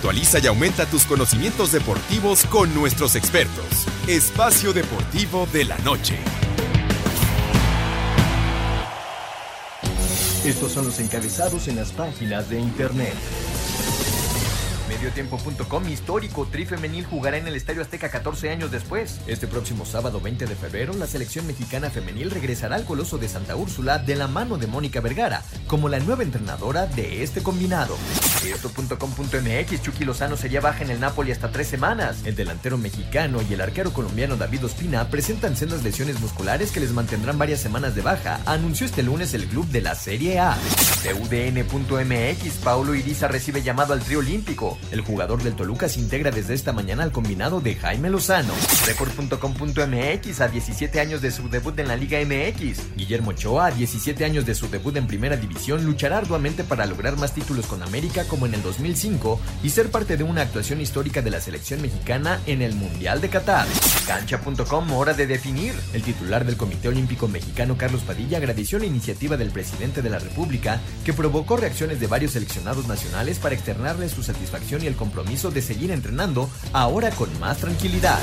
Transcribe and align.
Actualiza 0.00 0.38
y 0.38 0.46
aumenta 0.46 0.86
tus 0.86 1.04
conocimientos 1.04 1.72
deportivos 1.72 2.46
con 2.46 2.74
nuestros 2.74 3.16
expertos. 3.16 3.86
Espacio 4.08 4.72
Deportivo 4.72 5.46
de 5.52 5.66
la 5.66 5.76
Noche. 5.80 6.16
Estos 10.42 10.72
son 10.72 10.86
los 10.86 10.98
encabezados 11.00 11.68
en 11.68 11.76
las 11.76 11.92
páginas 11.92 12.48
de 12.48 12.58
internet. 12.58 13.12
Mediotiempo.com 14.88 15.88
histórico, 15.90 16.46
Tri 16.50 16.64
Femenil 16.64 17.04
jugará 17.04 17.36
en 17.36 17.46
el 17.46 17.54
Estadio 17.54 17.82
Azteca 17.82 18.10
14 18.10 18.48
años 18.48 18.70
después. 18.70 19.20
Este 19.26 19.46
próximo 19.46 19.84
sábado 19.84 20.18
20 20.18 20.46
de 20.46 20.56
febrero, 20.56 20.94
la 20.94 21.06
selección 21.06 21.46
mexicana 21.46 21.90
femenil 21.90 22.30
regresará 22.30 22.76
al 22.76 22.86
Coloso 22.86 23.18
de 23.18 23.28
Santa 23.28 23.54
Úrsula 23.54 23.98
de 23.98 24.16
la 24.16 24.28
mano 24.28 24.56
de 24.56 24.66
Mónica 24.66 25.02
Vergara, 25.02 25.42
como 25.66 25.90
la 25.90 26.00
nueva 26.00 26.22
entrenadora 26.22 26.86
de 26.86 27.22
este 27.22 27.42
combinado. 27.42 27.98
Esto.com.mx, 28.44 29.82
Chucky 29.82 30.04
Lozano 30.04 30.36
sería 30.36 30.60
baja 30.60 30.82
en 30.82 30.90
el 30.90 31.00
Napoli 31.00 31.32
hasta 31.32 31.52
tres 31.52 31.68
semanas. 31.68 32.18
El 32.24 32.34
delantero 32.34 32.78
mexicano 32.78 33.40
y 33.48 33.52
el 33.52 33.60
arquero 33.60 33.92
colombiano 33.92 34.36
David 34.36 34.64
Ospina 34.64 35.08
presentan 35.08 35.56
sendas 35.56 35.82
lesiones 35.82 36.20
musculares 36.20 36.72
que 36.72 36.80
les 36.80 36.92
mantendrán 36.92 37.38
varias 37.38 37.60
semanas 37.60 37.94
de 37.94 38.02
baja, 38.02 38.40
anunció 38.46 38.86
este 38.86 39.02
lunes 39.02 39.34
el 39.34 39.46
club 39.46 39.66
de 39.68 39.82
la 39.82 39.94
Serie 39.94 40.38
A. 40.38 40.56
UDN.mx, 41.08 42.54
Paulo 42.62 42.94
Iriza 42.94 43.28
recibe 43.28 43.62
llamado 43.62 43.92
al 43.92 44.00
trío 44.00 44.18
olímpico. 44.18 44.78
El 44.90 45.00
jugador 45.00 45.42
del 45.42 45.54
Toluca 45.54 45.88
se 45.88 46.00
integra 46.00 46.30
desde 46.30 46.54
esta 46.54 46.72
mañana 46.72 47.02
al 47.02 47.12
combinado 47.12 47.60
de 47.60 47.74
Jaime 47.74 48.10
Lozano. 48.10 48.52
Record.com.mx 48.86 50.40
a 50.40 50.48
17 50.48 51.00
años 51.00 51.22
de 51.22 51.30
su 51.30 51.48
debut 51.48 51.78
en 51.78 51.88
la 51.88 51.96
Liga 51.96 52.18
MX. 52.20 52.96
Guillermo 52.96 53.30
Ochoa, 53.30 53.66
a 53.66 53.70
17 53.70 54.24
años 54.24 54.46
de 54.46 54.54
su 54.54 54.68
debut 54.68 54.96
en 54.96 55.06
Primera 55.06 55.36
División, 55.36 55.84
luchará 55.84 56.18
arduamente 56.18 56.64
para 56.64 56.86
lograr 56.86 57.16
más 57.16 57.34
títulos 57.34 57.66
con 57.66 57.82
América 57.82 58.24
como 58.30 58.46
en 58.46 58.54
el 58.54 58.62
2005 58.62 59.38
y 59.62 59.70
ser 59.70 59.90
parte 59.90 60.16
de 60.16 60.24
una 60.24 60.42
actuación 60.42 60.80
histórica 60.80 61.20
de 61.20 61.30
la 61.30 61.40
selección 61.40 61.82
mexicana 61.82 62.40
en 62.46 62.62
el 62.62 62.74
Mundial 62.74 63.20
de 63.20 63.28
Qatar. 63.28 63.66
Cancha.com, 64.06 64.92
hora 64.92 65.12
de 65.12 65.26
definir. 65.26 65.74
El 65.92 66.02
titular 66.02 66.46
del 66.46 66.56
Comité 66.56 66.88
Olímpico 66.88 67.28
Mexicano, 67.28 67.76
Carlos 67.76 68.02
Padilla, 68.02 68.38
agradeció 68.38 68.78
la 68.78 68.86
iniciativa 68.86 69.36
del 69.36 69.50
presidente 69.50 70.00
de 70.00 70.10
la 70.10 70.20
República 70.20 70.80
que 71.04 71.12
provocó 71.12 71.56
reacciones 71.56 72.00
de 72.00 72.06
varios 72.06 72.32
seleccionados 72.32 72.86
nacionales 72.86 73.38
para 73.38 73.54
externarle 73.54 74.08
su 74.08 74.22
satisfacción 74.22 74.82
y 74.82 74.86
el 74.86 74.96
compromiso 74.96 75.50
de 75.50 75.62
seguir 75.62 75.90
entrenando 75.90 76.48
ahora 76.72 77.10
con 77.10 77.28
más 77.40 77.58
tranquilidad. 77.58 78.20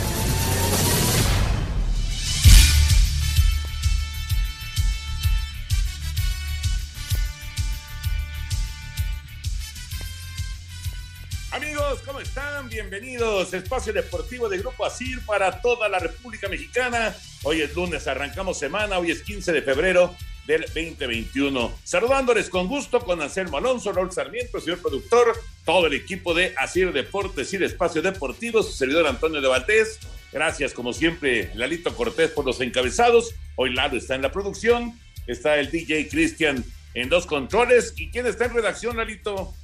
Bienvenidos. 12.77 13.55
Espacio 13.55 13.91
Deportivo 13.91 14.47
de 14.47 14.59
Grupo 14.59 14.85
ASIR 14.85 15.25
para 15.25 15.63
toda 15.63 15.89
la 15.89 15.97
República 15.97 16.47
Mexicana. 16.47 17.15
Hoy 17.41 17.61
es 17.61 17.73
lunes, 17.73 18.05
arrancamos 18.05 18.59
semana, 18.59 18.99
hoy 18.99 19.09
es 19.09 19.23
15 19.23 19.51
de 19.51 19.63
febrero 19.63 20.15
del 20.45 20.61
2021. 20.61 21.73
Saludándoles 21.83 22.51
con 22.51 22.67
gusto 22.67 22.99
con 22.99 23.19
Anselmo 23.19 23.57
Alonso, 23.57 23.91
Raúl 23.91 24.11
Sarmiento, 24.11 24.59
señor 24.59 24.79
productor, 24.79 25.35
todo 25.65 25.87
el 25.87 25.95
equipo 25.95 26.35
de 26.35 26.53
Asir 26.55 26.93
Deportes 26.93 27.51
y 27.51 27.55
Espacio 27.55 28.03
Deportivo, 28.03 28.61
su 28.61 28.73
servidor 28.73 29.07
Antonio 29.07 29.41
de 29.41 29.47
Valdés. 29.47 29.97
Gracias, 30.31 30.71
como 30.71 30.93
siempre, 30.93 31.49
Lalito 31.55 31.95
Cortés 31.95 32.29
por 32.29 32.45
los 32.45 32.61
encabezados. 32.61 33.33
Hoy 33.55 33.73
Lalo 33.73 33.97
está 33.97 34.13
en 34.13 34.21
la 34.21 34.31
producción, 34.31 34.99
está 35.25 35.57
el 35.57 35.71
DJ 35.71 36.09
Cristian 36.09 36.63
en 36.93 37.09
dos 37.09 37.25
controles. 37.25 37.95
¿Y 37.97 38.11
quién 38.11 38.27
está 38.27 38.45
en 38.45 38.53
redacción, 38.53 38.97
Lalito? 38.97 39.55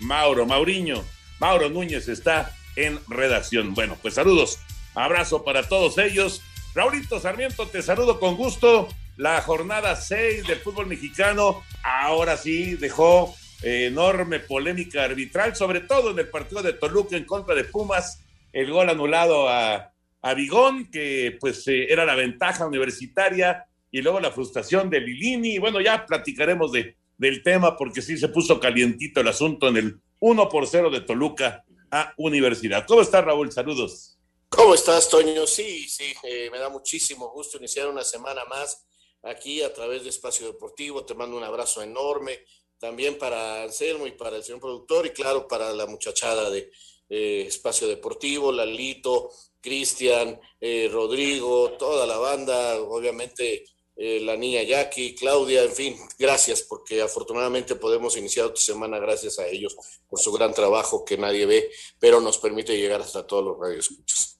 Mauro, 0.00 0.44
Mauriño. 0.44 1.02
Mauro 1.38 1.68
Núñez 1.68 2.08
está 2.08 2.54
en 2.76 3.00
redacción. 3.08 3.74
Bueno, 3.74 3.96
pues 4.00 4.14
saludos. 4.14 4.58
Abrazo 4.94 5.44
para 5.44 5.68
todos 5.68 5.98
ellos. 5.98 6.42
Raulito 6.74 7.20
Sarmiento, 7.20 7.66
te 7.66 7.82
saludo 7.82 8.20
con 8.20 8.36
gusto 8.36 8.88
la 9.16 9.40
jornada 9.40 9.96
6 9.96 10.46
del 10.46 10.58
fútbol 10.58 10.86
mexicano. 10.86 11.62
Ahora 11.82 12.36
sí 12.36 12.74
dejó 12.74 13.34
enorme 13.62 14.40
polémica 14.40 15.04
arbitral, 15.04 15.56
sobre 15.56 15.80
todo 15.80 16.10
en 16.10 16.18
el 16.18 16.28
partido 16.28 16.62
de 16.62 16.74
Toluca 16.74 17.16
en 17.16 17.24
contra 17.24 17.54
de 17.54 17.64
Pumas, 17.64 18.22
el 18.52 18.70
gol 18.70 18.88
anulado 18.90 19.48
a, 19.48 19.92
a 20.22 20.34
Bigón, 20.34 20.90
que 20.90 21.36
pues 21.40 21.66
eh, 21.68 21.86
era 21.90 22.04
la 22.04 22.14
ventaja 22.14 22.66
universitaria, 22.66 23.66
y 23.90 24.02
luego 24.02 24.20
la 24.20 24.30
frustración 24.30 24.90
de 24.90 25.00
Lilini. 25.00 25.58
Bueno, 25.58 25.80
ya 25.80 26.04
platicaremos 26.04 26.72
de, 26.72 26.96
del 27.16 27.42
tema 27.42 27.76
porque 27.76 28.02
sí 28.02 28.18
se 28.18 28.28
puso 28.28 28.60
calientito 28.60 29.20
el 29.20 29.28
asunto 29.28 29.68
en 29.68 29.76
el 29.76 30.00
1 30.20 30.48
por 30.48 30.66
0 30.66 30.90
de 30.90 31.00
Toluca 31.00 31.64
a 31.90 32.12
Universidad. 32.16 32.86
¿Cómo 32.86 33.00
está 33.00 33.20
Raúl? 33.20 33.52
Saludos. 33.52 34.18
¿Cómo 34.48 34.74
estás, 34.74 35.08
Toño? 35.08 35.46
Sí, 35.46 35.88
sí, 35.88 36.14
eh, 36.22 36.48
me 36.50 36.58
da 36.58 36.68
muchísimo 36.68 37.30
gusto 37.30 37.58
iniciar 37.58 37.88
una 37.88 38.04
semana 38.04 38.44
más 38.44 38.86
aquí 39.22 39.62
a 39.62 39.72
través 39.72 40.04
de 40.04 40.10
Espacio 40.10 40.46
Deportivo. 40.46 41.04
Te 41.04 41.14
mando 41.14 41.36
un 41.36 41.44
abrazo 41.44 41.82
enorme 41.82 42.40
también 42.78 43.18
para 43.18 43.62
Anselmo 43.62 44.06
y 44.06 44.12
para 44.12 44.36
el 44.36 44.44
señor 44.44 44.60
productor 44.60 45.06
y 45.06 45.10
claro 45.10 45.48
para 45.48 45.72
la 45.72 45.86
muchachada 45.86 46.50
de 46.50 46.70
Espacio 47.08 47.86
Deportivo, 47.88 48.52
Lalito, 48.52 49.30
Cristian, 49.66 50.40
eh, 50.60 50.88
Rodrigo, 50.92 51.72
toda 51.72 52.06
la 52.06 52.18
banda, 52.18 52.80
obviamente 52.80 53.64
eh, 53.96 54.20
la 54.20 54.36
niña 54.36 54.62
Jackie, 54.62 55.14
Claudia, 55.14 55.62
en 55.62 55.72
fin, 55.72 55.96
gracias 56.18 56.62
porque 56.62 57.00
afortunadamente 57.00 57.76
podemos 57.76 58.16
iniciar 58.16 58.46
otra 58.46 58.60
semana 58.60 58.98
gracias 58.98 59.38
a 59.38 59.46
ellos 59.46 59.74
por 60.08 60.20
su 60.20 60.30
gran 60.32 60.52
trabajo 60.52 61.04
que 61.04 61.16
nadie 61.16 61.46
ve, 61.46 61.70
pero 61.98 62.20
nos 62.20 62.36
permite 62.36 62.76
llegar 62.76 63.00
hasta 63.00 63.26
todos 63.26 63.44
los 63.44 63.58
radioescuchos. 63.58 64.36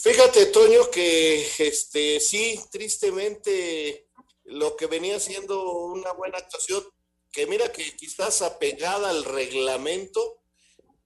Fíjate, 0.00 0.46
Toño, 0.46 0.90
que 0.90 1.46
este 1.58 2.20
sí, 2.20 2.58
tristemente, 2.70 4.08
lo 4.44 4.76
que 4.76 4.86
venía 4.86 5.20
siendo 5.20 5.70
una 5.70 6.12
buena 6.12 6.38
actuación, 6.38 6.82
que 7.30 7.46
mira 7.46 7.70
que 7.70 7.94
quizás 7.96 8.40
apegada 8.42 9.10
al 9.10 9.24
reglamento, 9.24 10.40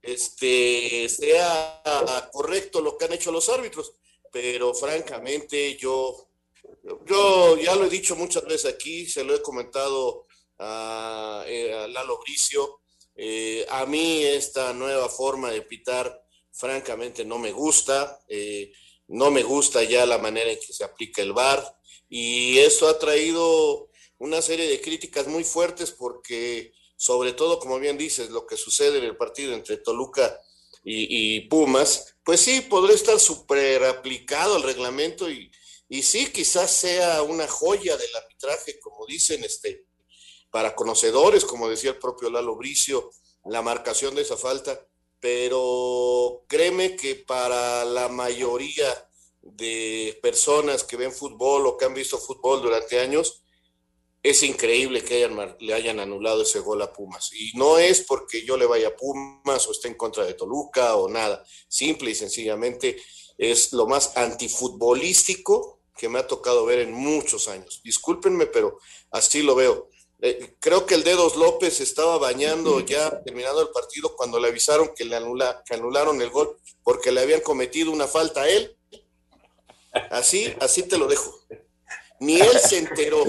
este 0.02 1.08
sea 1.08 1.82
correcto 2.32 2.80
lo 2.80 2.96
que 2.96 3.06
han 3.06 3.12
hecho 3.12 3.32
los 3.32 3.48
árbitros, 3.48 3.94
pero 4.30 4.74
francamente 4.74 5.76
yo, 5.76 6.28
yo 6.82 7.56
ya 7.56 7.74
lo 7.76 7.86
he 7.86 7.90
dicho 7.90 8.16
muchas 8.16 8.44
veces 8.44 8.72
aquí, 8.72 9.06
se 9.06 9.24
lo 9.24 9.34
he 9.34 9.42
comentado 9.42 10.26
a, 10.58 11.44
eh, 11.46 11.86
Lalo 11.88 12.18
Bricio, 12.20 12.80
eh, 13.14 13.66
a 13.70 13.86
mí 13.86 14.24
esta 14.24 14.72
nueva 14.72 15.08
forma 15.08 15.50
de 15.50 15.62
pitar 15.62 16.22
francamente 16.50 17.24
no 17.24 17.38
me 17.38 17.52
gusta, 17.52 18.20
eh, 18.28 18.72
no 19.08 19.30
me 19.30 19.42
gusta 19.42 19.82
ya 19.82 20.06
la 20.06 20.18
manera 20.18 20.50
en 20.50 20.58
que 20.58 20.72
se 20.72 20.84
aplica 20.84 21.22
el 21.22 21.32
VAR 21.32 21.76
y 22.08 22.58
esto 22.58 22.88
ha 22.88 22.98
traído 22.98 23.90
una 24.18 24.40
serie 24.40 24.68
de 24.68 24.80
críticas 24.80 25.26
muy 25.26 25.44
fuertes 25.44 25.90
porque 25.90 26.72
sobre 26.96 27.32
todo, 27.32 27.58
como 27.58 27.80
bien 27.80 27.98
dices, 27.98 28.30
lo 28.30 28.46
que 28.46 28.56
sucede 28.56 28.98
en 28.98 29.04
el 29.04 29.16
partido 29.16 29.54
entre 29.54 29.76
Toluca 29.78 30.40
y, 30.84 31.40
Pumas, 31.48 32.14
pues 32.24 32.40
sí, 32.40 32.60
podría 32.60 32.94
estar 32.94 33.18
súper 33.18 33.84
aplicado 33.84 34.56
el 34.56 34.62
reglamento 34.62 35.28
y, 35.28 35.50
y 35.92 36.02
sí, 36.02 36.32
quizás 36.32 36.70
sea 36.70 37.22
una 37.22 37.46
joya 37.46 37.96
del 37.96 38.16
arbitraje, 38.16 38.78
como 38.80 39.06
dicen, 39.06 39.44
este, 39.44 39.86
para 40.50 40.74
conocedores, 40.74 41.44
como 41.44 41.68
decía 41.68 41.90
el 41.90 41.98
propio 41.98 42.30
Lalo 42.30 42.56
Bricio, 42.56 43.10
la 43.44 43.62
marcación 43.62 44.14
de 44.14 44.22
esa 44.22 44.36
falta 44.36 44.88
pero 45.22 46.44
créeme 46.48 46.96
que 46.96 47.14
para 47.14 47.84
la 47.84 48.08
mayoría 48.08 49.08
de 49.40 50.18
personas 50.20 50.82
que 50.82 50.96
ven 50.96 51.12
fútbol 51.12 51.64
o 51.64 51.76
que 51.76 51.84
han 51.84 51.94
visto 51.94 52.18
fútbol 52.18 52.60
durante 52.60 52.98
años, 52.98 53.44
es 54.20 54.42
increíble 54.42 55.04
que 55.04 55.30
le 55.60 55.74
hayan 55.74 56.00
anulado 56.00 56.42
ese 56.42 56.58
gol 56.58 56.82
a 56.82 56.92
Pumas. 56.92 57.30
Y 57.34 57.56
no 57.56 57.78
es 57.78 58.00
porque 58.00 58.44
yo 58.44 58.56
le 58.56 58.66
vaya 58.66 58.88
a 58.88 58.96
Pumas 58.96 59.68
o 59.68 59.70
esté 59.70 59.86
en 59.86 59.94
contra 59.94 60.24
de 60.24 60.34
Toluca 60.34 60.96
o 60.96 61.08
nada. 61.08 61.44
Simple 61.68 62.10
y 62.10 62.16
sencillamente 62.16 63.00
es 63.38 63.72
lo 63.72 63.86
más 63.86 64.16
antifutbolístico 64.16 65.81
que 65.96 66.08
me 66.08 66.18
ha 66.18 66.26
tocado 66.26 66.64
ver 66.64 66.80
en 66.80 66.92
muchos 66.92 67.48
años. 67.48 67.80
Discúlpenme, 67.84 68.46
pero 68.46 68.78
así 69.10 69.42
lo 69.42 69.54
veo. 69.54 69.88
Eh, 70.20 70.54
creo 70.60 70.86
que 70.86 70.94
el 70.94 71.02
Dedos 71.02 71.36
López 71.36 71.80
estaba 71.80 72.16
bañando 72.18 72.80
ya 72.80 73.22
terminado 73.24 73.60
el 73.60 73.68
partido 73.70 74.14
cuando 74.16 74.38
le 74.38 74.48
avisaron 74.48 74.92
que 74.94 75.04
le 75.04 75.16
anula, 75.16 75.62
que 75.66 75.74
anularon 75.74 76.22
el 76.22 76.30
gol 76.30 76.56
porque 76.84 77.10
le 77.10 77.20
habían 77.20 77.40
cometido 77.40 77.90
una 77.90 78.06
falta 78.06 78.42
a 78.42 78.48
él 78.48 78.76
Así, 80.10 80.52
así 80.60 80.88
te 80.88 80.98
lo 80.98 81.06
dejo. 81.06 81.32
Ni 82.20 82.40
él 82.40 82.58
se 82.58 82.78
enteró. 82.78 83.24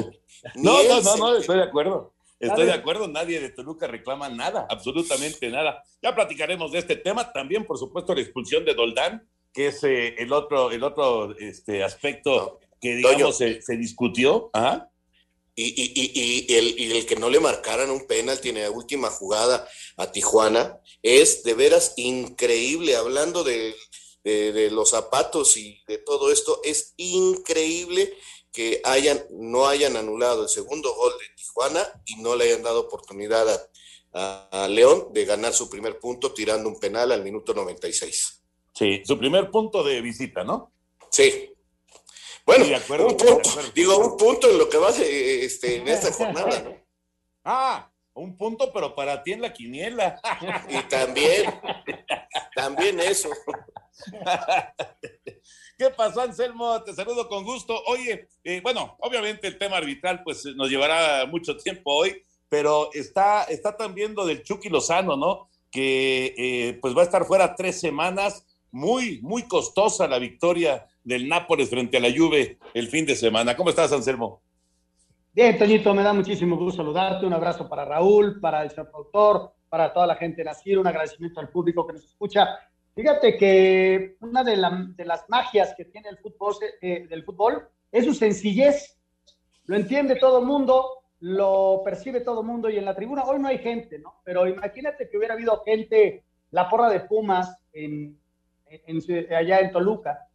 no, 0.55 0.83
no, 0.83 1.01
no, 1.01 1.17
no, 1.17 1.35
estoy 1.37 1.57
de 1.57 1.63
acuerdo. 1.63 2.13
Estoy 2.39 2.65
de 2.65 2.73
acuerdo, 2.73 3.07
nadie 3.07 3.39
de 3.39 3.51
Toluca 3.51 3.87
reclama 3.87 4.27
nada, 4.27 4.67
absolutamente 4.69 5.49
nada. 5.49 5.81
Ya 6.01 6.13
platicaremos 6.13 6.73
de 6.73 6.79
este 6.79 6.97
tema, 6.97 7.31
también 7.31 7.65
por 7.65 7.77
supuesto 7.77 8.13
la 8.13 8.19
expulsión 8.19 8.65
de 8.65 8.73
Doldán, 8.73 9.25
que 9.53 9.67
es 9.67 9.83
eh, 9.83 10.15
el 10.17 10.33
otro, 10.33 10.71
el 10.71 10.83
otro 10.83 11.37
este, 11.37 11.83
aspecto 11.83 12.59
que 12.81 12.95
digamos 12.95 13.37
se, 13.37 13.77
discutió. 13.77 14.51
Y, 15.55 15.65
y, 15.65 15.91
y, 15.93 16.53
el, 16.55 16.79
y, 16.79 16.97
el, 16.97 17.05
que 17.05 17.15
no 17.15 17.29
le 17.29 17.39
marcaran 17.39 17.91
un 17.91 18.07
penal 18.07 18.41
tiene 18.41 18.67
última 18.69 19.11
jugada 19.11 19.67
a 19.97 20.11
Tijuana 20.11 20.79
es 21.03 21.43
de 21.43 21.53
veras 21.53 21.93
increíble, 21.97 22.95
hablando 22.95 23.43
de, 23.43 23.75
de, 24.23 24.71
los 24.71 24.91
zapatos 24.91 25.57
y 25.57 25.81
de 25.87 25.97
todo 25.97 26.31
esto, 26.31 26.61
es 26.63 26.93
increíble 26.97 28.13
que 28.51 28.81
hayan, 28.83 29.25
no 29.31 29.67
hayan 29.67 29.97
anulado 29.97 30.43
el 30.43 30.49
segundo 30.49 30.93
gol 30.95 31.11
de 31.19 31.35
Tijuana 31.35 32.01
y 32.05 32.15
no 32.17 32.35
le 32.35 32.45
hayan 32.45 32.63
dado 32.63 32.81
oportunidad 32.81 33.47
a, 34.13 34.67
León 34.69 35.07
de 35.11 35.25
ganar 35.25 35.53
su 35.53 35.69
primer 35.69 35.99
punto 35.99 36.33
tirando 36.33 36.69
un 36.69 36.79
penal 36.79 37.11
al 37.11 37.23
minuto 37.23 37.53
96. 37.53 38.42
Sí, 38.73 39.01
su 39.05 39.17
primer 39.17 39.51
punto 39.51 39.83
de 39.83 40.01
visita, 40.01 40.43
¿no? 40.43 40.71
Sí. 41.09 41.53
Bueno, 42.45 42.65
un 42.65 43.17
punto, 43.17 43.49
digo, 43.73 43.97
un 43.97 44.17
punto 44.17 44.49
en 44.49 44.57
lo 44.57 44.67
que 44.67 44.77
va 44.77 44.89
este, 44.89 45.77
en 45.77 45.87
esta 45.87 46.11
jornada, 46.13 46.59
¿no? 46.61 46.75
Ah, 47.45 47.89
un 48.13 48.37
punto, 48.37 48.71
pero 48.73 48.93
para 48.93 49.23
ti 49.23 49.33
en 49.33 49.41
la 49.41 49.53
quiniela. 49.53 50.19
Y 50.69 50.81
también, 50.89 51.53
también 52.55 52.99
eso. 52.99 53.29
¿Qué 55.77 55.89
pasó, 55.89 56.21
Anselmo? 56.21 56.83
Te 56.83 56.93
saludo 56.93 57.27
con 57.27 57.43
gusto. 57.43 57.81
Oye, 57.87 58.27
eh, 58.43 58.61
bueno, 58.61 58.95
obviamente 58.99 59.47
el 59.47 59.57
tema 59.57 59.77
arbitral 59.77 60.21
pues 60.23 60.45
nos 60.55 60.69
llevará 60.69 61.25
mucho 61.25 61.57
tiempo 61.57 61.91
hoy, 61.91 62.23
pero 62.49 62.89
está, 62.93 63.43
está 63.45 63.75
también 63.75 64.13
lo 64.13 64.25
del 64.25 64.43
Chucky 64.43 64.69
Lozano, 64.69 65.17
¿no? 65.17 65.49
Que 65.71 66.35
eh, 66.37 66.79
pues 66.81 66.95
va 66.95 67.01
a 67.01 67.05
estar 67.05 67.25
fuera 67.25 67.55
tres 67.55 67.79
semanas. 67.79 68.45
Muy, 68.73 69.19
muy 69.21 69.43
costosa 69.43 70.07
la 70.07 70.17
victoria 70.17 70.87
del 71.03 71.29
Nápoles 71.29 71.69
frente 71.69 71.97
a 71.97 71.99
la 71.99 72.09
Juve 72.09 72.57
el 72.73 72.87
fin 72.87 73.05
de 73.05 73.15
semana. 73.15 73.55
¿Cómo 73.55 73.69
estás, 73.69 73.93
Anselmo? 73.93 74.41
Bien, 75.31 75.59
Toñito, 75.59 75.93
me 75.93 76.01
da 76.01 76.11
muchísimo 76.11 76.57
gusto 76.57 76.77
saludarte. 76.77 77.27
Un 77.27 77.33
abrazo 77.33 77.69
para 77.69 77.85
Raúl, 77.85 78.39
para 78.39 78.63
el 78.63 78.71
productor, 78.71 79.53
para 79.69 79.93
toda 79.93 80.07
la 80.07 80.15
gente 80.15 80.37
de 80.37 80.45
Nacir. 80.45 80.79
Un 80.79 80.87
agradecimiento 80.87 81.39
al 81.39 81.49
público 81.49 81.85
que 81.85 81.93
nos 81.93 82.03
escucha. 82.03 82.47
Fíjate 82.95 83.37
que 83.37 84.15
una 84.21 84.43
de, 84.43 84.57
las 84.57 85.29
magias 85.29 85.75
que 85.77 85.85
tiene 85.85 86.09
el 86.09 86.17
fútbol, 86.17 86.55
eh, 86.81 87.05
del 87.07 87.23
fútbol 87.23 87.67
es 87.91 88.05
su 88.05 88.15
sencillez. 88.15 88.97
Lo 89.65 89.75
entiende 89.75 90.15
todo 90.15 90.39
el 90.39 90.45
mundo, 90.47 91.03
lo 91.19 91.83
percibe 91.85 92.21
todo 92.21 92.41
el 92.41 92.47
mundo 92.47 92.71
y 92.71 92.77
en 92.77 92.85
la 92.85 92.95
tribuna 92.95 93.23
hoy 93.25 93.37
no 93.37 93.49
hay 93.49 93.59
gente, 93.59 93.99
¿no? 93.99 94.15
Pero 94.23 94.47
imagínate 94.47 95.07
que 95.11 95.17
hubiera 95.19 95.35
habido 95.35 95.61
gente, 95.63 96.23
la 96.49 96.67
porra 96.67 96.89
de 96.89 97.01
Pumas 97.01 97.55
en, 97.71 98.17
allá 99.35 99.59
en 99.59 99.71
Toluca, 99.71 100.27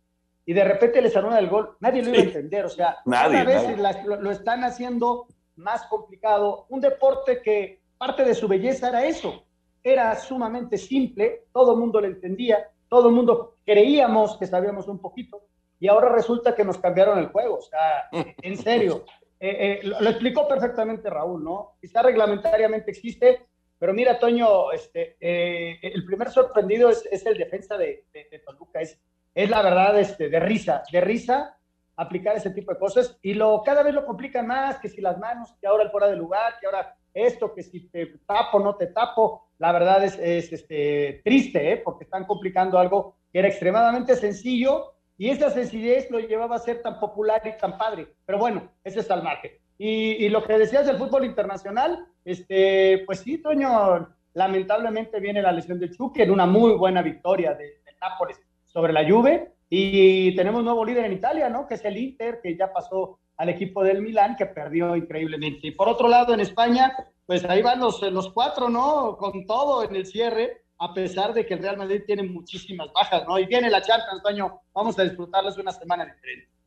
y 0.44 0.52
de 0.52 0.64
repente 0.64 1.02
les 1.02 1.17
anula 1.17 1.38
el 1.38 1.49
gol, 1.49 1.76
nadie 1.81 2.02
lo 2.02 2.11
iba 2.11 2.19
a 2.19 2.23
entender, 2.23 2.64
o 2.64 2.70
sea, 2.70 2.99
nadie, 3.05 3.44
cada 3.44 3.67
vez 3.67 4.06
lo, 4.06 4.17
lo, 4.20 4.31
están 4.31 4.64
haciendo 4.64 5.26
más 5.56 5.85
complicado. 5.87 6.67
Un 6.70 6.81
deporte 6.81 7.43
que 7.43 7.82
parte 7.99 8.25
de 8.25 8.35
su 8.35 8.49
belleza 8.49 8.88
era 8.88 9.05
eso, 9.05 9.44
era 9.82 10.17
sumamente 10.17 10.79
simple, 10.79 11.46
todo 11.52 11.73
el 11.75 11.81
mundo 11.81 12.00
lo 12.00 12.06
entendía, 12.06 12.70
todo 12.88 13.08
el 13.08 13.14
mundo 13.14 13.56
creíamos 13.64 14.37
que 14.38 14.46
sabíamos 14.46 14.88
un 14.88 15.00
poquito, 15.00 15.43
y 15.81 15.88
ahora 15.88 16.08
resulta 16.08 16.55
que 16.55 16.64
nos 16.64 16.79
cambiaron 16.79 17.19
el 17.19 17.29
juego, 17.29 17.58
o 17.58 17.62
sea, 17.62 18.08
en 18.43 18.56
serio. 18.56 19.05
Eh, 19.40 19.81
eh, 19.81 19.87
lo, 19.87 20.11
explicó 20.11 20.49
perfectamente 20.49 21.08
Raúl, 21.08 21.44
¿no? 21.44 21.76
Quizá 21.81 22.02
reglamentariamente 22.02 22.90
existe, 22.90 23.46
pero 23.78 23.94
mira, 23.94 24.19
Toño, 24.19 24.72
este, 24.72 25.16
eh, 25.20 25.78
el 25.82 26.04
primer 26.04 26.30
sorprendido 26.30 26.90
es, 26.90 27.06
es 27.10 27.25
el 27.26 27.38
defensa 27.38 27.76
de, 27.76 28.06
de, 28.12 28.38
Toluca, 28.44 28.80
es, 28.80 29.00
es, 29.34 29.48
la 29.48 29.62
verdad 29.62 29.98
este, 29.98 30.28
de 30.28 30.40
risa, 30.40 30.82
de 30.90 31.00
risa 31.00 31.54
aplicar 31.96 32.36
ese 32.36 32.50
tipo 32.50 32.72
de 32.72 32.78
cosas, 32.78 33.19
y 33.22 33.34
lo 33.34 33.62
cada 33.64 33.82
vez 33.82 33.92
lo 33.92 34.06
complica 34.06 34.42
más, 34.42 34.78
que 34.78 34.88
si 34.88 35.00
las 35.00 35.19
manos, 35.19 35.54
que 35.60 35.66
ahora 35.66 35.84
el 35.84 35.90
fuera 35.90 36.08
de 36.08 36.16
lugar, 36.16 36.54
que 36.60 36.66
ahora 36.66 36.96
esto, 37.12 37.52
que 37.52 37.62
si 37.62 37.88
te 37.88 38.06
tapo, 38.26 38.60
no 38.60 38.76
te 38.76 38.86
tapo, 38.88 39.48
la 39.58 39.72
verdad 39.72 40.04
es, 40.04 40.16
este, 40.19 41.20
triste, 41.25 41.72
¿eh? 41.72 41.76
porque 41.78 42.04
están 42.04 42.25
complicando 42.25 42.78
algo 42.78 43.16
que 43.32 43.40
era 43.40 43.48
extremadamente 43.48 44.14
sencillo 44.14 44.94
y 45.16 45.30
esa 45.30 45.50
sencillez 45.50 46.10
lo 46.10 46.20
llevaba 46.20 46.56
a 46.56 46.60
ser 46.60 46.80
tan 46.80 47.00
popular 47.00 47.42
y 47.44 47.58
tan 47.58 47.76
padre. 47.76 48.14
Pero 48.25 48.38
bueno, 48.38 48.70
ese 48.84 49.00
es 49.00 49.10
al 49.10 49.25
margen. 49.25 49.50
Y, 49.78 50.28
lo 50.28 50.42
que 50.42 50.58
decías 50.58 50.86
del 50.86 50.98
fútbol 50.98 51.25
internacional, 51.25 52.04
este, 52.25 53.04
pues 53.06 53.20
sí, 53.20 53.38
Toño, 53.38 54.08
lamentablemente 54.34 55.20
viene 55.20 55.40
la 55.40 55.52
lesión 55.52 55.78
de 55.78 55.90
Chuque 55.90 56.25
en 56.25 56.32
una 56.32 56.46
muy 56.46 56.72
buena 56.72 57.00
victoria 57.00 57.54
de, 57.54 57.64
de 57.64 57.92
Nápoles 58.00 58.40
sobre 58.64 58.92
la 58.92 59.08
Juve. 59.08 59.52
Y 59.70 60.34
tenemos 60.34 60.64
nuevo 60.64 60.84
líder 60.84 61.04
en 61.04 61.12
Italia, 61.12 61.48
¿no? 61.48 61.66
Que 61.66 61.75
es 61.75 61.84
el 61.84 61.96
Inter, 61.96 62.40
que 62.42 62.56
ya 62.56 62.72
pasó 62.72 63.20
al 63.36 63.50
equipo 63.50 63.84
del 63.84 64.02
Milán, 64.02 64.34
que 64.34 64.46
perdió 64.46 64.96
increíblemente. 64.96 65.69
Y 65.69 65.70
por 65.70 65.88
otro 65.88 66.08
lado, 66.08 66.34
en 66.34 66.40
España, 66.40 66.92
pues 67.25 67.44
ahí 67.44 67.62
van 67.62 67.78
los, 67.78 68.02
los 68.02 68.32
cuatro, 68.32 68.69
¿no? 68.69 69.16
Con 69.16 69.46
todo 69.46 69.84
en 69.84 69.94
el 69.94 70.06
cierre, 70.06 70.64
a 70.78 70.92
pesar 70.94 71.34
de 71.34 71.44
que 71.46 71.54
el 71.54 71.60
Real 71.60 71.76
Madrid 71.76 72.02
tiene 72.06 72.22
muchísimas 72.22 72.92
bajas, 72.92 73.26
¿no? 73.28 73.38
Y 73.38 73.46
viene 73.46 73.70
la 73.70 73.82
Champions, 73.82 74.22
Toño, 74.22 74.60
vamos 74.72 74.98
a 74.98 75.04
disfrutarles 75.04 75.56
una 75.58 75.72
semana 75.72 76.04
diferente. 76.04 76.57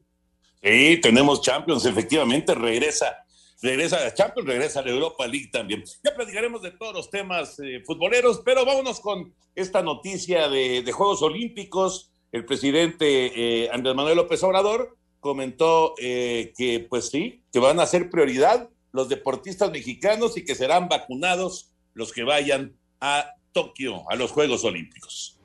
Sí, 0.63 0.99
tenemos 1.01 1.41
Champions, 1.41 1.85
efectivamente, 1.85 2.53
regresa, 2.53 3.25
regresa 3.63 4.05
a 4.05 4.13
Champions, 4.13 4.47
regresa 4.47 4.79
a 4.79 4.83
la 4.83 4.91
Europa 4.91 5.25
League 5.25 5.49
también. 5.51 5.83
Ya 6.03 6.13
platicaremos 6.15 6.61
de 6.61 6.71
todos 6.71 6.93
los 6.93 7.09
temas 7.09 7.59
eh, 7.59 7.81
futboleros, 7.83 8.41
pero 8.45 8.63
vámonos 8.63 8.99
con 8.99 9.33
esta 9.55 9.81
noticia 9.81 10.49
de, 10.49 10.89
Juegos 10.91 11.23
Olímpicos. 11.23 12.11
El 12.31 12.45
presidente 12.45 13.63
eh, 13.63 13.69
Andrés 13.73 13.95
Manuel 13.95 14.17
López 14.17 14.43
Obrador 14.43 14.97
comentó 15.19 15.95
eh, 15.97 16.53
que 16.55 16.85
pues 16.87 17.09
sí, 17.09 17.43
que 17.51 17.59
van 17.59 17.79
a 17.79 17.87
ser 17.87 18.11
prioridad 18.11 18.69
los 18.91 19.09
deportistas 19.09 19.71
mexicanos 19.71 20.37
y 20.37 20.45
que 20.45 20.53
serán 20.53 20.89
vacunados 20.89 21.71
los 21.93 22.13
que 22.13 22.23
vayan 22.23 22.77
a 22.99 23.33
Tokio, 23.51 24.03
a 24.09 24.15
los 24.15 24.31
Juegos 24.31 24.63
Olímpicos. 24.63 25.40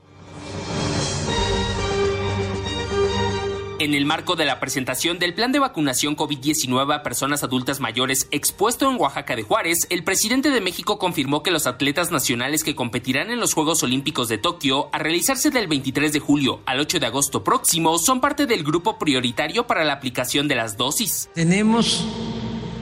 En 3.78 3.92
el 3.92 4.06
marco 4.06 4.36
de 4.36 4.46
la 4.46 4.58
presentación 4.58 5.18
del 5.18 5.34
plan 5.34 5.52
de 5.52 5.58
vacunación 5.58 6.16
COVID-19 6.16 6.94
a 6.94 7.02
personas 7.02 7.42
adultas 7.42 7.78
mayores 7.78 8.26
expuesto 8.30 8.90
en 8.90 8.98
Oaxaca 8.98 9.36
de 9.36 9.42
Juárez, 9.42 9.86
el 9.90 10.02
presidente 10.02 10.48
de 10.50 10.62
México 10.62 10.98
confirmó 10.98 11.42
que 11.42 11.50
los 11.50 11.66
atletas 11.66 12.10
nacionales 12.10 12.64
que 12.64 12.74
competirán 12.74 13.30
en 13.30 13.38
los 13.38 13.52
Juegos 13.52 13.82
Olímpicos 13.82 14.28
de 14.28 14.38
Tokio, 14.38 14.88
a 14.92 14.98
realizarse 14.98 15.50
del 15.50 15.66
23 15.66 16.10
de 16.10 16.20
julio 16.20 16.60
al 16.64 16.80
8 16.80 17.00
de 17.00 17.06
agosto 17.06 17.44
próximo, 17.44 17.98
son 17.98 18.22
parte 18.22 18.46
del 18.46 18.64
grupo 18.64 18.98
prioritario 18.98 19.66
para 19.66 19.84
la 19.84 19.92
aplicación 19.92 20.48
de 20.48 20.54
las 20.54 20.78
dosis. 20.78 21.28
Tenemos 21.34 22.06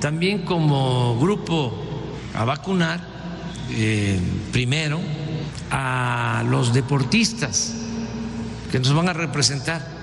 también 0.01 0.43
como 0.45 1.19
grupo 1.19 1.75
a 2.37 2.45
vacunar 2.45 3.05
eh, 3.73 4.21
primero 4.53 5.01
a 5.73 6.45
los 6.49 6.73
deportistas 6.73 7.75
que 8.71 8.79
nos 8.79 8.95
van 8.95 9.09
a 9.09 9.13
representar 9.13 9.94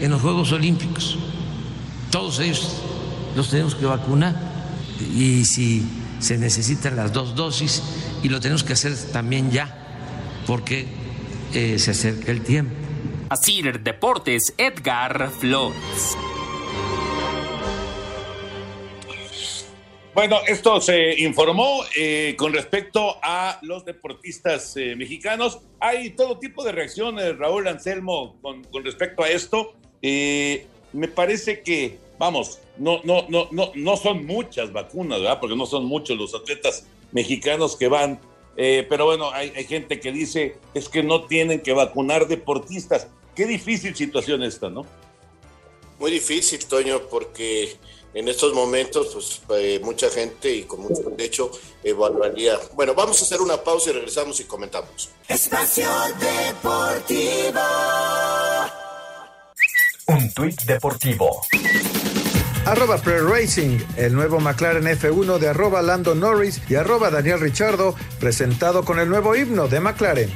en 0.00 0.10
los 0.10 0.20
Juegos 0.22 0.52
Olímpicos. 0.52 1.18
Todos 2.10 2.40
ellos 2.40 2.80
los 3.36 3.50
tenemos 3.50 3.74
que 3.74 3.86
vacunar 3.86 4.34
y 5.14 5.44
si 5.44 5.86
se 6.18 6.36
necesitan 6.38 6.96
las 6.96 7.12
dos 7.12 7.34
dosis 7.34 7.82
y 8.22 8.28
lo 8.28 8.40
tenemos 8.40 8.64
que 8.64 8.74
hacer 8.74 8.94
también 9.12 9.50
ya 9.50 9.76
porque 10.46 10.86
eh, 11.54 11.78
se 11.78 11.92
acerca 11.92 12.30
el 12.30 12.42
tiempo. 12.42 12.74
Así 13.28 13.62
Deportes, 13.62 14.54
Edgar 14.58 15.30
Flores. 15.30 16.16
Bueno, 20.12 20.38
esto 20.48 20.80
se 20.80 21.20
informó 21.20 21.84
eh, 21.96 22.34
con 22.36 22.52
respecto 22.52 23.16
a 23.22 23.60
los 23.62 23.84
deportistas 23.84 24.76
eh, 24.76 24.96
mexicanos. 24.96 25.60
Hay 25.78 26.10
todo 26.10 26.38
tipo 26.38 26.64
de 26.64 26.72
reacciones, 26.72 27.38
Raúl 27.38 27.68
Anselmo, 27.68 28.36
con, 28.42 28.64
con 28.64 28.84
respecto 28.84 29.22
a 29.22 29.28
esto. 29.28 29.76
Eh, 30.02 30.66
me 30.92 31.08
parece 31.08 31.62
que, 31.62 31.98
vamos, 32.18 32.58
no, 32.78 33.00
no, 33.04 33.26
no, 33.28 33.48
no, 33.50 33.72
no 33.74 33.96
son 33.96 34.26
muchas 34.26 34.72
vacunas, 34.72 35.20
¿verdad? 35.20 35.38
Porque 35.40 35.56
no 35.56 35.66
son 35.66 35.84
muchos 35.84 36.16
los 36.16 36.34
atletas 36.34 36.84
mexicanos 37.12 37.76
que 37.76 37.88
van. 37.88 38.20
Eh, 38.56 38.86
pero 38.88 39.06
bueno, 39.06 39.30
hay, 39.30 39.50
gente 39.64 40.00
que 40.00 40.12
dice 40.12 40.56
es 40.74 40.88
que 40.88 41.02
no 41.02 41.24
tienen 41.24 41.60
que 41.60 41.72
vacunar 41.72 42.26
deportistas. 42.26 43.06
Qué 43.34 43.46
difícil 43.46 43.94
situación 43.94 44.42
esta, 44.42 44.68
¿no? 44.68 44.84
Muy 45.98 46.10
difícil, 46.10 46.64
Toño, 46.66 47.02
porque 47.08 47.76
en 48.12 48.28
estos 48.28 48.52
momentos, 48.54 49.40
pues 49.46 49.62
eh, 49.62 49.80
mucha 49.82 50.10
gente 50.10 50.52
y 50.54 50.62
con 50.64 50.80
mucho 50.80 51.02
derecho 51.10 51.50
evaluaría. 51.84 52.58
Bueno, 52.74 52.94
vamos 52.94 53.20
a 53.20 53.24
hacer 53.24 53.40
una 53.40 53.62
pausa 53.62 53.90
y 53.90 53.92
regresamos 53.92 54.40
y 54.40 54.44
comentamos. 54.44 55.10
Espacio 55.28 55.88
Deportivo. 56.18 57.60
Un 60.10 60.28
tuit 60.32 60.64
deportivo. 60.64 61.40
Arroba 62.66 62.98
Pre 62.98 63.20
Racing, 63.20 63.78
el 63.96 64.12
nuevo 64.12 64.40
McLaren 64.40 64.82
F1 64.82 65.38
de 65.38 65.50
arroba 65.50 65.82
Lando 65.82 66.16
Norris 66.16 66.60
y 66.68 66.74
arroba 66.74 67.10
Daniel 67.10 67.38
Richardo, 67.38 67.94
presentado 68.18 68.84
con 68.84 68.98
el 68.98 69.08
nuevo 69.08 69.36
himno 69.36 69.68
de 69.68 69.78
McLaren. 69.78 70.30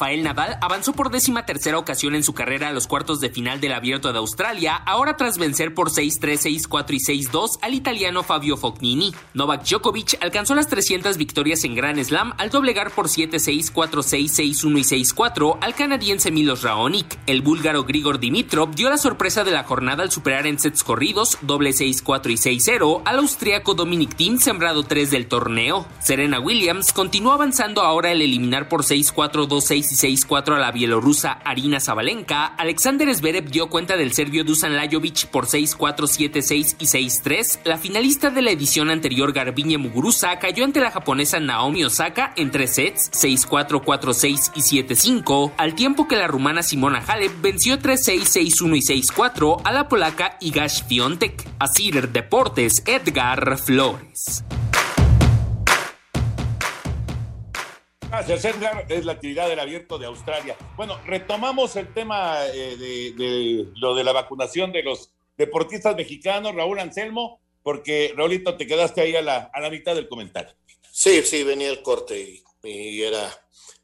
Rafael 0.00 0.22
Nadal 0.22 0.56
avanzó 0.62 0.94
por 0.94 1.10
décima 1.10 1.44
tercera 1.44 1.76
ocasión 1.76 2.14
en 2.14 2.24
su 2.24 2.32
carrera 2.32 2.68
a 2.68 2.72
los 2.72 2.86
cuartos 2.86 3.20
de 3.20 3.28
final 3.28 3.60
del 3.60 3.74
Abierto 3.74 4.10
de 4.14 4.18
Australia, 4.18 4.74
ahora 4.74 5.18
tras 5.18 5.36
vencer 5.36 5.74
por 5.74 5.90
6-3, 5.90 6.68
6-4 6.68 6.94
y 6.94 7.26
6-2 7.26 7.58
al 7.60 7.74
italiano 7.74 8.22
Fabio 8.22 8.56
Fognini. 8.56 9.14
Novak 9.34 9.62
Djokovic 9.62 10.16
alcanzó 10.22 10.54
las 10.54 10.68
300 10.68 11.18
victorias 11.18 11.64
en 11.64 11.74
Grand 11.74 12.02
Slam 12.02 12.32
al 12.38 12.48
doblegar 12.48 12.92
por 12.92 13.08
7-6, 13.08 13.74
4-6, 13.74 14.64
6-1 14.64 14.78
y 14.78 15.04
6-4 15.04 15.58
al 15.60 15.74
canadiense 15.74 16.30
Milos 16.30 16.62
Raonic. 16.62 17.18
El 17.26 17.42
búlgaro 17.42 17.84
Grigor 17.84 18.20
Dimitrov 18.20 18.74
dio 18.74 18.88
la 18.88 18.96
sorpresa 18.96 19.44
de 19.44 19.50
la 19.50 19.64
jornada 19.64 20.02
al 20.02 20.10
superar 20.10 20.46
en 20.46 20.58
sets 20.58 20.82
corridos, 20.82 21.36
doble 21.42 21.72
6-4 21.72 22.30
y 22.30 22.58
6-0 22.58 23.02
al 23.04 23.18
austriaco 23.18 23.74
Dominic 23.74 24.16
Thiem, 24.16 24.38
sembrado 24.38 24.82
3 24.82 25.10
del 25.10 25.26
torneo. 25.26 25.84
Serena 25.98 26.40
Williams 26.40 26.94
continuó 26.94 27.32
avanzando 27.32 27.82
ahora 27.82 28.12
al 28.12 28.22
eliminar 28.22 28.70
por 28.70 28.82
6-4, 28.82 29.46
2-6 29.46 29.89
6-4 29.94 30.56
a 30.56 30.58
la 30.58 30.72
bielorrusa 30.72 31.32
Arina 31.44 31.78
Zabalenka, 31.78 32.46
Alexander 32.46 33.14
Zverev 33.14 33.50
dio 33.50 33.68
cuenta 33.68 33.96
del 33.96 34.12
serbio 34.12 34.42
Dusan 34.42 34.76
Lajovic 34.76 35.26
por 35.26 35.46
6-4, 35.46 35.76
7-6 35.76 36.76
y 36.78 36.86
6-3. 36.86 37.60
La 37.64 37.78
finalista 37.78 38.30
de 38.30 38.42
la 38.42 38.50
edición 38.50 38.90
anterior 38.90 39.32
Garbiñe 39.32 39.78
Muguruza 39.78 40.38
cayó 40.38 40.64
ante 40.64 40.80
la 40.80 40.90
japonesa 40.90 41.38
Naomi 41.38 41.84
Osaka 41.84 42.32
en 42.36 42.50
tres 42.50 42.74
sets, 42.74 43.10
6-4, 43.12 43.84
4-6 43.84 44.52
y 44.54 44.82
7-5, 44.82 45.52
al 45.56 45.74
tiempo 45.74 46.08
que 46.08 46.16
la 46.16 46.26
rumana 46.26 46.62
Simona 46.62 47.04
Halep 47.06 47.40
venció 47.42 47.78
3-6, 47.78 48.54
6-1 48.60 48.76
y 48.76 49.02
6-4 49.02 49.60
a 49.64 49.72
la 49.72 49.88
polaca 49.88 50.38
Igash 50.40 50.84
Fiontek. 50.86 51.46
Así 51.58 51.90
Deportes, 51.90 52.82
Edgar 52.86 53.58
Flores. 53.58 54.44
Gracias, 58.10 58.44
Edgar. 58.44 58.86
Es 58.88 59.04
la 59.04 59.12
actividad 59.12 59.48
del 59.48 59.60
abierto 59.60 59.96
de 59.96 60.06
Australia. 60.06 60.56
Bueno, 60.76 61.00
retomamos 61.06 61.76
el 61.76 61.94
tema 61.94 62.44
eh, 62.48 62.76
de, 62.76 63.68
lo 63.76 63.94
de 63.94 64.02
la 64.02 64.10
vacunación 64.10 64.72
de 64.72 64.82
los 64.82 65.12
deportistas 65.38 65.94
mexicanos, 65.94 66.52
Raúl 66.56 66.80
Anselmo, 66.80 67.40
porque 67.62 68.12
Raulito, 68.16 68.56
te 68.56 68.66
quedaste 68.66 69.00
ahí 69.00 69.14
a 69.14 69.22
la, 69.22 69.48
a 69.54 69.60
la 69.60 69.70
mitad 69.70 69.94
del 69.94 70.08
comentario. 70.08 70.52
Sí, 70.90 71.22
sí, 71.22 71.44
venía 71.44 71.70
el 71.70 71.82
corte 71.82 72.42
y, 72.64 73.00
era 73.00 73.32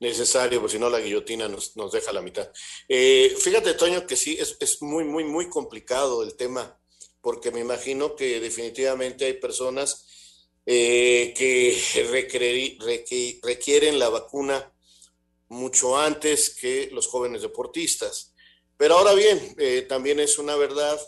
necesario, 0.00 0.60
porque 0.60 0.74
si 0.74 0.80
no 0.80 0.90
la 0.90 0.98
guillotina 0.98 1.46
nos, 1.46 1.76
nos 1.76 1.92
deja 1.92 2.12
la 2.12 2.20
mitad. 2.20 2.50
Eh, 2.88 3.32
fíjate, 3.40 3.74
Toño, 3.74 4.08
que 4.08 4.16
sí, 4.16 4.36
es, 4.40 4.56
es 4.58 4.82
muy, 4.82 5.04
muy, 5.04 5.22
muy 5.22 5.48
complicado 5.48 6.24
el 6.24 6.34
tema, 6.34 6.76
porque 7.20 7.52
me 7.52 7.60
imagino 7.60 8.16
que 8.16 8.40
definitivamente 8.40 9.24
hay 9.24 9.34
personas 9.34 10.05
eh, 10.66 11.32
que 11.36 13.40
requieren 13.42 13.98
la 13.98 14.08
vacuna 14.08 14.72
mucho 15.48 15.96
antes 15.96 16.50
que 16.50 16.90
los 16.92 17.06
jóvenes 17.06 17.42
deportistas. 17.42 18.34
Pero 18.76 18.98
ahora 18.98 19.14
bien, 19.14 19.54
eh, 19.58 19.86
también 19.88 20.20
es 20.20 20.38
una 20.38 20.56
verdad 20.56 21.00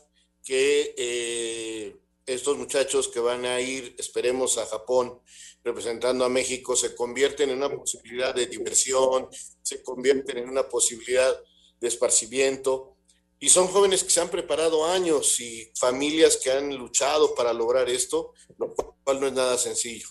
que 0.45 0.95
eh, 0.97 1.97
estos 2.25 2.57
muchachos 2.57 3.09
que 3.09 3.21
van 3.21 3.45
a 3.45 3.61
ir, 3.61 3.95
esperemos, 3.99 4.59
a 4.59 4.67
Japón 4.67 5.21
representando 5.65 6.25
a 6.25 6.29
México, 6.29 6.77
se 6.77 6.95
convierten 6.95 7.51
en 7.51 7.59
una 7.59 7.71
posibilidad 7.71 8.35
de 8.35 8.47
diversión, 8.47 9.29
se 9.61 9.83
convierten 9.83 10.39
en 10.39 10.49
una 10.49 10.69
posibilidad 10.69 11.39
de 11.81 11.89
esparcimiento 11.89 12.97
y 13.41 13.49
son 13.49 13.69
jóvenes 13.69 14.03
que 14.03 14.11
se 14.11 14.21
han 14.21 14.31
preparado 14.31 14.87
años 14.87 15.41
y 15.41 15.71
familias 15.75 16.37
que 16.37 16.51
han 16.51 16.77
luchado 16.77 17.35
para 17.35 17.53
lograr 17.53 17.89
esto, 17.89 18.33
lo 18.59 18.75
cual 18.75 19.21
no 19.21 19.27
es 19.29 19.33
nada 19.33 19.57
sencillo. 19.59 20.09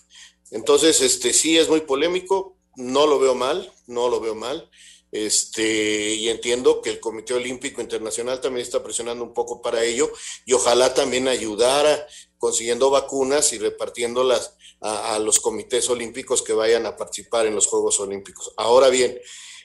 Entonces, 0.50 1.00
este 1.02 1.32
sí 1.32 1.58
es 1.58 1.68
muy 1.68 1.82
polémico, 1.82 2.56
no 2.76 3.06
lo 3.06 3.18
veo 3.18 3.34
mal, 3.34 3.70
no 3.86 4.08
lo 4.08 4.20
veo 4.20 4.34
mal. 4.34 4.70
Este, 5.10 6.14
y 6.14 6.28
entiendo 6.28 6.82
que 6.82 6.90
el 6.90 7.00
Comité 7.00 7.34
Olímpico 7.34 7.80
Internacional 7.80 8.40
también 8.40 8.64
está 8.64 8.82
presionando 8.82 9.24
un 9.24 9.32
poco 9.32 9.62
para 9.62 9.82
ello 9.82 10.12
y 10.44 10.52
ojalá 10.52 10.92
también 10.92 11.28
ayudara 11.28 12.06
consiguiendo 12.36 12.90
vacunas 12.90 13.52
y 13.54 13.58
repartiéndolas 13.58 14.54
a, 14.80 15.14
a 15.14 15.18
los 15.18 15.40
comités 15.40 15.88
olímpicos 15.88 16.42
que 16.42 16.52
vayan 16.52 16.84
a 16.84 16.96
participar 16.96 17.46
en 17.46 17.54
los 17.54 17.66
Juegos 17.66 17.98
Olímpicos. 18.00 18.52
Ahora 18.58 18.90
bien, 18.90 19.18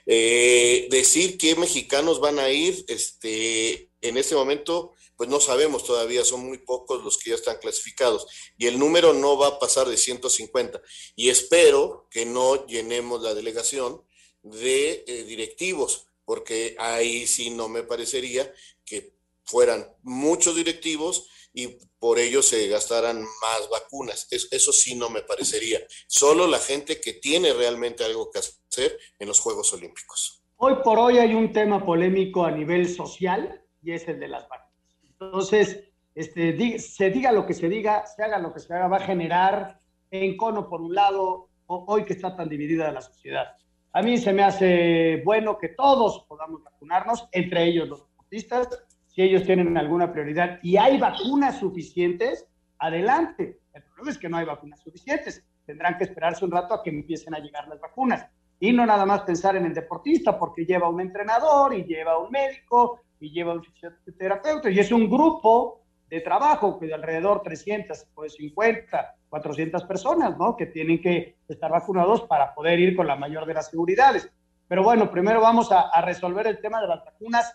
eh, 0.05 0.88
decir 0.89 1.38
qué 1.38 1.55
mexicanos 1.55 2.19
van 2.19 2.39
a 2.39 2.50
ir, 2.50 2.83
este, 2.88 3.89
en 4.01 4.17
este 4.17 4.36
momento, 4.36 4.93
pues 5.15 5.29
no 5.29 5.39
sabemos 5.39 5.86
todavía, 5.86 6.25
son 6.25 6.41
muy 6.41 6.57
pocos 6.57 7.03
los 7.03 7.17
que 7.17 7.29
ya 7.29 7.36
están 7.36 7.57
clasificados 7.60 8.25
y 8.57 8.67
el 8.67 8.79
número 8.79 9.13
no 9.13 9.38
va 9.38 9.48
a 9.48 9.60
pasar 9.60 9.88
de 9.88 9.98
150 9.98 10.81
y 11.15 11.29
espero 11.29 12.07
que 12.10 12.25
no 12.25 12.65
llenemos 12.65 13.22
la 13.22 13.33
delegación 13.33 14.03
de 14.41 15.05
eh, 15.07 15.24
directivos, 15.24 16.07
porque 16.25 16.75
ahí 16.79 17.27
sí 17.27 17.50
no 17.50 17.69
me 17.69 17.83
parecería 17.83 18.51
que 18.86 19.13
fueran 19.45 19.95
muchos 20.01 20.55
directivos 20.55 21.27
y 21.53 21.67
por 22.00 22.19
ello 22.19 22.41
se 22.41 22.67
gastaran 22.67 23.22
más 23.22 23.69
vacunas. 23.69 24.27
Eso, 24.31 24.74
sí 24.74 24.95
no 24.95 25.10
me 25.10 25.22
parecería. 25.22 25.86
Solo 26.07 26.48
la 26.48 26.60
gente 26.60 27.00
que 27.00 27.13
tiene 27.13 27.53
realmente 27.53 28.03
algo 28.03 28.31
que 28.31 28.39
hacer 28.39 28.55
en 28.77 29.27
los 29.27 29.39
Juegos 29.39 29.74
Olímpicos. 29.74 30.44
Hoy 30.58 30.75
por 30.84 30.98
hoy 30.98 31.18
hay 31.18 31.36
un 31.36 31.51
tema 31.51 31.84
polémico 31.84 32.46
a 32.46 32.51
nivel 32.51 32.88
social 32.88 33.62
y 33.82 33.92
es 33.92 34.08
el 34.08 34.20
de 34.20 34.27
las 34.27 34.48
vacunas. 34.48 34.98
Entonces, 35.03 35.84
este, 36.15 36.80
se 36.80 37.10
diga 37.10 37.32
lo 37.32 37.46
que 37.46 37.53
se 37.53 37.70
diga, 37.70 38.06
se 38.06 38.24
haga 38.24 38.39
lo 38.39 38.53
que 38.53 38.60
se 38.60 38.74
haga, 38.74 38.88
va 38.88 38.98
a 38.98 39.06
generar 39.06 39.80
encono 40.12 40.70
por 40.70 40.82
un 40.82 40.94
lado, 40.94 41.50
hoy 41.65 42.06
que 42.06 42.13
está 42.13 42.36
tan 42.36 42.50
dividida 42.50 42.92
la 42.92 43.01
sociedad. 43.01 43.56
A 43.94 44.01
mí 44.01 44.18
se 44.18 44.34
me 44.34 44.44
hace 44.44 45.22
bueno 45.24 45.58
que 45.58 45.70
todos 45.70 46.25
podamos 46.27 46.63
vacunarnos, 46.63 47.27
entre 47.32 47.65
ellos 47.65 47.89
los 47.89 48.08
deportistas, 48.08 48.68
si 49.08 49.22
ellos 49.22 49.44
tienen 49.44 49.77
alguna 49.77 50.12
prioridad 50.12 50.60
y 50.63 50.77
hay 50.77 50.98
vacunas 50.98 51.60
suficientes, 51.60 52.48
adelante. 52.80 53.60
El 53.74 53.84
problema 53.84 54.12
es 54.12 54.18
que 54.18 54.30
no 54.30 54.38
hay 54.38 54.46
vacunas 54.46 54.80
suficientes. 54.82 55.46
Tendrán 55.65 55.98
que 55.98 56.06
esperarse 56.06 56.44
un 56.44 56.51
rato 56.51 56.74
a 56.74 56.84
que 56.84 56.89
empiecen 56.89 57.36
a 57.36 57.39
llegar 57.39 57.68
las 57.68 57.80
vacunas. 57.80 58.25
Y 58.63 58.72
no 58.72 58.86
nada 58.86 59.05
más 59.05 59.24
pensar 59.24 59.58
en 59.58 59.65
el 59.65 59.74
deportista, 59.74 60.39
porque 60.39 60.63
lleva 60.63 60.88
un 60.88 61.01
entrenador 61.01 61.74
y 61.74 61.84
lleva 61.84 62.17
un 62.17 62.32
médico 62.32 63.01
y 63.20 63.29
lleva 63.29 63.51
un 63.51 63.62
fisioterapeuta. 63.62 64.70
Y 64.70 64.79
es 64.79 64.89
un 64.89 65.10
grupo 65.10 65.82
de 66.10 66.22
trabajo 66.22 66.79
que 66.79 66.86
de 66.86 66.93
alrededor 66.93 67.41
300, 67.41 68.05
pues 68.15 68.36
50, 68.36 69.15
400 69.27 69.84
personas, 69.84 70.38
¿no? 70.38 70.55
Que 70.55 70.67
tienen 70.67 71.01
que 71.01 71.39
estar 71.46 71.70
vacunados 71.72 72.22
para 72.22 72.55
poder 72.55 72.79
ir 72.79 72.96
con 72.96 73.05
la 73.05 73.17
mayor 73.17 73.46
de 73.46 73.53
las 73.53 73.70
seguridades. 73.70 74.32
Pero 74.70 74.82
bueno, 74.82 75.12
primero 75.12 75.41
vamos 75.41 75.70
a, 75.74 75.89
a 75.89 76.01
resolver 76.01 76.48
el 76.48 76.62
tema 76.62 76.79
de 76.79 76.88
las 76.88 77.03
vacunas 77.03 77.53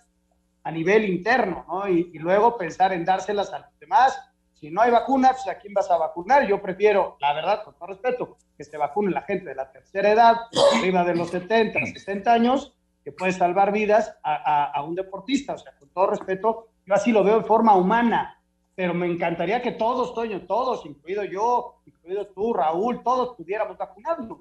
a 0.62 0.70
nivel 0.70 1.08
interno, 1.08 1.64
¿no? 1.66 1.88
Y, 1.88 2.18
luego 2.18 2.58
pensar 2.58 2.92
en 2.92 3.06
dárselas 3.06 3.50
a 3.54 3.60
los 3.60 3.78
demás. 3.80 4.20
Si 4.60 4.70
no 4.70 4.80
hay 4.80 4.90
vacunas, 4.90 5.42
pues, 5.44 5.56
¿a 5.56 5.58
quién 5.58 5.72
vas 5.72 5.90
a 5.90 5.96
vacunar? 5.96 6.46
Yo 6.46 6.60
prefiero, 6.60 7.16
la 7.20 7.32
verdad, 7.32 7.62
con 7.64 7.74
todo 7.74 7.88
respeto, 7.88 8.36
que 8.56 8.64
se 8.64 8.76
vacune 8.76 9.12
la 9.12 9.22
gente 9.22 9.48
de 9.48 9.54
la 9.54 9.70
tercera 9.70 10.10
edad, 10.10 10.36
arriba 10.76 11.04
de 11.04 11.14
los 11.14 11.30
70, 11.30 11.78
60 11.78 12.32
años, 12.32 12.72
que 13.04 13.12
puede 13.12 13.32
salvar 13.32 13.72
vidas 13.72 14.14
a, 14.22 14.82
un 14.82 14.94
deportista. 14.94 15.54
O 15.54 15.58
sea, 15.58 15.72
con 15.78 15.88
todo 15.90 16.08
respeto, 16.08 16.68
yo 16.84 16.94
así 16.94 17.12
lo 17.12 17.22
veo 17.22 17.36
en 17.36 17.44
forma 17.44 17.76
humana, 17.76 18.40
pero 18.74 18.94
me 18.94 19.06
encantaría 19.06 19.62
que 19.62 19.72
todos, 19.72 20.14
Toño, 20.14 20.42
todos, 20.46 20.84
incluido 20.86 21.24
yo, 21.24 21.80
incluido 21.86 22.26
tú, 22.26 22.52
Raúl, 22.52 23.02
todos 23.02 23.36
pudiéramos 23.36 23.78
vacunarnos. 23.78 24.38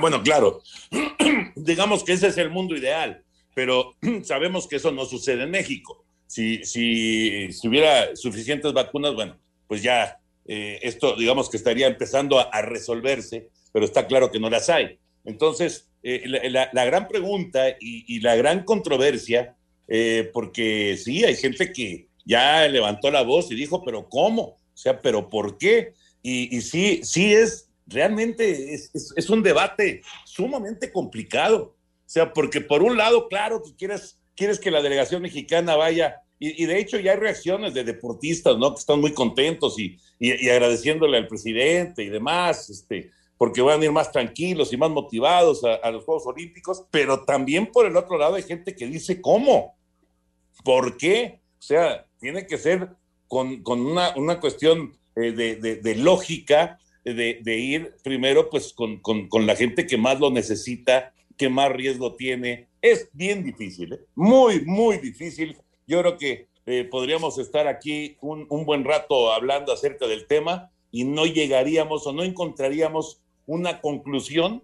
bueno, 0.00 0.22
claro. 0.22 0.60
Digamos 1.56 2.04
que 2.04 2.12
ese 2.12 2.28
es 2.28 2.38
el 2.38 2.50
mundo 2.50 2.76
ideal 2.76 3.24
pero 3.58 3.96
sabemos 4.22 4.68
que 4.68 4.76
eso 4.76 4.92
no 4.92 5.04
sucede 5.04 5.42
en 5.42 5.50
México. 5.50 6.04
Si, 6.28 6.64
si, 6.64 7.52
si 7.52 7.66
hubiera 7.68 8.14
suficientes 8.14 8.72
vacunas, 8.72 9.14
bueno, 9.14 9.36
pues 9.66 9.82
ya 9.82 10.20
eh, 10.46 10.78
esto, 10.82 11.16
digamos 11.16 11.50
que 11.50 11.56
estaría 11.56 11.88
empezando 11.88 12.38
a, 12.38 12.62
resolverse, 12.62 13.48
pero 13.72 13.84
está 13.84 14.06
claro 14.06 14.30
que 14.30 14.38
no 14.38 14.48
las 14.48 14.68
hay. 14.68 15.00
Entonces, 15.24 15.88
eh, 16.04 16.22
la, 16.50 16.84
gran 16.84 17.08
pregunta 17.08 17.64
y, 17.80 18.20
la 18.20 18.36
gran 18.36 18.62
controversia, 18.62 19.56
eh, 19.88 20.30
porque 20.32 20.96
sí, 20.96 21.24
hay 21.24 21.34
gente 21.34 21.72
que 21.72 22.06
ya 22.24 22.68
levantó 22.68 23.10
la 23.10 23.22
voz 23.22 23.50
y 23.50 23.56
dijo, 23.56 23.84
pero 23.84 24.08
¿cómo? 24.08 24.42
O 24.42 24.76
sea, 24.76 25.00
pero 25.00 25.28
¿por 25.28 25.58
qué? 25.58 25.94
Y, 26.22 26.56
y 26.56 26.60
sí, 26.60 27.00
sí 27.02 27.32
es, 27.32 27.68
realmente 27.88 28.74
es 28.74 29.30
un 29.30 29.42
debate 29.42 30.02
sumamente 30.24 30.92
complicado 30.92 31.74
o 32.08 32.10
sea, 32.10 32.32
porque 32.32 32.62
por 32.62 32.82
un 32.82 32.96
lado, 32.96 33.28
claro 33.28 33.62
que 33.62 33.74
quieres, 33.76 34.18
quieres 34.38 34.60
que 34.60 34.70
la 34.70 34.80
delegación 34.80 35.20
mexicana 35.20 35.74
vaya, 35.74 36.22
y, 36.38 36.64
de 36.66 36.78
hecho 36.78 37.00
ya 37.00 37.12
hay 37.12 37.18
reacciones 37.18 37.74
de 37.74 37.82
deportistas, 37.82 38.56
¿no? 38.56 38.72
Que 38.72 38.78
están 38.78 39.00
muy 39.00 39.12
contentos 39.12 39.76
y, 39.78 39.98
agradeciéndole 40.48 41.18
al 41.18 41.26
presidente 41.26 42.04
y 42.04 42.08
demás, 42.08 42.70
este, 42.70 43.10
porque 43.36 43.60
van 43.60 43.82
a 43.82 43.84
ir 43.84 43.90
más 43.90 44.12
tranquilos 44.12 44.72
y 44.72 44.76
más 44.76 44.90
motivados 44.90 45.64
a, 45.64 45.90
los 45.90 46.04
Juegos 46.04 46.26
Olímpicos, 46.26 46.84
pero 46.92 47.24
también 47.24 47.66
por 47.66 47.86
el 47.86 47.96
otro 47.96 48.16
lado 48.16 48.36
hay 48.36 48.44
gente 48.44 48.76
que 48.76 48.86
dice, 48.86 49.20
¿cómo? 49.20 49.76
¿Por 50.64 50.96
qué? 50.96 51.40
O 51.58 51.62
sea, 51.62 52.06
tiene 52.20 52.46
que 52.46 52.58
ser 52.58 52.90
con, 53.26 53.60
una, 53.66 54.14
una, 54.16 54.38
cuestión 54.38 54.96
eh, 55.16 55.32
de, 55.32 55.94
lógica, 55.96 56.78
de, 57.04 57.58
ir 57.58 57.96
primero 58.04 58.48
pues 58.48 58.72
con, 58.72 59.00
con, 59.00 59.46
la 59.46 59.56
gente 59.56 59.86
que 59.86 59.96
más 59.96 60.20
lo 60.20 60.30
necesita, 60.30 61.12
que 61.36 61.48
más 61.48 61.72
riesgo 61.72 62.14
tiene. 62.14 62.67
Es 62.80 63.08
bien 63.12 63.42
difícil, 63.42 63.92
¿eh? 63.92 64.00
muy, 64.14 64.64
muy 64.64 64.98
difícil. 64.98 65.56
Yo 65.86 66.00
creo 66.00 66.18
que 66.18 66.48
eh, 66.66 66.84
podríamos 66.84 67.38
estar 67.38 67.66
aquí 67.66 68.16
un, 68.20 68.46
buen 68.64 68.84
rato 68.84 69.32
hablando 69.32 69.72
acerca 69.72 70.06
del 70.06 70.26
tema 70.26 70.70
y 70.90 71.04
no 71.04 71.26
llegaríamos 71.26 72.06
o 72.06 72.12
no 72.12 72.22
encontraríamos 72.22 73.20
una 73.46 73.80
conclusión 73.80 74.62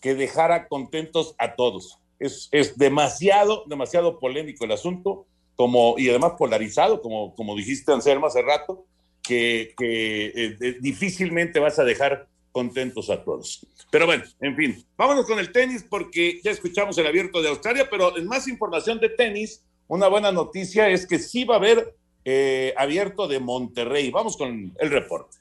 que 0.00 0.14
dejara 0.14 0.68
contentos 0.68 1.34
a 1.38 1.54
todos. 1.54 1.98
Es, 2.18 2.48
es 2.52 2.76
demasiado, 2.76 3.64
demasiado 3.66 4.18
polémico 4.18 4.64
el 4.64 4.72
asunto 4.72 5.26
como, 5.54 5.94
y 5.98 6.10
además 6.10 6.32
polarizado, 6.38 7.00
como, 7.00 7.34
como 7.34 7.56
dijiste, 7.56 7.92
Anselmo, 7.92 8.26
hace 8.26 8.42
rato, 8.42 8.84
que, 9.22 9.74
que 9.76 10.26
eh, 10.34 10.76
difícilmente 10.80 11.58
vas 11.58 11.78
a 11.78 11.84
dejar 11.84 12.28
contentos 12.56 13.10
a 13.10 13.22
todos. 13.22 13.66
Pero 13.90 14.06
bueno, 14.06 14.24
en 14.40 14.56
fin, 14.56 14.82
vámonos 14.96 15.26
con 15.26 15.38
el 15.38 15.52
tenis 15.52 15.84
porque 15.86 16.40
ya 16.42 16.52
escuchamos 16.52 16.96
el 16.96 17.06
abierto 17.06 17.42
de 17.42 17.50
Australia, 17.50 17.86
pero 17.90 18.16
en 18.16 18.26
más 18.26 18.48
información 18.48 18.98
de 18.98 19.10
tenis, 19.10 19.62
una 19.88 20.08
buena 20.08 20.32
noticia 20.32 20.88
es 20.88 21.06
que 21.06 21.18
sí 21.18 21.44
va 21.44 21.56
a 21.56 21.58
haber 21.58 21.94
eh, 22.24 22.72
abierto 22.78 23.28
de 23.28 23.40
Monterrey. 23.40 24.10
Vamos 24.10 24.38
con 24.38 24.72
el 24.78 24.90
reporte. 24.90 25.36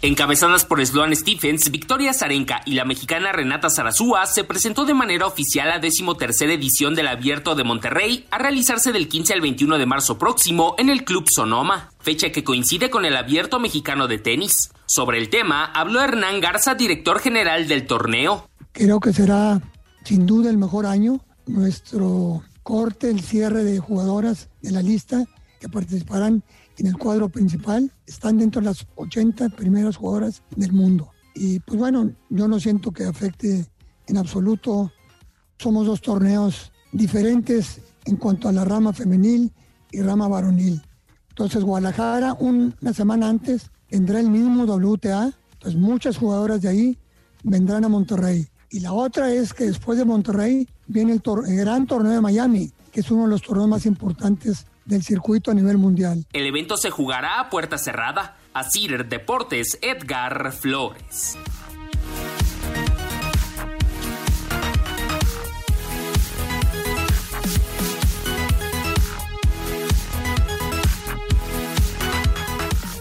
Encabezadas 0.00 0.64
por 0.64 0.84
Sloan 0.86 1.14
Stephens, 1.16 1.72
Victoria 1.72 2.14
Zarenka 2.14 2.60
y 2.64 2.74
la 2.74 2.84
mexicana 2.84 3.32
Renata 3.32 3.68
Zarazúa, 3.68 4.26
se 4.26 4.44
presentó 4.44 4.84
de 4.84 4.94
manera 4.94 5.26
oficial 5.26 5.68
la 5.68 5.80
decimotercera 5.80 6.52
edición 6.52 6.94
del 6.94 7.08
Abierto 7.08 7.56
de 7.56 7.64
Monterrey 7.64 8.24
a 8.30 8.38
realizarse 8.38 8.92
del 8.92 9.08
15 9.08 9.34
al 9.34 9.40
21 9.40 9.76
de 9.76 9.86
marzo 9.86 10.16
próximo 10.16 10.76
en 10.78 10.88
el 10.88 11.04
Club 11.04 11.28
Sonoma, 11.28 11.90
fecha 11.98 12.30
que 12.30 12.44
coincide 12.44 12.90
con 12.90 13.04
el 13.06 13.16
Abierto 13.16 13.58
Mexicano 13.58 14.06
de 14.06 14.18
Tenis. 14.18 14.70
Sobre 14.86 15.18
el 15.18 15.30
tema 15.30 15.64
habló 15.64 16.00
Hernán 16.00 16.40
Garza, 16.40 16.76
director 16.76 17.18
general 17.18 17.66
del 17.66 17.88
torneo. 17.88 18.48
Creo 18.70 19.00
que 19.00 19.12
será 19.12 19.60
sin 20.04 20.26
duda 20.26 20.48
el 20.48 20.58
mejor 20.58 20.86
año. 20.86 21.18
Nuestro 21.48 22.44
corte, 22.62 23.10
el 23.10 23.20
cierre 23.20 23.64
de 23.64 23.80
jugadoras 23.80 24.48
de 24.62 24.70
la 24.70 24.80
lista 24.82 25.24
que 25.58 25.68
participarán 25.68 26.42
en 26.76 26.86
el 26.86 26.96
cuadro 26.96 27.28
principal, 27.28 27.92
están 28.06 28.38
dentro 28.38 28.60
de 28.60 28.66
las 28.66 28.86
80 28.96 29.48
primeras 29.50 29.96
jugadoras 29.96 30.42
del 30.56 30.72
mundo. 30.72 31.10
Y 31.34 31.60
pues 31.60 31.78
bueno, 31.78 32.10
yo 32.30 32.48
no 32.48 32.58
siento 32.60 32.92
que 32.92 33.04
afecte 33.04 33.66
en 34.06 34.16
absoluto. 34.16 34.92
Somos 35.58 35.86
dos 35.86 36.00
torneos 36.00 36.72
diferentes 36.92 37.80
en 38.04 38.16
cuanto 38.16 38.48
a 38.48 38.52
la 38.52 38.64
rama 38.64 38.92
femenil 38.92 39.52
y 39.90 40.00
rama 40.00 40.28
varonil. 40.28 40.82
Entonces 41.30 41.62
Guadalajara 41.62 42.34
una 42.34 42.92
semana 42.92 43.28
antes 43.28 43.70
tendrá 43.88 44.20
el 44.20 44.30
mismo 44.30 44.64
WTA, 44.64 45.32
entonces 45.52 45.80
muchas 45.80 46.16
jugadoras 46.16 46.62
de 46.62 46.68
ahí 46.68 46.98
vendrán 47.44 47.84
a 47.84 47.88
Monterrey. 47.88 48.46
Y 48.70 48.80
la 48.80 48.92
otra 48.92 49.32
es 49.32 49.54
que 49.54 49.64
después 49.64 49.98
de 49.98 50.04
Monterrey 50.04 50.68
viene 50.86 51.12
el, 51.12 51.22
el 51.46 51.56
gran 51.56 51.86
torneo 51.86 52.12
de 52.12 52.20
Miami, 52.20 52.72
que 52.92 53.00
es 53.00 53.10
uno 53.10 53.22
de 53.22 53.28
los 53.28 53.42
torneos 53.42 53.68
más 53.68 53.86
importantes 53.86 54.66
del 54.88 55.02
circuito 55.02 55.50
a 55.50 55.54
nivel 55.54 55.76
mundial. 55.76 56.24
El 56.32 56.46
evento 56.46 56.76
se 56.76 56.90
jugará 56.90 57.40
a 57.40 57.50
puerta 57.50 57.78
cerrada. 57.78 58.36
A 58.54 58.68
Cider 58.68 59.06
Deportes, 59.08 59.78
Edgar 59.82 60.52
Flores. 60.52 61.36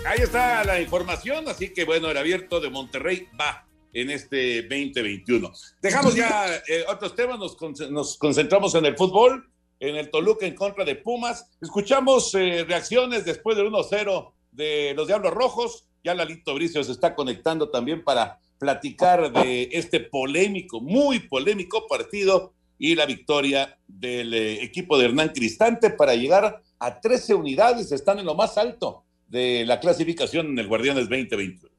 Ahí 0.06 0.20
está 0.22 0.64
la 0.64 0.80
información, 0.80 1.48
así 1.48 1.74
que 1.74 1.86
bueno, 1.86 2.12
el 2.12 2.18
abierto 2.18 2.60
de 2.60 2.70
Monterrey 2.70 3.28
va 3.40 3.68
en 3.94 4.10
este 4.12 4.62
2021. 4.64 5.52
Dejamos 5.82 6.14
ya 6.14 6.56
eh, 6.68 6.84
otros 6.88 7.16
temas, 7.16 7.40
nos, 7.40 7.58
nos 7.90 8.18
concentramos 8.18 8.76
en 8.76 8.86
el 8.86 8.96
fútbol 8.96 9.50
en 9.80 9.96
el 9.96 10.10
Toluca 10.10 10.46
en 10.46 10.56
contra 10.56 10.86
de 10.86 10.96
Pumas. 10.96 11.50
Escuchamos 11.62 12.34
eh, 12.36 12.66
reacciones 12.68 13.26
después 13.26 13.58
del 13.58 13.68
1-0 13.68 14.32
de 14.52 14.94
los 14.96 15.08
Diablos 15.08 15.34
Rojos. 15.34 15.86
Ya 16.04 16.16
Lalito 16.16 16.54
Bricio 16.54 16.84
se 16.84 16.92
está 16.92 17.16
conectando 17.16 17.70
también 17.70 18.04
para 18.04 18.40
platicar 18.60 19.32
de 19.32 19.70
este 19.72 20.00
polémico, 20.00 20.82
muy 20.82 21.20
polémico 21.20 21.86
partido 21.88 22.54
y 22.80 22.96
la 22.96 23.06
victoria 23.06 23.78
del 23.88 24.34
eh, 24.34 24.64
equipo 24.64 24.98
de 24.98 25.06
Hernán 25.06 25.30
Cristante 25.30 25.90
para 25.90 26.16
llegar 26.16 26.62
a 26.80 27.02
13 27.02 27.36
unidades. 27.36 27.92
Están 27.92 28.20
en 28.20 28.26
lo 28.26 28.36
más 28.36 28.58
alto 28.58 29.04
de 29.28 29.66
la 29.66 29.80
clasificación 29.80 30.48
en 30.48 30.60
el 30.60 30.68
Guardianes 30.68 31.10
2021. 31.10 31.77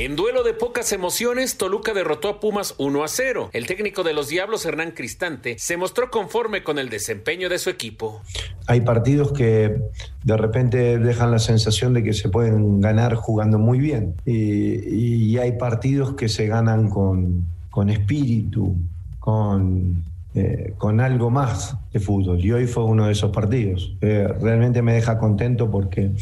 En 0.00 0.14
duelo 0.14 0.44
de 0.44 0.54
pocas 0.54 0.92
emociones, 0.92 1.58
Toluca 1.58 1.92
derrotó 1.92 2.28
a 2.28 2.38
Pumas 2.38 2.76
1 2.78 3.02
a 3.02 3.08
0. 3.08 3.50
El 3.52 3.66
técnico 3.66 4.04
de 4.04 4.14
los 4.14 4.28
Diablos, 4.28 4.64
Hernán 4.64 4.92
Cristante, 4.92 5.56
se 5.58 5.76
mostró 5.76 6.08
conforme 6.08 6.62
con 6.62 6.78
el 6.78 6.88
desempeño 6.88 7.48
de 7.48 7.58
su 7.58 7.68
equipo. 7.68 8.22
Hay 8.68 8.82
partidos 8.82 9.32
que 9.32 9.76
de 10.22 10.36
repente 10.36 11.00
dejan 11.00 11.32
la 11.32 11.40
sensación 11.40 11.94
de 11.94 12.04
que 12.04 12.12
se 12.12 12.28
pueden 12.28 12.80
ganar 12.80 13.16
jugando 13.16 13.58
muy 13.58 13.80
bien. 13.80 14.14
Y, 14.24 15.36
hay 15.36 15.58
partidos 15.58 16.14
que 16.14 16.28
se 16.28 16.46
ganan 16.46 16.90
con, 16.90 17.44
con 17.68 17.90
espíritu, 17.90 18.76
con 19.18 20.04
eh, 20.38 20.74
con 20.78 21.00
algo 21.00 21.30
más 21.30 21.76
de 21.92 21.98
fútbol. 21.98 22.38
Y 22.38 22.52
hoy 22.52 22.66
fue 22.68 22.84
uno 22.84 23.06
de 23.06 23.12
esos 23.12 23.32
partidos. 23.32 23.96
Eh, 24.00 24.28
realmente 24.40 24.82
me 24.82 24.92
deja 24.92 25.18
contento 25.18 25.68
porque 25.68 26.12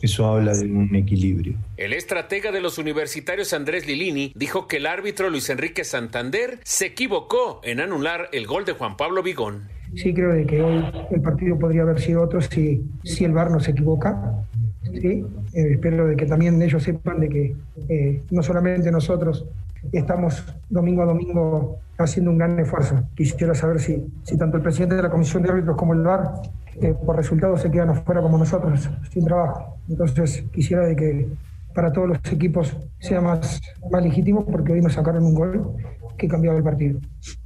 eso 0.00 0.24
habla 0.26 0.54
de 0.54 0.64
un 0.64 0.96
equilibrio. 0.96 1.58
El 1.76 1.92
estratega 1.92 2.52
de 2.52 2.62
los 2.62 2.78
universitarios 2.78 3.52
Andrés 3.52 3.86
Lilini 3.86 4.32
dijo 4.34 4.66
que 4.66 4.78
el 4.78 4.86
árbitro 4.86 5.28
Luis 5.28 5.50
Enrique 5.50 5.84
Santander 5.84 6.58
se 6.64 6.86
equivocó 6.86 7.60
en 7.64 7.80
anular 7.80 8.30
el 8.32 8.46
gol 8.46 8.64
de 8.64 8.72
Juan 8.72 8.96
Pablo 8.96 9.22
Vigón. 9.22 9.68
Sí, 9.94 10.14
creo 10.14 10.32
de 10.32 10.46
que 10.46 10.62
hoy 10.62 10.82
el 11.10 11.20
partido 11.20 11.58
podría 11.58 11.82
haber 11.82 12.00
sido 12.00 12.22
otro 12.22 12.40
si, 12.40 12.82
si 13.04 13.24
el 13.24 13.32
VAR 13.32 13.50
no 13.50 13.60
se 13.60 13.72
equivoca. 13.72 14.42
¿sí? 14.84 15.22
Eh, 15.52 15.72
espero 15.72 16.06
de 16.06 16.16
que 16.16 16.24
también 16.24 16.62
ellos 16.62 16.82
sepan 16.82 17.20
de 17.20 17.28
que 17.28 18.22
no 18.30 18.42
solamente 18.42 18.90
nosotros 18.90 19.44
estamos 19.92 20.44
domingo 20.68 21.02
a 21.02 21.06
domingo 21.06 21.78
haciendo 21.98 22.30
un 22.30 22.38
gran 22.38 22.58
esfuerzo. 22.58 23.02
Quisiera 23.14 23.54
saber 23.54 23.80
si, 23.80 24.06
si 24.22 24.36
tanto 24.36 24.56
el 24.56 24.62
presidente 24.62 24.96
de 24.96 25.02
la 25.02 25.10
Comisión 25.10 25.42
de 25.42 25.50
Árbitros 25.50 25.76
como 25.76 25.94
el 25.94 26.02
VAR, 26.02 26.42
eh, 26.80 26.94
por 26.94 27.16
resultados, 27.16 27.62
se 27.62 27.70
quedan 27.70 27.90
afuera 27.90 28.20
como 28.20 28.38
nosotros, 28.38 28.88
sin 29.10 29.24
trabajo. 29.24 29.78
Entonces, 29.88 30.44
quisiera 30.52 30.84
de 30.84 30.94
que 30.94 31.28
para 31.74 31.92
todos 31.92 32.08
los 32.08 32.18
equipos 32.32 32.76
sea 32.98 33.20
más, 33.20 33.60
más 33.90 34.02
legítimo, 34.02 34.44
porque 34.44 34.72
hoy 34.72 34.80
nos 34.80 34.94
sacaron 34.94 35.24
un 35.24 35.34
gol 35.34 35.76
que 36.16 36.28
cambiaba 36.28 36.56
el 36.56 36.64
partido. 36.64 37.00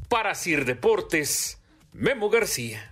Para 0.09 0.35
Sir 0.35 0.65
Deportes, 0.65 1.61
Memo 1.93 2.31
García. 2.31 2.90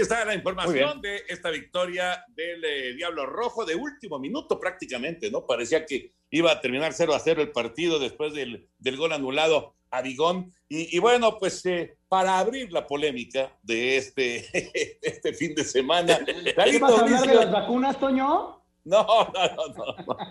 Está 0.00 0.24
la 0.24 0.34
información 0.34 1.00
de 1.00 1.22
esta 1.28 1.50
victoria 1.50 2.24
del 2.28 2.64
eh, 2.64 2.94
Diablo 2.94 3.26
Rojo 3.26 3.64
de 3.64 3.74
último 3.74 4.18
minuto 4.18 4.58
prácticamente, 4.58 5.30
¿no? 5.30 5.46
Parecía 5.46 5.84
que 5.84 6.12
iba 6.30 6.52
a 6.52 6.60
terminar 6.60 6.92
0 6.92 7.14
a 7.14 7.18
0 7.18 7.42
el 7.42 7.52
partido 7.52 7.98
después 7.98 8.34
del, 8.34 8.68
del 8.78 8.96
gol 8.96 9.12
anulado 9.12 9.74
a 9.90 10.02
Bigón. 10.02 10.52
Y, 10.68 10.98
bueno, 10.98 11.38
pues 11.38 11.64
eh, 11.66 11.96
para 12.08 12.38
abrir 12.38 12.72
la 12.72 12.86
polémica 12.86 13.52
de 13.62 13.96
este, 13.96 14.46
este 15.02 15.32
fin 15.32 15.54
de 15.54 15.64
semana. 15.64 16.18
¿Vas 16.56 16.92
a 16.92 17.00
hablar 17.00 17.26
de 17.26 17.34
las 17.34 17.52
vacunas, 17.52 17.98
Toño? 17.98 18.62
No, 18.84 19.04
no, 19.04 19.32
no, 19.34 19.96
no. 20.06 20.16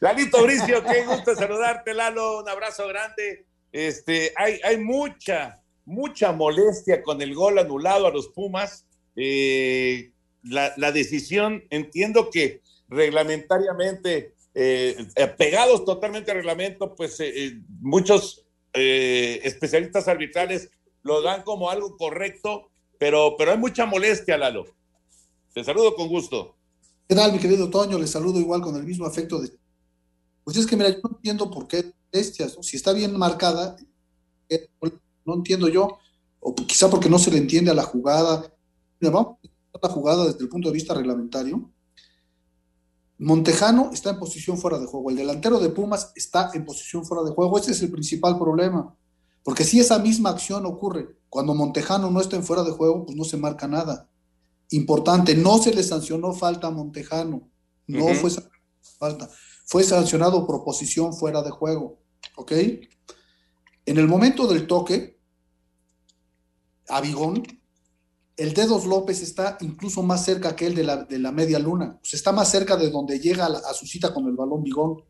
Lalito 0.00 0.42
Bricio, 0.42 0.82
qué 0.84 1.04
gusto 1.04 1.34
saludarte, 1.34 1.94
Lalo. 1.94 2.40
Un 2.40 2.48
abrazo 2.48 2.86
grande. 2.88 3.46
Este, 3.72 4.32
hay, 4.36 4.60
hay 4.64 4.78
mucha, 4.78 5.62
mucha 5.88 6.32
molestia 6.32 7.02
con 7.02 7.22
el 7.22 7.34
gol 7.34 7.58
anulado 7.58 8.06
a 8.06 8.10
los 8.10 8.28
Pumas. 8.28 8.86
Eh, 9.16 10.12
la, 10.42 10.92
decisión, 10.92 11.64
entiendo 11.70 12.30
que 12.30 12.62
reglamentariamente, 12.88 14.34
eh, 14.54 14.96
pegados 15.36 15.84
totalmente 15.84 16.30
al 16.30 16.38
reglamento, 16.38 16.94
pues 16.94 17.18
eh, 17.20 17.58
muchos 17.80 18.44
especialistas 18.72 20.06
arbitrales 20.06 20.70
lo 21.02 21.20
dan 21.20 21.42
como 21.42 21.68
algo 21.68 21.96
correcto, 21.96 22.70
pero, 22.98 23.34
pero 23.36 23.50
hay 23.50 23.58
mucha 23.58 23.86
molestia, 23.86 24.38
Lalo. 24.38 24.66
Te 25.52 25.64
saludo 25.64 25.96
con 25.96 26.06
gusto. 26.08 26.54
¿Qué 27.08 27.14
tal, 27.16 27.32
mi 27.32 27.38
querido 27.38 27.68
Toño? 27.70 27.98
Le 27.98 28.06
saludo 28.06 28.38
igual 28.38 28.60
con 28.60 28.76
el 28.76 28.84
mismo 28.84 29.06
afecto 29.06 29.40
de... 29.40 29.50
Pues 30.44 30.56
es 30.56 30.66
que, 30.66 30.76
mira, 30.76 30.90
yo 30.90 31.00
no 31.02 31.16
entiendo 31.16 31.50
por 31.50 31.66
qué 31.66 31.92
molestias, 32.12 32.56
Si 32.60 32.76
está 32.76 32.92
bien 32.92 33.18
marcada, 33.18 33.76
no 35.28 35.34
entiendo 35.34 35.68
yo, 35.68 35.98
o 36.40 36.54
quizá 36.54 36.88
porque 36.88 37.08
no 37.08 37.18
se 37.18 37.30
le 37.30 37.38
entiende 37.38 37.70
a 37.70 37.74
la 37.74 37.82
jugada. 37.82 38.52
Vamos 39.00 39.36
a 39.74 39.86
la 39.86 39.92
jugada 39.92 40.24
desde 40.26 40.42
el 40.42 40.48
punto 40.48 40.68
de 40.68 40.74
vista 40.74 40.94
reglamentario. 40.94 41.70
Montejano 43.18 43.90
está 43.92 44.10
en 44.10 44.18
posición 44.18 44.58
fuera 44.58 44.78
de 44.78 44.86
juego. 44.86 45.10
El 45.10 45.16
delantero 45.16 45.58
de 45.58 45.68
Pumas 45.70 46.12
está 46.14 46.50
en 46.54 46.64
posición 46.64 47.04
fuera 47.04 47.24
de 47.24 47.32
juego. 47.32 47.58
Ese 47.58 47.72
es 47.72 47.82
el 47.82 47.90
principal 47.90 48.38
problema. 48.38 48.94
Porque 49.42 49.64
si 49.64 49.80
esa 49.80 49.98
misma 49.98 50.30
acción 50.30 50.64
ocurre 50.66 51.16
cuando 51.28 51.54
Montejano 51.54 52.10
no 52.10 52.20
está 52.20 52.36
en 52.36 52.44
fuera 52.44 52.62
de 52.62 52.70
juego, 52.70 53.04
pues 53.04 53.16
no 53.16 53.24
se 53.24 53.36
marca 53.36 53.66
nada. 53.66 54.08
Importante, 54.70 55.34
no 55.34 55.58
se 55.58 55.74
le 55.74 55.82
sancionó 55.82 56.32
falta 56.32 56.68
a 56.68 56.70
Montejano. 56.70 57.48
No 57.86 58.06
fue 58.14 58.30
falta. 58.98 59.28
Fue 59.64 59.82
sancionado 59.82 60.46
por 60.46 60.64
posición 60.64 61.12
fuera 61.12 61.42
de 61.42 61.50
juego. 61.50 61.98
¿Ok? 62.36 62.52
En 63.84 63.96
el 63.98 64.06
momento 64.06 64.46
del 64.46 64.66
toque, 64.66 65.17
a 66.88 67.00
Bigón, 67.00 67.42
el 68.38 68.54
Dedos 68.54 68.86
López 68.86 69.20
está 69.20 69.58
incluso 69.60 70.00
más 70.04 70.24
cerca 70.24 70.54
que 70.54 70.66
él 70.66 70.76
de 70.76 70.84
la, 70.84 70.98
de 70.98 71.18
la 71.18 71.32
media 71.32 71.58
luna. 71.58 71.98
Pues 72.00 72.14
está 72.14 72.30
más 72.30 72.48
cerca 72.48 72.76
de 72.76 72.88
donde 72.88 73.18
llega 73.18 73.46
a, 73.46 73.74
su 73.74 73.84
cita 73.84 74.14
con 74.14 74.26
el 74.28 74.36
balón 74.36 74.62
Bigón. 74.62 75.02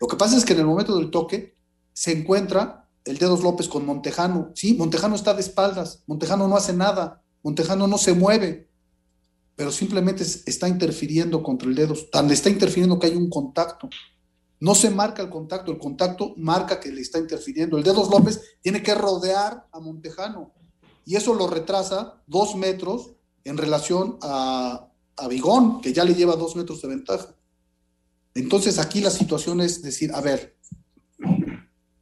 Lo 0.00 0.08
que 0.08 0.16
pasa 0.16 0.36
es 0.36 0.44
que 0.44 0.54
en 0.54 0.58
el 0.58 0.66
momento 0.66 0.98
del 0.98 1.10
toque 1.10 1.54
se 1.92 2.10
encuentra 2.10 2.90
el 3.04 3.16
Dedos 3.16 3.44
López 3.44 3.68
con 3.68 3.86
Montejano. 3.86 4.50
Sí, 4.56 4.74
Montejano 4.74 5.14
está 5.14 5.34
de 5.34 5.40
espaldas. 5.40 6.02
Montejano 6.08 6.48
no 6.48 6.56
hace 6.56 6.72
nada. 6.72 7.22
Montejano 7.44 7.86
no 7.86 7.96
se 7.96 8.12
mueve. 8.12 8.68
Pero 9.54 9.70
simplemente 9.70 10.24
está 10.24 10.68
interfiriendo 10.68 11.44
contra 11.44 11.68
el 11.68 11.76
Dedos. 11.76 12.10
Tan 12.10 12.28
está 12.32 12.50
interfiriendo 12.50 12.98
que 12.98 13.06
hay 13.06 13.14
un 13.14 13.30
contacto. 13.30 13.88
No 14.58 14.74
se 14.74 14.90
marca 14.90 15.22
el 15.22 15.30
contacto. 15.30 15.70
El 15.70 15.78
contacto 15.78 16.34
marca 16.38 16.80
que 16.80 16.90
le 16.90 17.02
está 17.02 17.20
interfiriendo. 17.20 17.78
El 17.78 17.84
Dedos 17.84 18.10
López 18.10 18.40
tiene 18.60 18.82
que 18.82 18.96
rodear 18.96 19.68
a 19.70 19.78
Montejano 19.78 20.52
y 21.04 21.16
eso 21.16 21.34
lo 21.34 21.46
retrasa 21.46 22.22
dos 22.26 22.56
metros 22.56 23.12
en 23.44 23.56
relación 23.56 24.18
a, 24.22 24.88
a 25.16 25.28
Bigón, 25.28 25.80
que 25.80 25.92
ya 25.92 26.04
le 26.04 26.14
lleva 26.14 26.36
dos 26.36 26.56
metros 26.56 26.80
de 26.82 26.88
ventaja. 26.88 27.34
Entonces 28.34 28.78
aquí 28.78 29.00
la 29.00 29.10
situación 29.10 29.60
es 29.60 29.82
decir, 29.82 30.12
a 30.12 30.20
ver, 30.20 30.56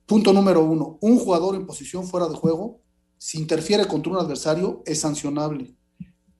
punto 0.06 0.32
número 0.32 0.64
uno, 0.64 0.98
un 1.00 1.18
jugador 1.18 1.54
en 1.54 1.66
posición 1.66 2.06
fuera 2.06 2.28
de 2.28 2.36
juego, 2.36 2.80
si 3.18 3.38
interfiere 3.38 3.86
contra 3.86 4.12
un 4.12 4.18
adversario, 4.18 4.82
es 4.84 5.00
sancionable. 5.00 5.76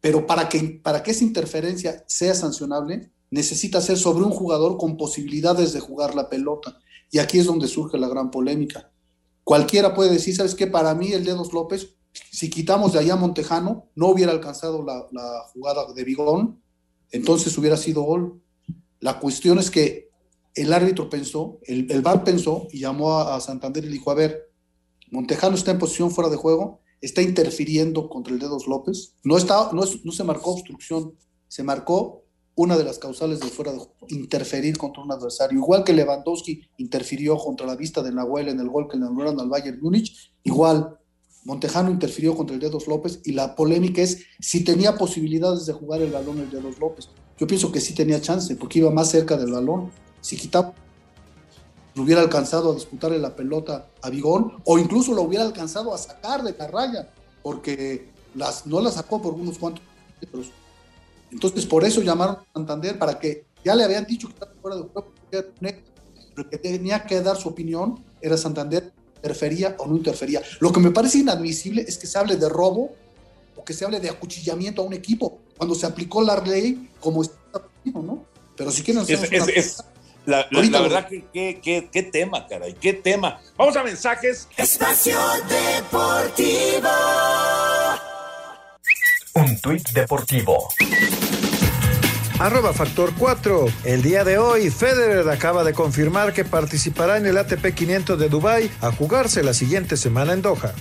Pero 0.01 0.27
para 0.27 0.49
que, 0.49 0.81
para 0.83 1.03
que 1.03 1.13
esa 1.13 1.23
interferencia 1.23 2.05
sea 2.09 2.35
sancionable, 2.35 3.13
necesita 3.31 3.81
ser 3.81 3.97
sobre 3.97 4.25
un 4.25 4.33
jugador 4.33 4.77
con 4.77 4.97
posibilidades 4.97 5.73
de 5.73 5.81
jugar 5.81 6.15
la 6.15 6.29
pelota. 6.29 6.81
Y 7.11 7.19
aquí 7.19 7.39
es 7.39 7.47
donde 7.47 7.69
surge 7.69 7.99
la 7.99 8.09
gran 8.09 8.31
polémica. 8.31 8.91
Cualquiera 9.45 9.95
puede 9.95 10.11
decir, 10.11 10.35
¿sabes 10.35 10.55
qué? 10.55 10.67
Para 10.67 10.95
mí 10.95 11.13
el 11.13 11.25
Dedos 11.25 11.53
López 11.53 11.95
si 12.13 12.51
quitamos 12.51 12.93
de 12.93 12.99
allá 12.99 13.15
a 13.15 13.17
Montejano, 13.17 13.91
no 13.95 14.09
hubiera 14.09 14.33
alcanzado 14.33 14.85
la, 14.85 15.47
jugada 15.53 15.93
de 15.93 16.05
Bigón, 16.05 16.63
entonces 17.11 17.57
hubiera 17.57 17.77
sido 17.77 18.03
gol. 18.03 18.43
La 19.01 19.19
cuestión 19.19 19.59
es 19.59 19.71
que 19.71 20.11
el 20.55 20.73
árbitro 20.73 21.09
pensó, 21.09 21.59
el, 21.63 21.91
el 21.91 22.03
VAR 22.03 22.25
pensó 22.25 22.69
y 22.71 22.81
llamó 22.81 23.19
a, 23.19 23.41
Santander 23.41 23.85
y 23.85 23.87
le 23.89 23.95
dijo, 23.95 24.11
a 24.11 24.15
ver, 24.15 24.51
Montejano 25.11 25.57
está 25.57 25.71
en 25.71 25.79
posición 25.79 26.11
fuera 26.11 26.31
de 26.31 26.37
juego, 26.37 26.81
está 27.01 27.23
interfiriendo 27.23 28.09
contra 28.09 28.33
el 28.33 28.39
Dedos 28.39 28.67
López, 28.67 29.15
no, 29.25 29.37
está, 29.37 29.71
no, 29.73 29.83
no 30.05 30.13
se 30.13 30.25
marcó 30.25 30.53
obstrucción, 30.53 31.15
se 31.49 31.63
marcó 31.63 32.25
una 32.55 32.77
de 32.77 32.85
las 32.85 32.99
causales 32.99 33.41
de 33.41 33.49
fuera 33.49 33.73
de 33.73 33.79
juego, 33.79 34.07
interferir 34.09 34.77
contra 34.77 35.03
un 35.03 35.11
adversario. 35.11 35.59
Igual 35.59 35.85
que 35.85 35.95
Lewandowski 35.95 36.63
interfirió 36.77 37.37
contra 37.39 37.67
la 37.67 37.77
vista 37.77 38.03
de 38.03 38.13
Nahuel 38.13 38.49
en 38.49 38.61
el 38.61 38.69
gol 38.69 38.89
que 38.89 38.99
le 38.99 39.07
anularon 39.07 39.41
al 39.41 39.49
Bayern 39.49 39.81
Múnich, 39.81 40.33
igual 40.45 40.99
Montejano 41.45 41.91
interfirió 41.91 42.37
contra 42.37 42.55
el 42.55 42.61
Dedos 42.61 42.87
López 42.87 43.21
y 43.25 43.33
la 43.33 43.57
polémica 43.57 44.03
es 44.03 44.25
si 44.39 44.63
tenía 44.63 44.95
posibilidades 44.97 45.67
de 45.67 45.73
jugar 45.73 46.01
el 46.01 46.13
balón 46.13 46.39
el 46.39 46.51
Dedos 46.51 46.79
López. 46.79 47.09
Yo 47.39 47.47
pienso 47.47 47.73
que 47.73 47.81
sí 47.81 47.95
tenía 47.95 48.21
chance 48.21 48.55
porque 48.57 48.79
iba 48.79 48.91
más 48.91 49.11
cerca 49.11 49.37
del 49.37 49.53
balón. 49.53 49.91
Si 50.21 50.37
quitaba, 50.37 50.73
lo 51.95 52.03
hubiera 52.03 52.21
alcanzado 52.21 52.71
a 52.71 52.75
disputarle 52.75 53.19
la 53.19 53.35
pelota 53.35 53.89
a 54.01 54.11
Bigón 54.11 54.55
o 54.65 54.79
incluso 54.79 55.13
lo 55.15 55.23
hubiera 55.23 55.45
alcanzado 55.45 55.93
a 55.93 55.99
sacar 55.99 56.43
de 56.43 56.55
la 56.57 57.09
porque 57.43 58.09
las, 58.35 58.67
no 58.67 58.81
la 58.81 58.91
sacó 58.91 59.21
por 59.21 59.35
unos 59.35 59.59
cuantos 59.59 59.83
metros. 60.21 60.51
Entonces, 61.33 61.67
por 61.67 61.85
eso 61.85 62.03
llamaron 62.03 62.37
a 62.37 62.47
Santander 62.55 62.99
para 62.99 63.19
que 63.19 63.47
ya 63.65 63.75
le 63.75 63.85
habían 63.85 64.07
dicho 64.07 64.29
que 64.29 64.35
estaba 64.35 64.53
fuera 64.61 64.77
de 64.77 64.83
juego, 64.83 65.13
pero 65.31 66.49
que 66.49 66.59
tenía 66.59 67.05
que 67.05 67.21
dar 67.21 67.37
su 67.37 67.49
opinión 67.49 68.03
era 68.21 68.37
Santander 68.37 68.93
interfería 69.23 69.77
o 69.79 69.87
no 69.87 69.97
interfería. 69.97 70.43
Lo 70.61 70.73
que 70.73 70.81
me 70.81 70.91
parece 70.91 71.19
inadmisible 71.19 71.85
es 71.87 71.97
que 71.97 72.07
se 72.07 72.19
hable 72.19 72.37
de 72.37 72.49
robo 72.49 72.93
o 73.57 73.65
que 73.65 73.73
se 73.73 73.85
hable 73.85 74.01
de 74.01 74.11
acuchillamiento 74.11 74.83
a 74.83 74.85
un 74.85 74.93
equipo 74.93 75.39
cuando 75.57 75.75
se 75.75 75.87
aplicó 75.87 76.23
la 76.23 76.41
ley 76.41 76.91
como 77.01 77.23
está 77.23 77.39
¿no? 77.85 78.25
Pero 78.57 78.71
si 78.71 78.83
quieren... 78.83 79.05
Es, 79.09 79.83
la, 80.25 80.47
verdad 80.51 81.09
que 81.09 81.61
qué, 81.61 82.03
tema, 82.13 82.47
caray, 82.47 82.75
qué 82.75 82.93
tema. 82.93 83.41
Vamos 83.57 83.77
a 83.77 83.83
mensajes. 83.83 84.49
Espacio 84.57 85.19
Deportivo. 85.49 86.89
Un 89.35 89.59
tuit 89.61 89.89
deportivo. 89.91 90.69
Arroba 92.39 92.73
Factor 92.73 93.13
4. 93.17 93.67
El 93.85 94.03
día 94.03 94.25
de 94.25 94.39
hoy, 94.39 94.71
Federer 94.71 95.29
acaba 95.29 95.65
de 95.65 95.73
confirmar 95.73 96.33
que 96.33 96.45
participará 96.45 97.17
en 97.17 97.27
el 97.27 97.39
ATP 97.39 97.75
500 97.75 98.19
de 98.19 98.29
Dubai 98.29 98.71
a 98.81 98.91
jugarse 98.91 99.43
la 99.43 99.55
siguiente 99.55 99.97
semana 99.97 100.33
en 100.33 100.43
Doha. 100.43 100.73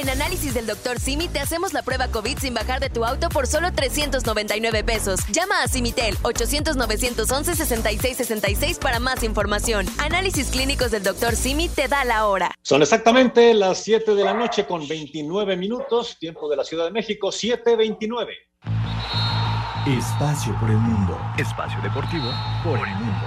En 0.00 0.08
Análisis 0.08 0.54
del 0.54 0.66
Dr. 0.66 0.98
Simi 0.98 1.28
te 1.28 1.38
hacemos 1.40 1.74
la 1.74 1.82
prueba 1.82 2.08
COVID 2.08 2.38
sin 2.38 2.54
bajar 2.54 2.80
de 2.80 2.88
tu 2.88 3.04
auto 3.04 3.28
por 3.28 3.46
solo 3.46 3.70
399 3.70 4.82
pesos. 4.82 5.20
Llama 5.30 5.62
a 5.62 5.68
Simitel 5.68 6.16
800-911-6666 6.22 8.78
para 8.78 8.98
más 8.98 9.22
información. 9.22 9.84
Análisis 9.98 10.48
clínicos 10.48 10.90
del 10.90 11.02
Dr. 11.02 11.36
Simi 11.36 11.68
te 11.68 11.86
da 11.86 12.06
la 12.06 12.26
hora. 12.26 12.50
Son 12.62 12.80
exactamente 12.80 13.52
las 13.52 13.84
7 13.84 14.14
de 14.14 14.24
la 14.24 14.32
noche 14.32 14.64
con 14.64 14.88
29 14.88 15.58
minutos, 15.58 16.16
tiempo 16.18 16.48
de 16.48 16.56
la 16.56 16.64
Ciudad 16.64 16.86
de 16.86 16.92
México, 16.92 17.28
7.29. 17.28 18.28
Espacio 19.86 20.58
por 20.58 20.70
el 20.70 20.78
mundo. 20.78 21.20
Espacio 21.36 21.78
deportivo 21.82 22.32
por 22.64 22.78
el 22.78 22.94
mundo. 22.94 23.26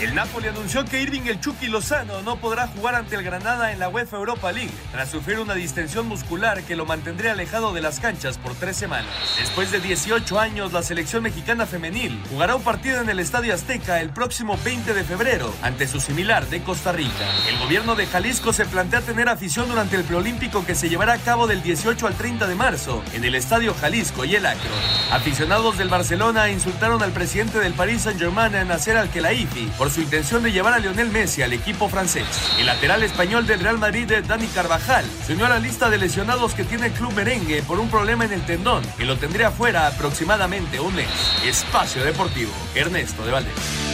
El 0.00 0.14
Napoli 0.14 0.48
anunció 0.48 0.82
que 0.86 1.02
Irving 1.02 1.26
el 1.26 1.40
Chucky 1.40 1.66
Lozano 1.66 2.22
no 2.22 2.36
podrá 2.36 2.66
jugar 2.68 2.94
ante 2.94 3.16
el 3.16 3.22
Granada 3.22 3.70
en 3.70 3.78
la 3.78 3.90
UEFA 3.90 4.16
Europa 4.16 4.50
League 4.50 4.72
tras 4.92 5.10
sufrir 5.10 5.38
una 5.38 5.52
distensión 5.52 6.08
muscular 6.08 6.62
que 6.62 6.74
lo 6.74 6.86
mantendría 6.86 7.32
alejado 7.32 7.74
de 7.74 7.82
las 7.82 8.00
canchas 8.00 8.38
por 8.38 8.54
tres 8.54 8.78
semanas. 8.78 9.12
Después 9.38 9.70
de 9.70 9.78
18 9.78 10.40
años, 10.40 10.72
la 10.72 10.82
selección 10.82 11.22
mexicana 11.22 11.66
femenil 11.66 12.18
jugará 12.30 12.56
un 12.56 12.62
partido 12.62 13.02
en 13.02 13.10
el 13.10 13.18
Estadio 13.18 13.52
Azteca 13.52 14.00
el 14.00 14.08
próximo 14.08 14.58
20 14.64 14.94
de 14.94 15.04
febrero 15.04 15.52
ante 15.60 15.86
su 15.86 16.00
similar 16.00 16.46
de 16.46 16.62
Costa 16.62 16.92
Rica. 16.92 17.26
El 17.46 17.58
gobierno 17.58 17.94
de 17.94 18.06
Jalisco 18.06 18.54
se 18.54 18.64
plantea 18.64 19.02
tener 19.02 19.28
afición 19.28 19.68
durante 19.68 19.96
el 19.96 20.04
preolímpico 20.04 20.64
que 20.64 20.74
se 20.74 20.88
llevará 20.88 21.12
a 21.12 21.18
cabo 21.18 21.46
del 21.46 21.62
18 21.62 22.06
al 22.06 22.14
30 22.14 22.46
de 22.46 22.54
marzo 22.54 23.04
en 23.12 23.24
el 23.24 23.34
Estadio 23.34 23.74
Jalisco 23.74 24.24
y 24.24 24.34
el 24.34 24.46
Acro. 24.46 24.70
Aficionados 25.12 25.76
del 25.76 25.90
Barcelona 25.90 26.48
insultaron 26.48 27.02
al 27.02 27.12
presidente 27.12 27.58
del 27.58 27.74
Paris 27.74 28.02
Saint-Germain, 28.02 28.66
Nasser 28.66 28.96
Al-Khelaifi, 28.96 29.70
por 29.76 29.89
su 29.90 30.00
intención 30.00 30.42
de 30.42 30.52
llevar 30.52 30.72
a 30.72 30.78
Lionel 30.78 31.10
Messi 31.10 31.42
al 31.42 31.52
equipo 31.52 31.88
francés. 31.88 32.24
El 32.58 32.66
lateral 32.66 33.02
español 33.02 33.46
del 33.46 33.60
Real 33.60 33.78
Madrid, 33.78 34.10
Dani 34.26 34.46
Carvajal, 34.46 35.04
se 35.26 35.32
unió 35.32 35.46
a 35.46 35.50
la 35.50 35.58
lista 35.58 35.90
de 35.90 35.98
lesionados 35.98 36.54
que 36.54 36.64
tiene 36.64 36.86
el 36.86 36.92
club 36.92 37.12
merengue 37.12 37.62
por 37.62 37.80
un 37.80 37.90
problema 37.90 38.24
en 38.24 38.32
el 38.32 38.46
tendón 38.46 38.82
que 38.96 39.04
lo 39.04 39.18
tendría 39.18 39.50
fuera 39.50 39.88
aproximadamente 39.88 40.78
un 40.78 40.94
mes. 40.94 41.08
Espacio 41.44 42.04
Deportivo, 42.04 42.52
Ernesto 42.74 43.24
de 43.24 43.32
Valdés. 43.32 43.90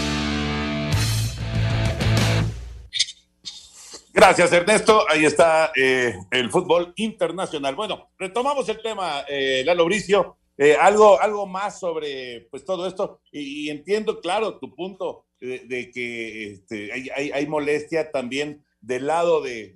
Gracias, 4.13 4.53
Ernesto. 4.53 5.05
Ahí 5.09 5.25
está 5.25 5.73
eh, 5.75 6.15
el 6.31 6.51
fútbol 6.51 6.93
internacional. 6.97 7.75
Bueno, 7.75 8.11
retomamos 8.19 8.69
el 8.69 8.81
tema, 8.83 9.25
eh, 9.29 9.63
Lalo 9.65 9.85
Bricio. 9.87 10.37
Eh, 10.59 10.75
algo, 10.81 11.21
algo 11.21 11.47
más 11.47 11.79
sobre 11.79 12.49
pues 12.51 12.65
todo 12.65 12.87
esto 12.87 13.21
y, 13.31 13.69
entiendo, 13.69 14.23
claro, 14.23 14.59
tu 14.59 14.75
punto 14.75 15.26
de, 15.41 15.91
que 15.93 16.53
este, 16.53 16.91
hay, 17.13 17.47
molestia 17.47 18.11
también 18.11 18.65
del 18.81 19.07
lado 19.07 19.43
de, 19.43 19.75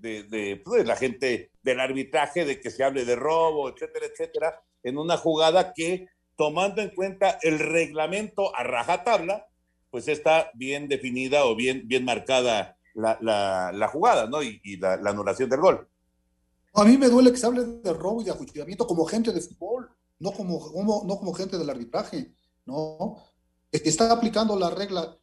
pues, 0.64 0.82
de, 0.82 0.86
la 0.86 0.96
gente 0.96 1.50
del 1.62 1.80
arbitraje, 1.80 2.44
de 2.44 2.60
que 2.60 2.70
se 2.70 2.84
hable 2.84 3.04
de 3.04 3.16
robo, 3.16 3.68
etcétera, 3.68 4.06
etcétera, 4.06 4.62
en 4.82 4.98
una 4.98 5.16
jugada 5.16 5.72
que, 5.74 6.08
tomando 6.36 6.80
en 6.80 6.90
cuenta 6.90 7.38
el 7.42 7.58
reglamento 7.58 8.54
a 8.56 8.62
rajatabla, 8.62 9.46
pues 9.90 10.08
está 10.08 10.50
bien 10.54 10.88
definida 10.88 11.44
o 11.44 11.56
bien, 11.56 11.82
bien 11.86 12.04
marcada 12.04 12.76
la, 12.94 13.18
la, 13.72 13.88
jugada, 13.88 14.26
¿no? 14.26 14.42
Y, 14.42 14.76
la, 14.78 14.94
anulación 14.94 15.50
del 15.50 15.60
gol. 15.60 15.88
A 16.74 16.84
mí 16.84 16.96
me 16.96 17.08
duele 17.08 17.32
que 17.32 17.36
se 17.36 17.46
hable 17.46 17.64
de 17.64 17.92
robo 17.92 18.22
y 18.22 18.24
de 18.24 18.30
acuchillamiento 18.30 18.86
como 18.86 19.04
gente 19.04 19.32
de 19.32 19.40
fútbol, 19.40 19.90
no 20.20 20.32
como, 20.32 20.60
como, 20.60 21.04
no 21.04 21.18
como 21.18 21.32
gente 21.34 21.58
del 21.58 21.68
arbitraje, 21.68 22.32
¿no? 22.64 23.16
Está 23.72 24.12
aplicando 24.12 24.58
la 24.58 24.70
regla 24.70 25.16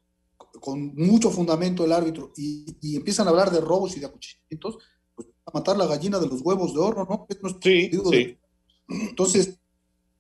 con 0.60 0.94
mucho 0.96 1.30
fundamento 1.30 1.86
el 1.86 1.92
árbitro 1.92 2.32
y, 2.36 2.96
empiezan 2.96 3.28
a 3.28 3.30
hablar 3.32 3.52
de 3.52 3.62
robos 3.62 3.96
y 3.96 4.00
de 4.00 4.08
acuchillamientos, 4.08 4.78
pues 5.16 5.28
a 5.46 5.52
matar 5.52 5.78
la 5.78 5.86
gallina 5.86 6.20
de 6.20 6.28
los 6.28 6.42
huevos 6.42 6.74
de 6.74 6.80
oro, 6.80 7.06
¿no? 7.10 7.28
sí, 7.62 7.92
sí. 8.12 8.38
Entonces, 8.90 9.60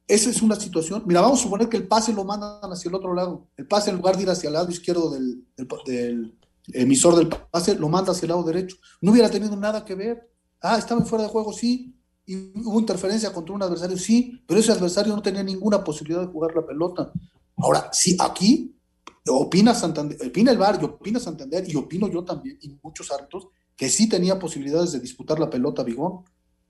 esa 0.07 0.29
es 0.29 0.41
una 0.41 0.55
situación. 0.55 1.03
Mira, 1.05 1.21
vamos 1.21 1.39
a 1.39 1.43
suponer 1.43 1.67
que 1.67 1.77
el 1.77 1.87
pase 1.87 2.13
lo 2.13 2.23
mandan 2.23 2.71
hacia 2.71 2.89
el 2.89 2.95
otro 2.95 3.13
lado. 3.13 3.49
El 3.57 3.67
pase, 3.67 3.89
en 3.89 3.97
lugar 3.97 4.15
de 4.15 4.23
ir 4.23 4.29
hacia 4.29 4.47
el 4.47 4.53
lado 4.53 4.69
izquierdo 4.71 5.09
del, 5.09 5.45
del, 5.85 6.37
emisor 6.73 7.15
del 7.15 7.27
pase, 7.27 7.75
lo 7.75 7.89
manda 7.89 8.11
hacia 8.11 8.25
el 8.25 8.29
lado 8.29 8.43
derecho. 8.43 8.77
No 9.01 9.11
hubiera 9.11 9.29
tenido 9.29 9.55
nada 9.55 9.83
que 9.83 9.95
ver. 9.95 10.29
Ah, 10.61 10.77
estaba 10.77 11.03
fuera 11.03 11.25
de 11.25 11.29
juego, 11.29 11.51
sí. 11.51 11.93
Y 12.25 12.35
hubo 12.35 12.79
interferencia 12.79 13.33
contra 13.33 13.55
un 13.55 13.63
adversario, 13.63 13.97
sí. 13.97 14.41
Pero 14.47 14.59
ese 14.59 14.71
adversario 14.71 15.15
no 15.15 15.21
tenía 15.21 15.43
ninguna 15.43 15.83
posibilidad 15.83 16.21
de 16.21 16.31
jugar 16.31 16.55
la 16.55 16.65
pelota. 16.65 17.11
Ahora, 17.57 17.89
sí, 17.91 18.15
aquí 18.19 18.76
opina 19.29 19.73
Santander, 19.73 20.17
opina 20.27 20.51
el 20.51 20.57
bar, 20.57 20.79
y 20.81 20.85
opina 20.85 21.19
Santander, 21.19 21.69
y 21.69 21.75
opino 21.75 22.07
yo 22.07 22.23
también, 22.23 22.57
y 22.61 22.77
muchos 22.81 23.11
árbitros, 23.11 23.47
que 23.75 23.89
sí 23.89 24.09
tenía 24.09 24.39
posibilidades 24.39 24.91
de 24.91 24.99
disputar 24.99 25.39
la 25.39 25.49
pelota 25.49 25.83
Bigón. 25.83 26.23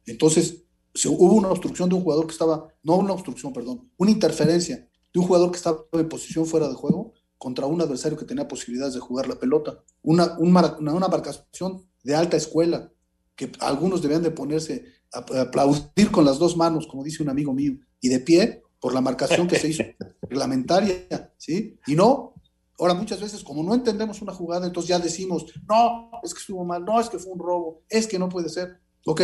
Entonces, 0.05 0.63
hubo 1.05 1.33
una 1.33 1.49
obstrucción 1.49 1.89
de 1.89 1.95
un 1.95 2.01
jugador 2.01 2.27
que 2.27 2.33
estaba, 2.33 2.67
no 2.83 2.95
una 2.97 3.13
obstrucción, 3.13 3.53
perdón, 3.53 3.89
una 3.97 4.11
interferencia 4.11 4.89
de 5.13 5.19
un 5.19 5.25
jugador 5.25 5.51
que 5.51 5.57
estaba 5.57 5.85
en 5.93 6.09
posición 6.09 6.45
fuera 6.45 6.67
de 6.67 6.75
juego 6.75 7.13
contra 7.37 7.65
un 7.65 7.81
adversario 7.81 8.17
que 8.17 8.25
tenía 8.25 8.47
posibilidades 8.47 8.95
de 8.95 8.99
jugar 8.99 9.27
la 9.27 9.39
pelota. 9.39 9.83
Una, 10.01 10.37
una, 10.39 10.77
una 10.79 11.07
marcación 11.07 11.85
de 12.03 12.15
alta 12.15 12.37
escuela, 12.37 12.91
que 13.35 13.51
algunos 13.59 14.01
debían 14.01 14.23
de 14.23 14.31
ponerse 14.31 14.85
a, 15.13 15.19
aplaudir 15.41 16.11
con 16.11 16.25
las 16.25 16.39
dos 16.39 16.57
manos, 16.57 16.87
como 16.87 17.03
dice 17.03 17.23
un 17.23 17.29
amigo 17.29 17.53
mío, 17.53 17.77
y 18.01 18.09
de 18.09 18.19
pie 18.19 18.63
por 18.79 18.93
la 18.93 19.01
marcación 19.01 19.47
que 19.47 19.59
se 19.59 19.69
hizo 19.69 19.83
reglamentaria, 20.21 21.33
¿sí? 21.37 21.77
Y 21.85 21.95
no, 21.95 22.33
ahora 22.79 22.93
muchas 22.93 23.19
veces 23.19 23.43
como 23.43 23.63
no 23.63 23.73
entendemos 23.73 24.21
una 24.21 24.33
jugada, 24.33 24.67
entonces 24.67 24.89
ya 24.89 24.99
decimos, 24.99 25.45
no, 25.67 26.11
es 26.23 26.33
que 26.33 26.39
estuvo 26.39 26.63
mal, 26.63 26.85
no, 26.85 26.99
es 26.99 27.09
que 27.09 27.19
fue 27.19 27.33
un 27.33 27.39
robo, 27.39 27.83
es 27.89 28.07
que 28.07 28.19
no 28.19 28.29
puede 28.29 28.49
ser. 28.49 28.79
Ok, 29.05 29.21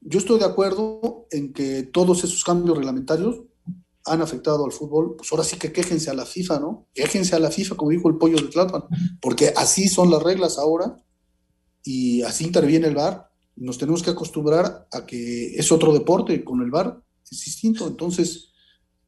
yo 0.00 0.18
estoy 0.18 0.38
de 0.38 0.44
acuerdo 0.44 1.26
en 1.30 1.52
que 1.52 1.84
todos 1.84 2.22
esos 2.24 2.44
cambios 2.44 2.76
reglamentarios 2.76 3.42
han 4.04 4.22
afectado 4.22 4.64
al 4.64 4.72
fútbol, 4.72 5.16
pues 5.16 5.32
ahora 5.32 5.44
sí 5.44 5.56
que 5.56 5.72
quéjense 5.72 6.10
a 6.10 6.14
la 6.14 6.24
FIFA, 6.24 6.60
¿no? 6.60 6.86
Quéjense 6.94 7.34
a 7.34 7.40
la 7.40 7.50
FIFA, 7.50 7.74
como 7.74 7.90
dijo 7.90 8.08
el 8.08 8.16
pollo 8.16 8.36
de 8.36 8.48
Tlalpan, 8.48 8.84
porque 9.20 9.52
así 9.56 9.88
son 9.88 10.10
las 10.10 10.22
reglas 10.22 10.58
ahora 10.58 10.96
y 11.82 12.22
así 12.22 12.44
interviene 12.44 12.86
el 12.86 12.94
VAR. 12.94 13.30
Nos 13.56 13.78
tenemos 13.78 14.02
que 14.02 14.10
acostumbrar 14.10 14.86
a 14.92 15.06
que 15.06 15.56
es 15.56 15.72
otro 15.72 15.92
deporte, 15.92 16.44
con 16.44 16.62
el 16.62 16.70
VAR 16.70 17.02
es 17.24 17.44
distinto. 17.44 17.88
Entonces, 17.88 18.52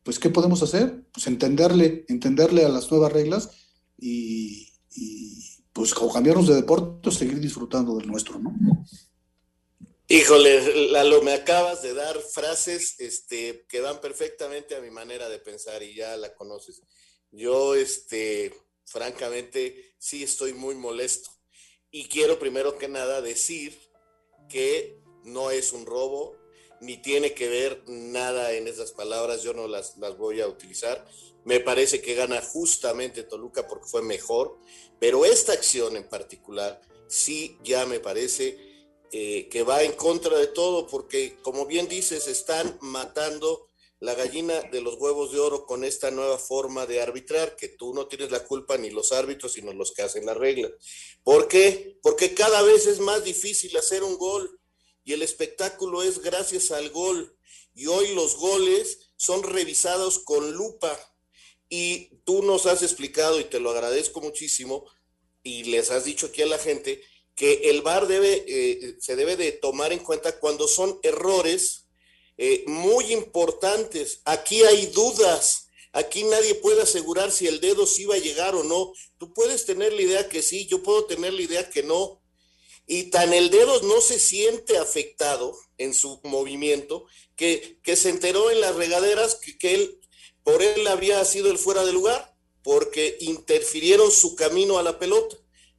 pues, 0.08 0.18
¿qué 0.18 0.30
podemos 0.30 0.62
hacer? 0.62 1.02
Pues 1.12 1.26
entenderle, 1.26 2.06
entenderle 2.08 2.64
a 2.64 2.70
las 2.70 2.90
nuevas 2.90 3.12
reglas 3.12 3.50
y, 3.98 4.72
pues, 5.74 5.92
o 5.98 6.10
cambiarnos 6.10 6.48
de 6.48 6.54
deporte 6.54 7.10
o 7.10 7.12
seguir 7.12 7.38
disfrutando 7.38 7.94
del 7.94 8.06
nuestro, 8.06 8.38
¿no? 8.38 8.56
Híjole, 10.08 10.88
Lalo, 10.92 11.20
me 11.20 11.34
acabas 11.34 11.82
de 11.82 11.92
dar 11.92 12.18
frases 12.20 12.98
este, 13.00 13.66
que 13.68 13.82
van 13.82 14.00
perfectamente 14.00 14.76
a 14.76 14.80
mi 14.80 14.88
manera 14.88 15.28
de 15.28 15.40
pensar 15.40 15.82
y 15.82 15.94
ya 15.94 16.16
la 16.16 16.34
conoces. 16.34 16.80
Yo, 17.30 17.74
este, 17.74 18.54
francamente, 18.86 19.94
sí 19.98 20.22
estoy 20.22 20.54
muy 20.54 20.74
molesto. 20.74 21.28
Y 21.90 22.04
quiero 22.04 22.38
primero 22.38 22.78
que 22.78 22.88
nada 22.88 23.20
decir 23.20 23.78
que 24.48 25.02
no 25.24 25.50
es 25.50 25.74
un 25.74 25.84
robo, 25.84 26.37
ni 26.80 26.96
tiene 26.98 27.34
que 27.34 27.48
ver 27.48 27.82
nada 27.86 28.52
en 28.52 28.68
esas 28.68 28.92
palabras, 28.92 29.42
yo 29.42 29.52
no 29.52 29.66
las, 29.66 29.96
las 29.98 30.16
voy 30.16 30.40
a 30.40 30.48
utilizar. 30.48 31.06
Me 31.44 31.60
parece 31.60 32.00
que 32.00 32.14
gana 32.14 32.40
justamente 32.42 33.22
Toluca 33.22 33.66
porque 33.66 33.88
fue 33.88 34.02
mejor, 34.02 34.58
pero 34.98 35.24
esta 35.24 35.52
acción 35.52 35.96
en 35.96 36.08
particular 36.08 36.80
sí 37.08 37.58
ya 37.64 37.86
me 37.86 38.00
parece 38.00 38.58
eh, 39.10 39.48
que 39.48 39.62
va 39.62 39.82
en 39.82 39.92
contra 39.92 40.36
de 40.38 40.48
todo, 40.48 40.86
porque 40.86 41.38
como 41.42 41.64
bien 41.64 41.88
dices, 41.88 42.28
están 42.28 42.76
matando 42.82 43.68
la 44.00 44.14
gallina 44.14 44.60
de 44.70 44.80
los 44.80 44.94
huevos 44.96 45.32
de 45.32 45.40
oro 45.40 45.66
con 45.66 45.82
esta 45.82 46.10
nueva 46.10 46.38
forma 46.38 46.86
de 46.86 47.00
arbitrar, 47.00 47.56
que 47.56 47.68
tú 47.68 47.94
no 47.94 48.06
tienes 48.06 48.30
la 48.30 48.44
culpa 48.44 48.76
ni 48.76 48.90
los 48.90 49.12
árbitros, 49.12 49.52
sino 49.52 49.72
los 49.72 49.92
que 49.92 50.02
hacen 50.02 50.26
la 50.26 50.34
regla. 50.34 50.70
¿Por 51.24 51.48
qué? 51.48 51.98
Porque 52.02 52.34
cada 52.34 52.62
vez 52.62 52.86
es 52.86 53.00
más 53.00 53.24
difícil 53.24 53.76
hacer 53.76 54.04
un 54.04 54.18
gol 54.18 54.57
y 55.08 55.14
el 55.14 55.22
espectáculo 55.22 56.02
es 56.02 56.18
gracias 56.18 56.70
al 56.70 56.90
gol. 56.90 57.34
Y 57.74 57.86
hoy 57.86 58.14
los 58.14 58.36
goles 58.36 59.08
son 59.16 59.42
revisados 59.42 60.18
con 60.18 60.52
lupa. 60.52 61.00
Y 61.70 62.18
tú 62.24 62.42
nos 62.42 62.66
has 62.66 62.82
explicado, 62.82 63.40
y 63.40 63.44
te 63.44 63.58
lo 63.58 63.70
agradezco 63.70 64.20
muchísimo, 64.20 64.84
y 65.42 65.64
les 65.64 65.90
has 65.90 66.04
dicho 66.04 66.26
aquí 66.26 66.42
a 66.42 66.46
la 66.46 66.58
gente, 66.58 67.00
que 67.34 67.70
el 67.70 67.80
VAR 67.80 68.06
debe, 68.06 68.44
eh, 68.46 68.96
se 69.00 69.16
debe 69.16 69.36
de 69.36 69.52
tomar 69.52 69.94
en 69.94 70.00
cuenta 70.00 70.38
cuando 70.38 70.68
son 70.68 71.00
errores 71.02 71.86
eh, 72.36 72.64
muy 72.66 73.10
importantes. 73.10 74.20
Aquí 74.26 74.62
hay 74.64 74.88
dudas. 74.88 75.68
Aquí 75.92 76.22
nadie 76.24 76.54
puede 76.56 76.82
asegurar 76.82 77.32
si 77.32 77.46
el 77.46 77.60
dedo 77.60 77.86
sí 77.86 78.04
va 78.04 78.16
a 78.16 78.18
llegar 78.18 78.54
o 78.54 78.62
no. 78.62 78.92
Tú 79.16 79.32
puedes 79.32 79.64
tener 79.64 79.94
la 79.94 80.02
idea 80.02 80.28
que 80.28 80.42
sí, 80.42 80.66
yo 80.66 80.82
puedo 80.82 81.06
tener 81.06 81.32
la 81.32 81.40
idea 81.40 81.70
que 81.70 81.82
no. 81.82 82.17
Y 82.88 83.04
tan 83.10 83.32
el 83.32 83.50
dedo 83.50 83.80
no 83.82 84.00
se 84.00 84.18
siente 84.18 84.78
afectado 84.78 85.56
en 85.76 85.94
su 85.94 86.20
movimiento 86.24 87.04
que, 87.36 87.78
que 87.84 87.94
se 87.94 88.08
enteró 88.08 88.50
en 88.50 88.60
las 88.60 88.74
regaderas 88.74 89.36
que, 89.36 89.56
que 89.56 89.74
él, 89.74 90.00
por 90.42 90.62
él 90.62 90.84
había 90.88 91.24
sido 91.24 91.52
el 91.52 91.58
fuera 91.58 91.84
de 91.84 91.92
lugar, 91.92 92.34
porque 92.62 93.16
interfirieron 93.20 94.10
su 94.10 94.34
camino 94.34 94.78
a 94.78 94.82
la 94.82 94.98
pelota 94.98 95.36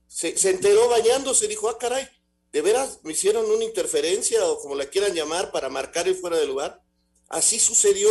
se, 0.09 0.49
enteró 0.49 0.89
bañándose, 0.89 1.47
dijo, 1.47 1.69
ah, 1.69 1.77
caray, 1.77 2.05
¿de 2.51 2.61
veras 2.61 2.99
me 3.03 3.13
hicieron 3.13 3.49
una 3.49 3.63
interferencia 3.63 4.43
o 4.45 4.59
como 4.59 4.75
la 4.75 4.87
quieran 4.87 5.13
llamar 5.13 5.51
para 5.51 5.69
marcar 5.69 6.07
el 6.07 6.15
fuera 6.15 6.37
de 6.37 6.47
lugar? 6.47 6.81
Así 7.29 7.59
sucedió. 7.59 8.09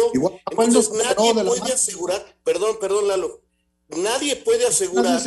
Entonces 0.50 0.92
nadie 0.92 1.34
puede 1.44 1.72
asegurar, 1.72 2.38
perdón, 2.44 2.78
perdón, 2.78 3.08
Lalo, 3.08 3.42
nadie 3.88 4.36
puede 4.36 4.64
asegurar 4.64 5.20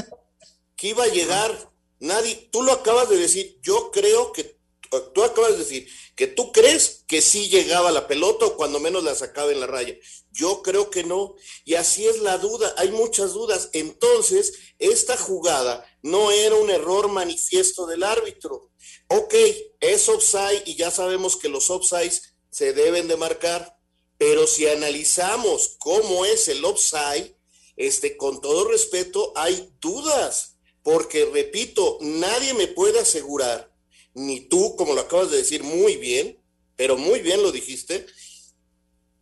que 0.77 0.87
iba 0.87 1.03
a 1.03 1.09
llegar, 1.09 1.70
nadie, 2.01 2.49
tú 2.51 2.61
lo 2.63 2.73
acabas 2.73 3.09
de 3.09 3.17
decir, 3.17 3.57
yo 3.61 3.91
creo 3.91 4.33
que, 4.33 4.59
tú 5.13 5.23
acabas 5.23 5.53
de 5.53 5.59
decir 5.59 5.87
que 6.15 6.27
tú 6.27 6.51
crees 6.51 7.03
que 7.07 7.21
sí 7.21 7.49
llegaba 7.49 7.91
la 7.91 8.07
pelota 8.07 8.45
o 8.45 8.57
cuando 8.57 8.79
menos 8.79 9.03
la 9.03 9.15
sacaba 9.15 9.51
en 9.51 9.59
la 9.59 9.67
raya. 9.67 9.95
Yo 10.31 10.61
creo 10.61 10.89
que 10.89 11.03
no. 11.03 11.35
Y 11.65 11.75
así 11.75 12.05
es 12.05 12.19
la 12.19 12.37
duda, 12.37 12.73
hay 12.77 12.91
muchas 12.91 13.33
dudas. 13.33 13.69
Entonces, 13.73 14.53
esta 14.77 15.17
jugada 15.17 15.85
no 16.01 16.31
era 16.31 16.55
un 16.55 16.69
error 16.69 17.07
manifiesto 17.07 17.87
del 17.87 18.03
árbitro. 18.03 18.69
Ok, 19.07 19.33
es 19.79 20.09
offside 20.09 20.63
y 20.65 20.75
ya 20.75 20.91
sabemos 20.91 21.37
que 21.37 21.49
los 21.49 21.69
offsides 21.69 22.35
se 22.49 22.73
deben 22.73 23.07
de 23.07 23.17
marcar, 23.17 23.79
pero 24.17 24.45
si 24.45 24.67
analizamos 24.67 25.75
cómo 25.79 26.25
es 26.25 26.47
el 26.49 26.63
offside, 26.63 27.35
este, 27.77 28.15
con 28.15 28.41
todo 28.41 28.65
respeto, 28.65 29.33
hay 29.35 29.73
dudas, 29.79 30.50
porque 30.83 31.25
repito, 31.25 31.97
nadie 32.01 32.53
me 32.53 32.67
puede 32.67 32.99
asegurar, 32.99 33.71
ni 34.13 34.41
tú, 34.41 34.75
como 34.75 34.93
lo 34.93 35.01
acabas 35.01 35.31
de 35.31 35.37
decir 35.37 35.63
muy 35.63 35.97
bien, 35.97 36.39
pero 36.75 36.97
muy 36.97 37.21
bien 37.21 37.43
lo 37.43 37.51
dijiste, 37.51 38.05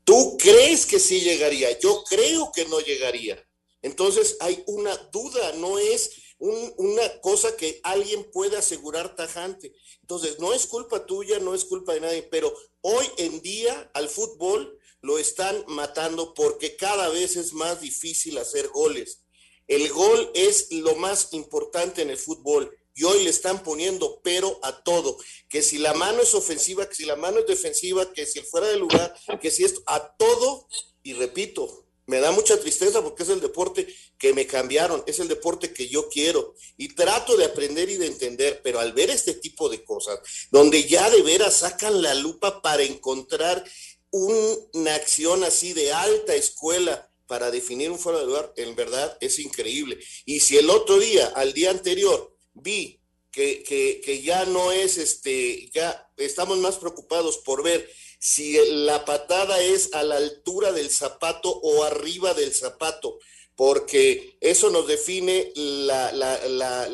tú 0.04 0.38
crees 0.38 0.86
que 0.86 1.00
sí 1.00 1.22
llegaría, 1.22 1.78
yo 1.80 2.04
creo 2.10 2.52
que 2.54 2.66
no 2.66 2.80
llegaría. 2.80 3.44
Entonces 3.82 4.38
hay 4.40 4.64
una 4.68 4.96
duda, 5.12 5.54
no 5.54 5.80
es 5.80 6.12
una 6.40 7.20
cosa 7.22 7.56
que 7.58 7.80
alguien 7.84 8.30
puede 8.32 8.58
asegurar 8.58 9.16
tajante. 9.16 9.74
Entonces, 10.02 10.40
no 10.40 10.54
es 10.54 10.68
culpa 10.68 11.06
tuya, 11.06 11.40
no 11.40 11.54
es 11.54 11.66
culpa 11.66 11.94
de 11.94 12.02
nadie, 12.02 12.24
pero 12.24 12.54
hoy 12.82 13.06
en 13.18 13.42
día 13.42 13.92
al 13.94 14.08
fútbol 14.08 14.80
lo 15.02 15.18
están 15.18 15.64
matando 15.68 16.34
porque 16.34 16.76
cada 16.76 17.10
vez 17.10 17.36
es 17.36 17.54
más 17.54 17.82
difícil 17.82 18.38
hacer 18.38 18.70
goles. 18.70 19.22
El 19.70 19.88
gol 19.90 20.32
es 20.34 20.72
lo 20.72 20.96
más 20.96 21.30
importante 21.32 22.02
en 22.02 22.10
el 22.10 22.18
fútbol 22.18 22.76
y 22.96 23.04
hoy 23.04 23.24
le 23.24 23.30
están 23.30 23.62
poniendo 23.64 24.20
pero 24.24 24.60
a 24.64 24.84
todo, 24.84 25.18
que 25.48 25.62
si 25.62 25.78
la 25.78 25.94
mano 25.94 26.24
es 26.24 26.34
ofensiva, 26.34 26.90
que 26.90 26.96
si 26.96 27.06
la 27.06 27.16
mano 27.16 27.40
es 27.40 27.46
defensiva, 27.46 28.12
que 28.12 28.26
si 28.26 28.42
fuera 28.42 28.68
de 28.68 28.78
lugar, 28.78 29.14
que 29.40 29.52
si 29.52 29.64
esto, 29.64 29.82
a 29.86 30.16
todo, 30.18 30.68
y 31.04 31.14
repito, 31.14 31.86
me 32.08 32.20
da 32.20 32.32
mucha 32.32 32.60
tristeza 32.60 33.04
porque 33.04 33.22
es 33.22 33.30
el 33.30 33.42
deporte 33.42 33.88
que 34.18 34.34
me 34.34 34.48
cambiaron, 34.48 35.04
es 35.06 35.20
el 35.20 35.28
deporte 35.28 35.72
que 35.72 35.88
yo 35.88 36.10
quiero. 36.10 36.56
Y 36.76 36.96
trato 36.96 37.38
de 37.38 37.46
aprender 37.46 37.92
y 37.92 37.98
de 37.98 38.08
entender, 38.08 38.62
pero 38.64 38.80
al 38.80 38.94
ver 38.94 39.12
este 39.12 39.36
tipo 39.36 39.70
de 39.70 39.84
cosas, 39.84 40.20
donde 40.50 40.88
ya 40.88 41.12
de 41.12 41.22
veras 41.22 41.58
sacan 41.58 42.02
la 42.02 42.16
lupa 42.16 42.64
para 42.64 42.82
encontrar 42.82 43.64
una 44.10 44.96
acción 44.96 45.44
así 45.44 45.74
de 45.74 45.94
alta 45.94 46.34
escuela 46.34 47.09
para 47.30 47.52
definir 47.52 47.92
un 47.92 48.00
fuera 48.00 48.18
de 48.18 48.26
lugar, 48.26 48.52
en 48.58 48.76
verdad 48.76 49.16
es 49.22 49.38
increíble. 49.38 50.00
Y 50.26 50.40
si 50.40 50.58
el 50.58 50.68
otro 50.72 50.98
día, 50.98 51.28
al 51.36 51.54
día 51.54 51.70
anterior, 51.70 52.36
vi 52.54 53.00
que, 53.32 53.62
que, 54.04 54.22
ya 54.24 54.46
no 54.46 54.72
es 54.72 54.98
este, 54.98 55.70
ya 55.70 56.10
estamos 56.18 56.58
más 56.58 56.78
preocupados 56.78 57.38
por 57.38 57.62
ver 57.62 57.88
si 58.20 58.58
la 58.84 59.06
patada 59.06 59.62
es 59.62 59.94
a 59.94 60.02
la 60.02 60.18
altura 60.18 60.72
del 60.72 60.90
zapato 60.90 61.52
o 61.52 61.84
arriba 61.84 62.34
del 62.34 62.52
zapato, 62.52 63.20
porque 63.56 64.36
eso 64.42 64.72
nos 64.72 64.88
define 64.88 65.52
la, 65.54 66.12
la, 66.12 66.48
la, 66.48 66.90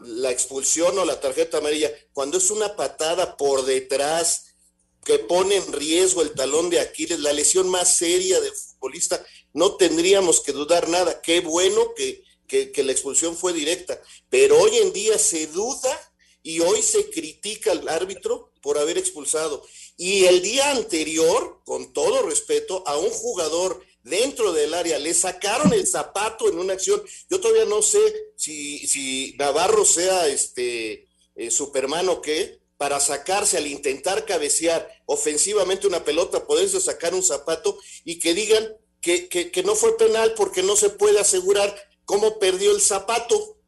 la, 0.00 0.30
expulsión 0.32 0.98
o 0.98 1.04
la 1.04 1.20
tarjeta 1.20 1.58
amarilla. 1.58 1.92
Cuando 2.12 2.38
es 2.38 2.50
una 2.50 2.74
patada 2.74 3.36
por 3.36 3.64
detrás 3.64 4.56
que 5.04 5.20
pone 5.20 5.54
en 5.54 5.72
riesgo 5.72 6.22
el 6.22 6.32
talón 6.32 6.70
de 6.70 6.80
Aquiles, 6.80 7.20
la 7.20 7.32
lesión 7.32 7.68
más 7.68 7.94
seria 7.94 8.40
del 8.40 8.52
futbolista, 8.78 9.24
no 9.52 9.76
tendríamos 9.76 10.40
que 10.40 10.52
dudar 10.52 10.88
nada. 10.88 11.20
Qué 11.20 11.40
bueno 11.40 11.92
que, 11.94 12.22
que 12.46 12.84
la 12.84 12.92
expulsión 12.92 13.36
fue 13.36 13.52
directa, 13.52 14.00
pero 14.30 14.58
hoy 14.58 14.78
en 14.78 14.92
día 14.92 15.18
se 15.18 15.46
duda 15.48 16.00
y 16.42 16.60
hoy 16.60 16.80
se 16.82 17.10
critica 17.10 17.72
al 17.72 17.88
árbitro 17.88 18.52
por 18.62 18.78
haber 18.78 18.98
expulsado. 18.98 19.62
Y 19.96 20.24
el 20.24 20.42
día 20.42 20.70
anterior, 20.70 21.60
con 21.64 21.92
todo 21.92 22.22
respeto, 22.22 22.84
a 22.86 22.96
un 22.96 23.10
jugador 23.10 23.84
dentro 24.02 24.52
del 24.52 24.74
área, 24.74 24.98
le 24.98 25.12
sacaron 25.14 25.72
el 25.72 25.86
zapato 25.86 26.48
en 26.48 26.58
una 26.58 26.74
acción. 26.74 27.02
Yo 27.28 27.40
todavía 27.40 27.64
no 27.64 27.82
sé 27.82 27.98
si, 28.36 28.86
si 28.86 29.34
Navarro 29.38 29.84
sea 29.84 30.28
este 30.28 31.08
eh, 31.34 31.50
Superman 31.50 32.08
o 32.08 32.20
qué, 32.22 32.57
para 32.78 33.00
sacarse 33.00 33.58
al 33.58 33.66
intentar 33.66 34.24
cabecear 34.24 34.88
ofensivamente 35.04 35.86
una 35.86 36.02
pelota, 36.04 36.46
poderse 36.46 36.80
sacar 36.80 37.12
un 37.12 37.22
zapato 37.22 37.78
y 38.04 38.18
que 38.18 38.32
digan 38.32 38.74
que, 39.02 39.28
que 39.28 39.62
no 39.62 39.74
fue 39.74 39.96
penal 39.98 40.32
porque 40.34 40.62
no 40.62 40.76
se 40.76 40.88
puede 40.90 41.20
asegurar 41.20 41.76
cómo 42.06 42.38
perdió 42.38 42.70
el 42.70 42.80
zapato. 42.80 43.58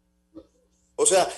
O 0.97 1.07
sea, 1.07 1.31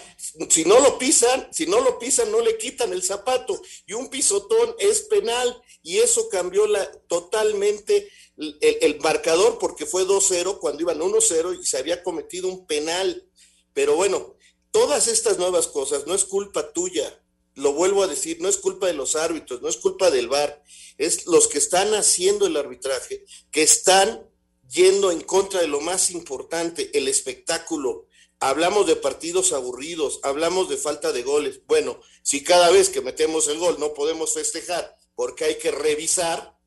si 0.49 0.65
no 0.65 0.81
lo 0.81 0.99
pisan, 0.99 1.49
si 1.53 1.67
no 1.67 1.81
lo 1.81 1.99
pisan, 1.99 2.31
no 2.33 2.41
le 2.41 2.59
quitan 2.59 2.93
el 2.93 3.03
zapato. 3.03 3.61
Y 3.87 3.93
un 3.93 4.09
pisotón 4.09 4.75
es 4.79 5.03
penal. 5.03 5.61
Y 5.83 5.99
eso 5.99 6.29
cambió 6.29 6.67
la, 6.67 6.91
totalmente 7.09 8.09
el, 8.37 8.99
marcador 9.01 9.59
porque 9.59 9.87
fue 9.87 10.05
2-0 10.05 10.59
cuando 10.59 10.83
iban 10.83 10.99
1-0 10.99 11.61
y 11.61 11.65
se 11.65 11.79
había 11.79 12.03
cometido 12.03 12.49
un 12.49 12.67
penal. 12.67 13.29
Pero 13.73 13.95
bueno, 13.95 14.37
todas 14.71 15.09
estas 15.09 15.39
nuevas 15.39 15.69
cosas 15.69 16.07
no 16.07 16.15
es 16.15 16.25
culpa 16.25 16.73
tuya. 16.73 17.22
Lo 17.55 17.73
vuelvo 17.73 18.03
a 18.03 18.07
decir, 18.07 18.41
no 18.41 18.49
es 18.49 18.57
culpa 18.57 18.87
de 18.87 18.95
los 18.95 19.17
árbitros, 19.17 19.61
no 19.63 19.69
es 19.69 19.77
culpa 19.77 20.11
del 20.11 20.29
VAR, 20.29 20.63
es 20.99 21.27
los 21.27 21.49
que 21.49 21.59
están 21.59 21.95
haciendo 21.95 22.47
el 22.47 22.57
arbitraje, 22.57 23.25
que 23.51 23.63
están 23.63 24.27
yendo 24.69 25.11
en 25.11 25.21
contra 25.21 25.61
de 25.61 25.67
lo 25.67 25.81
más 25.81 26.11
importante, 26.11 26.91
el 26.97 27.09
espectáculo, 27.09 28.07
Hablamos 28.45 28.89
de 28.89 28.97
partidos 28.97 29.53
aburridos, 29.53 30.19
hablamos 30.25 30.69
de 30.69 30.77
falta 30.77 31.13
de 31.13 31.23
goles. 31.23 31.61
Bueno, 31.69 32.01
si 32.25 32.43
cada 32.43 32.73
vez 32.73 32.89
que 32.89 33.01
metemos 33.01 33.47
el 33.47 33.59
gol 33.59 33.77
no 33.79 33.95
podemos 33.95 34.35
festejar 34.35 34.99
porque 35.15 35.45
hay 35.45 35.59
que 35.59 35.71
revisar, 35.71 36.59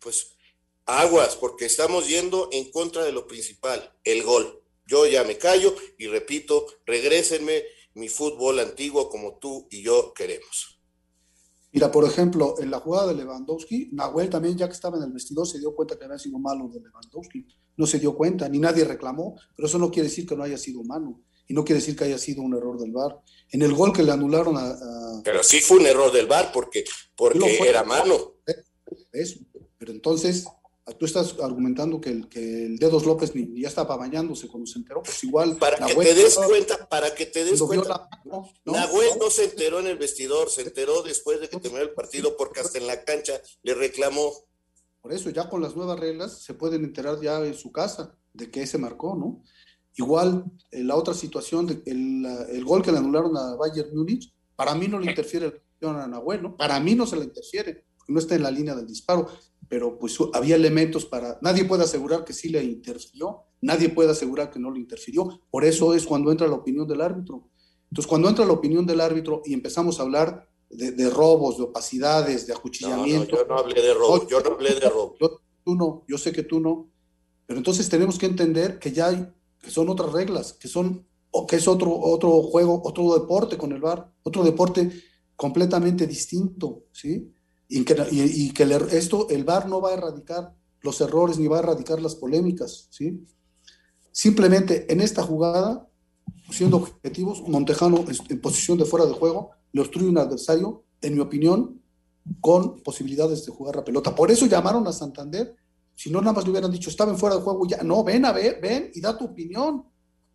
pues 0.00 0.32
aguas, 0.84 1.36
porque 1.36 1.64
estamos 1.64 2.08
yendo 2.08 2.50
en 2.52 2.70
contra 2.70 3.04
de 3.04 3.12
lo 3.12 3.26
principal, 3.26 3.90
el 4.04 4.22
gol. 4.22 4.62
Yo 4.86 5.06
ya 5.06 5.24
me 5.24 5.38
callo 5.38 5.74
y 5.96 6.08
repito, 6.08 6.66
regrésenme 6.84 7.64
mi 7.94 8.08
fútbol 8.08 8.60
antiguo 8.60 9.08
como 9.08 9.38
tú 9.38 9.66
y 9.70 9.82
yo 9.82 10.12
queremos. 10.14 10.80
Mira, 11.72 11.90
por 11.90 12.04
ejemplo, 12.04 12.54
en 12.60 12.70
la 12.70 12.78
jugada 12.78 13.08
de 13.08 13.14
Lewandowski, 13.14 13.90
Nahuel 13.92 14.30
también, 14.30 14.56
ya 14.56 14.68
que 14.68 14.74
estaba 14.74 14.96
en 14.96 15.04
el 15.04 15.12
vestidor, 15.12 15.46
se 15.46 15.58
dio 15.58 15.74
cuenta 15.74 15.98
que 15.98 16.04
había 16.04 16.18
sido 16.18 16.38
malo 16.38 16.68
de 16.68 16.80
Lewandowski. 16.80 17.46
No 17.76 17.86
se 17.86 17.98
dio 17.98 18.14
cuenta, 18.14 18.48
ni 18.48 18.60
nadie 18.60 18.84
reclamó, 18.84 19.34
pero 19.56 19.66
eso 19.66 19.78
no 19.78 19.90
quiere 19.90 20.08
decir 20.08 20.24
que 20.24 20.36
no 20.36 20.44
haya 20.44 20.56
sido 20.56 20.80
humano 20.80 21.20
y 21.46 21.54
no 21.54 21.64
quiere 21.64 21.80
decir 21.80 21.96
que 21.96 22.04
haya 22.04 22.18
sido 22.18 22.42
un 22.42 22.54
error 22.54 22.78
del 22.78 22.92
VAR. 22.92 23.18
En 23.50 23.62
el 23.62 23.74
gol 23.74 23.92
que 23.92 24.02
le 24.02 24.12
anularon 24.12 24.56
a. 24.56 25.20
Pero 25.24 25.42
sí 25.42 25.60
fue 25.60 25.78
un 25.78 25.86
error 25.86 26.12
del 26.12 26.26
VAR 26.26 26.52
porque, 26.52 26.84
porque 27.16 27.58
era 27.58 27.84
mano. 27.84 28.34
Eso. 29.12 29.40
Pero 29.76 29.92
entonces, 29.92 30.46
tú 30.92 31.06
estás 31.06 31.34
argumentando 31.42 32.00
que 32.00 32.10
el, 32.10 32.28
que 32.28 32.66
el 32.66 32.76
Dedos 32.76 33.06
López 33.06 33.34
ni, 33.34 33.60
ya 33.60 33.68
estaba 33.68 33.96
bañándose 33.96 34.48
cuando 34.48 34.66
se 34.66 34.78
enteró, 34.78 35.02
pues 35.02 35.24
igual. 35.24 35.56
Para 35.56 35.78
que 35.86 35.94
te 35.94 36.14
des 36.14 36.36
cuenta, 36.36 36.88
para 36.88 37.14
que 37.14 37.26
te 37.26 37.44
des 37.44 37.60
cuenta. 37.62 38.08
¿no? 38.24 38.46
Nahuel 38.66 39.18
no 39.18 39.30
se 39.30 39.44
enteró 39.44 39.80
en 39.80 39.86
el 39.86 39.96
vestidor, 39.96 40.50
se 40.50 40.62
enteró 40.62 41.02
después 41.02 41.40
de 41.40 41.48
que 41.48 41.58
terminó 41.58 41.82
el 41.82 41.94
partido 41.94 42.36
porque 42.36 42.60
hasta 42.60 42.78
en 42.78 42.86
la 42.86 43.02
cancha 43.02 43.40
le 43.62 43.74
reclamó. 43.74 44.32
Por 45.00 45.12
eso, 45.12 45.30
ya 45.30 45.48
con 45.48 45.62
las 45.62 45.74
nuevas 45.74 45.98
reglas, 45.98 46.42
se 46.42 46.54
pueden 46.54 46.84
enterar 46.84 47.20
ya 47.20 47.38
en 47.44 47.54
su 47.54 47.72
casa 47.72 48.14
de 48.32 48.50
que 48.50 48.66
se 48.66 48.78
marcó, 48.78 49.14
¿no? 49.14 49.42
Igual, 49.96 50.44
en 50.70 50.86
la 50.86 50.96
otra 50.96 51.14
situación, 51.14 51.66
de, 51.66 51.82
el, 51.86 52.26
el, 52.50 52.64
gol 52.64 52.82
que 52.82 52.90
le 52.90 52.98
anularon 52.98 53.36
a 53.36 53.54
Bayern 53.54 53.94
Múnich, 53.94 54.34
para 54.56 54.74
mí 54.74 54.88
no 54.88 54.98
le 54.98 55.10
interfiere 55.10 55.62
a 55.82 56.06
Nahuel, 56.06 56.42
¿no? 56.42 56.56
Para 56.56 56.80
mí 56.80 56.94
no 56.94 57.06
se 57.06 57.16
le 57.16 57.24
interfiere, 57.24 57.84
no 58.08 58.18
está 58.18 58.34
en 58.34 58.42
la 58.42 58.50
línea 58.50 58.74
del 58.74 58.86
disparo 58.86 59.28
pero 59.74 59.98
pues 59.98 60.16
había 60.34 60.54
elementos 60.54 61.04
para, 61.04 61.36
nadie 61.42 61.64
puede 61.64 61.82
asegurar 61.82 62.24
que 62.24 62.32
sí 62.32 62.48
le 62.48 62.62
interfirió, 62.62 63.40
nadie 63.60 63.88
puede 63.88 64.12
asegurar 64.12 64.48
que 64.48 64.60
no 64.60 64.70
le 64.70 64.78
interfirió, 64.78 65.40
por 65.50 65.64
eso 65.64 65.94
es 65.94 66.06
cuando 66.06 66.30
entra 66.30 66.46
la 66.46 66.54
opinión 66.54 66.86
del 66.86 67.00
árbitro. 67.00 67.48
Entonces, 67.90 68.08
cuando 68.08 68.28
entra 68.28 68.44
la 68.44 68.52
opinión 68.52 68.86
del 68.86 69.00
árbitro 69.00 69.42
y 69.44 69.52
empezamos 69.52 69.98
a 69.98 70.04
hablar 70.04 70.48
de, 70.70 71.10
robos, 71.10 71.56
de 71.56 71.64
opacidades, 71.64 72.46
de 72.46 72.52
acuchillamiento. 72.52 73.36
yo 73.36 73.46
no 73.46 73.58
hablé 73.58 73.82
de 73.82 73.94
robos, 73.94 74.28
yo 74.28 74.40
no 74.42 74.52
hablé 74.52 74.74
de 74.76 74.88
robos. 74.88 75.18
Yo, 75.20 75.40
tú 75.64 75.74
no, 75.74 76.04
yo 76.06 76.18
sé 76.18 76.30
que 76.30 76.44
tú 76.44 76.60
no, 76.60 76.88
pero 77.44 77.58
entonces 77.58 77.88
tenemos 77.88 78.16
que 78.16 78.26
entender 78.26 78.78
que 78.78 78.92
ya 78.92 79.08
hay, 79.08 79.26
que 79.60 79.70
son 79.72 79.88
otras 79.88 80.12
reglas, 80.12 80.52
que 80.52 80.68
son, 80.68 81.04
o 81.32 81.48
que 81.48 81.56
es 81.56 81.66
otro, 81.66 81.98
otro 81.98 82.30
juego, 82.42 82.80
otro 82.84 83.12
deporte 83.18 83.58
con 83.58 83.72
el 83.72 83.80
VAR, 83.80 84.08
otro 84.22 84.44
deporte 84.44 84.88
completamente 85.34 86.06
distinto, 86.06 86.84
¿sí? 86.92 87.28
Y 87.80 88.52
que, 88.52 88.62
esto, 88.92 89.28
el 89.30 89.44
VAR 89.44 89.68
no 89.68 89.80
va 89.80 89.90
a 89.90 89.94
erradicar 89.94 90.54
los 90.80 91.00
errores 91.00 91.38
ni 91.38 91.48
va 91.48 91.56
a 91.56 91.60
erradicar 91.60 92.00
las 92.00 92.14
polémicas, 92.14 92.88
¿sí? 92.90 93.24
Simplemente 94.12 94.92
en 94.92 95.00
esta 95.00 95.22
jugada, 95.22 95.88
siendo 96.50 96.76
objetivos, 96.76 97.42
Montejano 97.48 98.04
en 98.28 98.40
posición 98.40 98.78
de 98.78 98.84
fuera 98.84 99.06
de 99.06 99.12
juego 99.12 99.50
le 99.72 99.80
obstruye 99.80 100.08
un 100.08 100.18
adversario, 100.18 100.84
en 101.00 101.14
mi 101.14 101.20
opinión, 101.20 101.82
con 102.40 102.80
posibilidades 102.82 103.44
de 103.44 103.52
jugar 103.52 103.76
la 103.76 103.84
pelota. 103.84 104.14
Por 104.14 104.30
eso 104.30 104.46
llamaron 104.46 104.86
a 104.86 104.92
Santander, 104.92 105.56
si 105.94 106.10
no 106.10 106.20
nada 106.20 106.32
más 106.32 106.44
le 106.44 106.50
hubieran 106.50 106.70
dicho, 106.70 106.90
estaba 106.90 107.10
en 107.10 107.18
fuera 107.18 107.36
de 107.36 107.42
juego, 107.42 107.66
ya, 107.66 107.82
no, 107.82 108.04
ven 108.04 108.24
a 108.24 108.32
ver, 108.32 108.60
ven 108.60 108.90
y 108.94 109.00
da 109.00 109.16
tu 109.16 109.24
opinión 109.24 109.84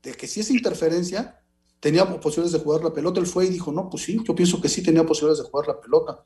de 0.01 0.13
que 0.13 0.27
si 0.27 0.41
es 0.41 0.49
interferencia, 0.49 1.39
tenía 1.79 2.05
posibilidades 2.19 2.53
de 2.53 2.59
jugar 2.59 2.83
la 2.83 2.93
pelota. 2.93 3.19
Él 3.19 3.27
fue 3.27 3.45
y 3.45 3.49
dijo, 3.49 3.71
no, 3.71 3.89
pues 3.89 4.03
sí, 4.03 4.21
yo 4.25 4.35
pienso 4.35 4.61
que 4.61 4.69
sí 4.69 4.83
tenía 4.83 5.05
posibilidades 5.05 5.43
de 5.43 5.49
jugar 5.49 5.67
la 5.67 5.79
pelota. 5.79 6.23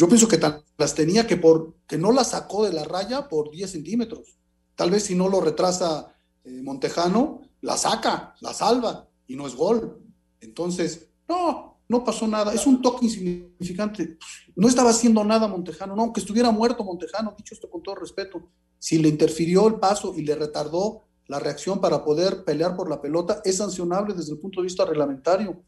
Yo 0.00 0.08
pienso 0.08 0.28
que 0.28 0.40
las 0.78 0.94
tenía 0.94 1.26
que 1.26 1.36
por 1.36 1.74
que 1.86 1.98
no 1.98 2.10
las 2.10 2.30
sacó 2.30 2.64
de 2.64 2.72
la 2.72 2.84
raya 2.84 3.28
por 3.28 3.50
10 3.50 3.70
centímetros. 3.70 4.38
Tal 4.74 4.90
vez 4.90 5.04
si 5.04 5.14
no 5.14 5.28
lo 5.28 5.42
retrasa 5.42 6.16
eh, 6.42 6.62
Montejano, 6.62 7.42
la 7.60 7.76
saca, 7.76 8.34
la 8.40 8.54
salva 8.54 9.10
y 9.26 9.36
no 9.36 9.46
es 9.46 9.54
gol. 9.54 10.02
Entonces, 10.40 11.10
no, 11.28 11.82
no 11.86 12.02
pasó 12.02 12.26
nada. 12.26 12.54
Es 12.54 12.66
un 12.66 12.80
toque 12.80 13.04
insignificante. 13.04 14.16
No 14.56 14.68
estaba 14.68 14.88
haciendo 14.88 15.22
nada 15.22 15.48
Montejano, 15.48 15.94
no, 15.94 16.00
aunque 16.00 16.20
estuviera 16.20 16.50
muerto 16.50 16.82
Montejano, 16.82 17.34
dicho 17.36 17.54
esto 17.54 17.68
con 17.68 17.82
todo 17.82 17.96
respeto. 17.96 18.40
Si 18.78 18.96
le 18.96 19.10
interfirió 19.10 19.68
el 19.68 19.74
paso 19.74 20.14
y 20.16 20.22
le 20.22 20.34
retardó 20.34 21.02
la 21.26 21.40
reacción 21.40 21.78
para 21.78 22.02
poder 22.02 22.42
pelear 22.42 22.74
por 22.74 22.88
la 22.88 23.02
pelota, 23.02 23.42
es 23.44 23.58
sancionable 23.58 24.14
desde 24.14 24.32
el 24.32 24.38
punto 24.38 24.62
de 24.62 24.64
vista 24.64 24.86
reglamentario. 24.86 25.62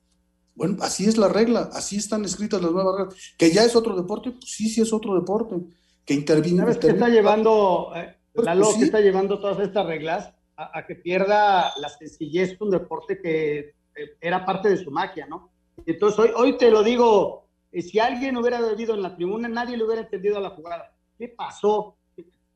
Bueno, 0.55 0.77
así 0.81 1.07
es 1.07 1.17
la 1.17 1.29
regla, 1.29 1.71
así 1.73 1.97
están 1.97 2.25
escritas 2.25 2.61
las 2.61 2.73
nuevas 2.73 2.95
reglas. 2.97 3.35
Que 3.39 3.51
ya 3.51 3.65
es 3.65 3.75
otro 3.75 3.97
deporte, 3.97 4.33
pues 4.33 4.51
sí, 4.51 4.69
sí 4.69 4.81
es 4.81 4.93
otro 4.93 5.15
deporte. 5.15 5.57
Que 6.05 6.15
interviene. 6.15 6.61
¿Sabes 6.61 6.79
qué 6.79 6.89
está 6.89 7.09
llevando, 7.09 7.93
eh, 7.95 8.17
pues, 8.33 8.45
la 8.45 8.55
pues, 8.55 8.77
que 8.77 8.85
está 8.85 9.01
llevando 9.01 9.41
todas 9.41 9.61
estas 9.61 9.87
reglas 9.87 10.33
a, 10.57 10.85
que 10.87 10.97
pierda 10.97 11.73
la 11.79 11.89
sencillez 11.89 12.51
de 12.51 12.65
un 12.65 12.71
deporte 12.71 13.21
que 13.21 13.59
eh, 13.59 14.17
era 14.21 14.45
parte 14.45 14.69
de 14.69 14.77
su 14.77 14.91
magia, 14.91 15.27
¿no? 15.27 15.51
Entonces, 15.87 16.19
hoy, 16.19 16.31
hoy 16.37 16.59
te 16.59 16.71
lo 16.71 16.83
digo, 16.83 17.49
eh, 17.73 17.83
si 17.83 17.99
alguien 17.99 18.37
hubiera 18.37 18.61
vivido 18.61 18.95
en 18.95 19.03
la 19.03 19.17
tribuna, 19.17 19.49
nadie 19.49 19.77
le 19.77 19.85
hubiera 19.85 20.03
entendido 20.03 20.39
la 20.41 20.51
jugada. 20.51 20.95
¿Qué 21.19 21.29
pasó? 21.29 21.97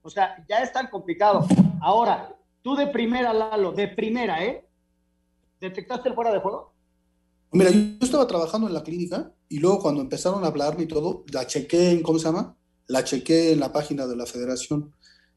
O 0.03 0.11
sea, 0.11 0.45
ya 0.49 0.59
es 0.59 0.73
tan 0.73 0.89
complicado. 0.89 1.47
Ahora, 1.81 2.37
tú 2.63 2.77
de 2.77 2.87
primera, 2.89 3.33
Lalo, 3.33 3.73
de 3.73 3.89
primera, 3.89 4.45
¿eh? 4.45 4.65
¿Detectaste 5.61 6.11
el 6.11 6.15
fuera 6.15 6.33
de 6.33 6.41
juego? 6.41 6.76
Mira, 7.53 7.71
yo 7.71 7.99
estaba 8.01 8.27
trabajando 8.27 8.67
en 8.67 8.75
la 8.75 8.83
clínica 8.83 9.33
y 9.49 9.59
luego 9.59 9.81
cuando 9.81 10.01
empezaron 10.01 10.45
a 10.45 10.49
hablarme 10.49 10.85
y 10.85 10.87
todo, 10.87 11.25
la 11.33 11.47
chequé 11.47 11.91
en, 11.91 12.03
¿cómo 12.03 12.19
se 12.19 12.27
llama? 12.27 12.57
La 12.87 13.05
chequé 13.05 13.53
en 13.53 13.61
la 13.61 13.73
página 13.73 14.07
de 14.07 14.17
la 14.17 14.27
federación. 14.27 14.93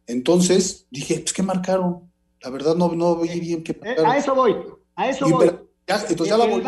Entonces 0.08 0.88
dije, 0.90 1.20
pues, 1.20 1.34
¿qué 1.34 1.44
marcaron? 1.44 2.12
La 2.42 2.50
verdad 2.50 2.76
no, 2.76 2.94
no 2.94 3.16
vi 3.18 3.40
bien 3.40 3.64
qué 3.64 3.74
marcaron. 3.74 4.12
A 4.12 4.18
eso 4.18 4.36
voy, 4.36 4.56
a 4.96 5.10
eso 5.10 5.30
voy. 5.30 5.48
entonces 5.88 6.28
ya 6.28 6.38
la 6.38 6.46
volví 6.46 6.68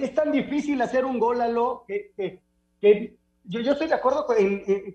es, 0.00 0.14
tan 0.14 0.30
difícil 0.30 0.80
hacer 0.80 1.04
un 1.04 1.18
gol 1.18 1.40
a 1.40 1.48
lo 1.48 1.84
que, 1.86 2.12
que, 2.80 3.16
yo, 3.44 3.60
yo, 3.60 3.72
estoy 3.72 3.88
de 3.88 3.94
acuerdo 3.94 4.26
con, 4.26 4.36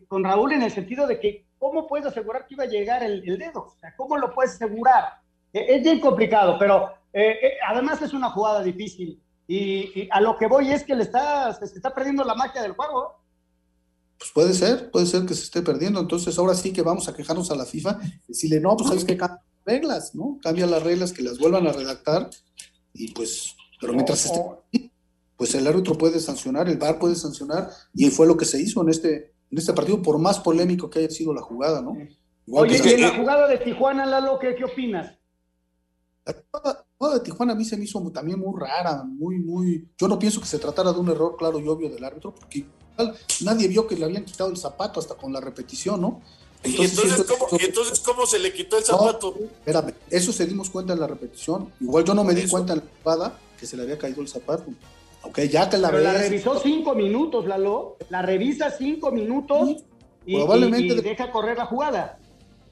con, 0.08 0.24
Raúl 0.24 0.54
en 0.54 0.64
el 0.64 0.72
sentido 0.72 1.06
de 1.08 1.20
que 1.20 1.46
¿cómo 1.60 1.88
puedes 1.88 2.08
asegurar 2.08 2.46
que 2.46 2.54
iba 2.54 2.64
a 2.64 2.68
llegar 2.68 3.04
el, 3.04 3.28
el 3.28 3.38
dedo? 3.38 3.66
O 3.66 3.76
sea, 3.80 3.94
¿cómo 3.96 4.18
lo 4.18 4.34
puedes 4.34 4.54
asegurar? 4.54 5.20
E, 5.52 5.76
es 5.76 5.84
bien 5.84 6.00
complicado, 6.00 6.58
pero 6.58 6.90
eh, 7.14 7.40
eh, 7.42 7.54
además 7.68 8.02
es 8.02 8.14
una 8.14 8.30
jugada 8.32 8.64
difícil. 8.64 9.22
Y, 9.48 10.10
a 10.12 10.20
lo 10.22 10.38
que 10.38 10.48
voy 10.48 10.72
es 10.72 10.84
que 10.84 10.96
le 10.96 11.04
está, 11.04 11.54
se 11.54 11.66
está 11.66 11.94
perdiendo 11.94 12.24
la 12.24 12.36
magia 12.36 12.62
del 12.62 12.74
juego. 12.74 13.22
Pues 14.18 14.32
puede 14.34 14.54
ser, 14.54 14.90
puede 14.90 15.06
ser 15.06 15.26
que 15.26 15.34
se 15.34 15.44
esté 15.44 15.62
perdiendo. 15.62 16.00
Entonces 16.00 16.38
ahora 16.38 16.56
sí 16.56 16.74
que 16.74 16.82
vamos 16.82 17.08
a 17.08 17.16
quejarnos 17.16 17.52
a 17.52 17.56
la 17.56 17.66
FIFA, 17.66 18.00
decirle, 18.28 18.60
no, 18.60 18.76
pues 18.76 18.90
sabes 18.90 19.06
que 19.06 19.18
cambia 19.18 19.44
reglas, 19.66 20.16
¿no? 20.16 20.40
Cambia 20.42 20.66
las 20.66 20.84
reglas, 20.84 21.14
que 21.14 21.22
las 21.22 21.38
vuelvan 21.38 21.68
a 21.68 21.74
redactar 21.74 22.30
y 22.94 23.12
pues, 23.12 23.56
pero 23.80 23.94
mientras 23.94 24.26
esté, 24.26 24.92
pues 25.36 25.56
el 25.56 25.68
árbitro 25.68 25.98
puede 25.98 26.20
sancionar, 26.20 26.70
el 26.70 26.78
VAR 26.78 27.00
puede 27.00 27.16
sancionar 27.16 27.70
y 27.94 28.10
fue 28.10 28.28
lo 28.28 28.38
que 28.38 28.46
se 28.46 28.62
hizo 28.62 28.82
en 28.82 28.90
este, 28.90 29.34
en 29.52 29.58
este 29.58 29.74
partido, 29.74 30.02
por 30.02 30.20
más 30.20 30.40
polémico 30.40 30.90
que 30.90 31.00
haya 31.00 31.10
sido 31.10 31.34
la 31.34 31.42
jugada, 31.42 31.82
¿no? 31.82 31.98
Oye, 32.52 32.82
y 32.84 32.90
en 32.90 33.02
la 33.02 33.16
jugada 33.16 33.48
de 33.48 33.58
Tijuana, 33.58 34.06
Lalo, 34.06 34.38
¿qué, 34.38 34.56
qué 34.56 34.66
opinas? 34.66 35.18
La 36.26 36.36
jugada 36.52 36.83
de 37.10 37.20
Tijuana 37.20 37.54
a 37.54 37.56
mí 37.56 37.66
se 37.66 37.78
me 37.78 37.86
hizo 37.86 38.00
también 38.14 38.40
muy 38.40 38.60
rara, 38.60 39.04
muy, 39.04 39.40
muy. 39.40 39.88
Yo 39.98 40.08
no 40.08 40.20
pienso 40.20 40.40
que 40.40 40.48
se 40.48 40.60
tratara 40.60 40.94
de 40.94 41.00
un 41.00 41.10
error 41.10 41.36
claro 41.38 41.60
y 41.60 41.68
obvio 41.68 41.90
del 41.90 42.04
árbitro, 42.04 42.34
porque 42.34 42.66
nadie 43.42 43.68
vio 43.68 43.88
que 43.88 43.96
le 43.96 44.06
habían 44.06 44.26
quitado 44.26 44.50
el 44.50 44.58
zapato 44.58 45.00
hasta 45.00 45.16
con 45.16 45.34
la 45.34 45.42
repetición, 45.42 46.02
¿no? 46.02 46.22
Entonces, 46.64 46.96
¿Y, 46.96 47.10
entonces, 47.10 47.26
¿cómo, 47.26 47.48
¿Y 47.60 47.66
entonces 47.66 48.00
cómo 48.00 48.26
se 48.26 48.40
le 48.40 48.54
quitó 48.54 48.78
el 48.78 48.84
zapato? 48.84 49.36
espérame, 49.38 49.94
eso 50.10 50.32
se 50.32 50.46
dimos 50.46 50.70
cuenta 50.70 50.94
en 50.94 51.00
la 51.00 51.08
repetición. 51.08 51.74
Igual 51.82 52.06
yo 52.06 52.14
no 52.14 52.24
me 52.24 52.34
di 52.34 52.48
cuenta 52.48 52.74
en 52.74 52.80
la 52.80 52.86
jugada 53.02 53.40
que 53.60 53.66
se 53.66 53.76
le 53.76 53.84
había 53.84 53.98
caído 53.98 54.22
el 54.22 54.30
zapato. 54.30 54.66
Ok, 55.24 55.40
ya 55.42 55.70
que 55.70 55.78
la 55.78 55.90
Pero 55.90 56.04
la 56.04 56.14
revisó 56.14 56.60
cinco 56.60 56.96
minutos, 56.96 57.46
Lalo. 57.46 57.98
La 58.10 58.22
revisa 58.22 58.72
cinco 58.72 59.12
minutos 59.12 59.70
y, 60.26 60.38
probablemente 60.38 60.94
y, 60.94 61.00
y 61.00 61.02
deja 61.02 61.32
correr 61.32 61.58
la 61.58 61.66
jugada. 61.66 62.20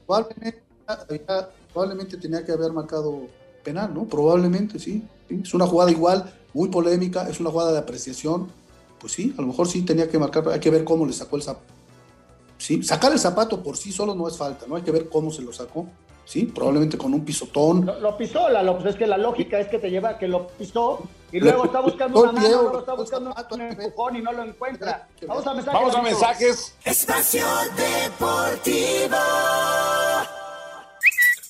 Probablemente, 0.06 0.62
probablemente 1.72 2.16
tenía 2.16 2.44
que 2.44 2.52
haber 2.52 2.72
marcado 2.72 3.26
penal, 3.62 3.92
¿no? 3.94 4.04
Probablemente, 4.04 4.78
sí, 4.78 5.02
Es 5.28 5.54
una 5.54 5.66
jugada 5.66 5.90
igual, 5.90 6.32
muy 6.54 6.68
polémica, 6.68 7.28
es 7.28 7.40
una 7.40 7.50
jugada 7.50 7.72
de 7.72 7.78
apreciación. 7.78 8.48
Pues 8.98 9.12
sí, 9.12 9.34
a 9.36 9.40
lo 9.40 9.48
mejor 9.48 9.66
sí 9.66 9.82
tenía 9.82 10.08
que 10.08 10.18
marcar, 10.18 10.48
hay 10.48 10.60
que 10.60 10.70
ver 10.70 10.84
cómo 10.84 11.06
le 11.06 11.12
sacó 11.12 11.36
el 11.36 11.42
zapato. 11.42 11.72
Sí, 12.58 12.82
sacar 12.82 13.12
el 13.12 13.18
zapato 13.18 13.62
por 13.62 13.76
sí 13.76 13.90
solo 13.90 14.14
no 14.14 14.28
es 14.28 14.36
falta, 14.36 14.66
¿no? 14.68 14.76
Hay 14.76 14.82
que 14.82 14.92
ver 14.92 15.08
cómo 15.08 15.32
se 15.32 15.42
lo 15.42 15.52
sacó. 15.52 15.86
Sí, 16.24 16.44
probablemente 16.44 16.96
con 16.96 17.12
un 17.12 17.24
pisotón. 17.24 17.84
Lo, 17.84 17.98
lo 17.98 18.16
pisó, 18.16 18.48
la, 18.48 18.62
pues 18.74 18.94
es 18.94 18.96
que 18.96 19.06
la 19.06 19.18
lógica 19.18 19.58
es 19.58 19.66
que 19.66 19.78
te 19.78 19.90
lleva 19.90 20.18
que 20.18 20.28
lo 20.28 20.46
pisó 20.46 21.02
y 21.32 21.40
luego 21.40 21.64
está 21.64 21.80
buscando 21.80 22.22
una 22.22 22.32
mano, 22.32 22.62
luego 22.62 22.78
está 22.78 22.94
buscando 22.94 23.34
un 23.50 23.60
empujón 23.60 24.16
y 24.16 24.22
no 24.22 24.32
lo 24.32 24.44
encuentra. 24.44 25.08
Vamos 25.26 25.46
a 25.46 25.54
mensajes. 25.54 25.80
Vamos 25.80 25.94
a 25.96 26.02
mensajes. 26.02 26.74
Espacio 26.84 27.44
Deportivo. 27.76 29.16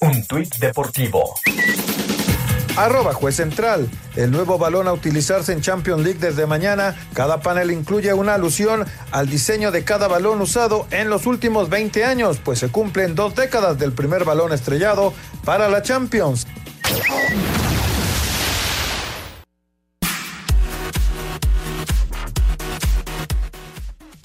Un 0.01 0.27
tuit 0.27 0.57
deportivo. 0.57 1.35
Arroba 2.77 3.13
juez 3.13 3.37
central. 3.37 3.89
El 4.17 4.31
nuevo 4.31 4.59
balón 4.59 4.89
a 4.89 4.93
utilizarse 4.93 5.53
en 5.53 5.61
Champions 5.61 6.03
League 6.03 6.19
desde 6.19 6.47
mañana. 6.47 6.95
Cada 7.13 7.41
panel 7.41 7.71
incluye 7.71 8.13
una 8.15 8.35
alusión 8.35 8.87
al 9.11 9.29
diseño 9.29 9.71
de 9.71 9.85
cada 9.85 10.09
balón 10.09 10.41
usado 10.41 10.87
en 10.91 11.11
los 11.11 11.27
últimos 11.27 11.69
20 11.69 12.05
años, 12.05 12.39
pues 12.43 12.59
se 12.59 12.69
cumplen 12.69 13.15
dos 13.15 13.35
décadas 13.35 13.79
del 13.79 13.93
primer 13.93 14.25
balón 14.25 14.53
estrellado 14.53 15.13
para 15.45 15.69
la 15.69 15.83
Champions. 15.83 16.47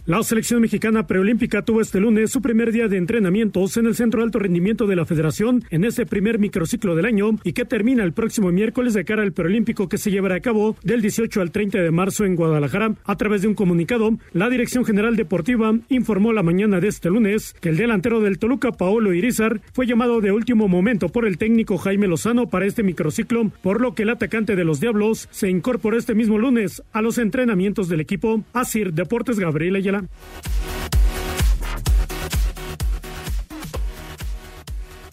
La 0.08 0.24
selección 0.24 0.62
mexicana 0.62 1.06
preolímpica 1.06 1.64
tuvo 1.64 1.82
este 1.82 2.00
lunes 2.00 2.32
su 2.32 2.42
primer 2.42 2.72
día 2.72 2.88
de 2.88 2.96
entrenamientos 2.96 3.76
en 3.76 3.88
el 3.88 3.94
Centro 3.94 4.22
de 4.22 4.28
Alto 4.28 4.40
Rendimiento 4.40 4.88
de 4.88 4.96
la 4.96 5.06
Federación 5.06 5.66
en 5.70 5.84
este 5.84 6.06
primer 6.06 6.40
microciclo 6.40 6.96
del 6.96 7.08
año 7.08 7.32
y 7.44 7.52
que 7.52 7.66
termina 7.66 8.06
el 8.06 8.14
próximo 8.14 8.50
miércoles 8.54 8.94
de 8.94 9.04
cara 9.04 9.24
al 9.24 9.34
preolímpico 9.34 9.90
que 9.90 9.98
se 9.98 10.10
llevará 10.10 10.36
a 10.36 10.40
cabo 10.40 10.78
del 10.82 11.02
18 11.02 11.42
al 11.42 11.52
30 11.52 11.80
de 11.80 11.92
marzo 11.92 12.24
en 12.24 12.38
Guadalajara. 12.38 12.96
A 13.04 13.18
través 13.18 13.42
de 13.42 13.50
un 13.50 13.54
comunicado, 13.54 14.18
la 14.32 14.50
Dirección 14.50 14.86
General 14.86 15.18
Deportiva 15.18 15.78
informó 15.90 16.32
la 16.32 16.42
mañana 16.42 16.80
de 16.80 16.88
este 16.88 17.10
lunes 17.10 17.54
que 17.60 17.68
el 17.68 17.76
delantero 17.76 18.22
del 18.22 18.40
Toluca, 18.40 18.72
Paolo 18.72 19.14
Irizar, 19.14 19.60
fue 19.74 19.88
llamado 19.88 20.22
de 20.22 20.32
último 20.32 20.70
momento 20.70 21.10
por 21.10 21.28
el 21.28 21.38
técnico 21.38 21.78
Jaime 21.78 22.08
Lozano 22.08 22.50
para 22.50 22.66
este 22.66 22.82
microciclo, 22.82 23.52
por 23.62 23.82
lo 23.82 23.94
que 23.94 24.04
el 24.04 24.10
atacante 24.12 24.56
de 24.56 24.64
los 24.64 24.80
Diablos 24.80 25.28
se 25.32 25.50
incorporó 25.50 25.98
este 25.98 26.16
mismo 26.16 26.38
lunes 26.38 26.82
a 26.94 27.02
los 27.02 27.18
entrenamientos 27.18 27.90
del 27.90 28.00
equipo. 28.00 28.46
Asir 28.54 28.94
Deportes 28.94 29.38
Gabriel 29.38 29.76
Ayala. 29.76 29.97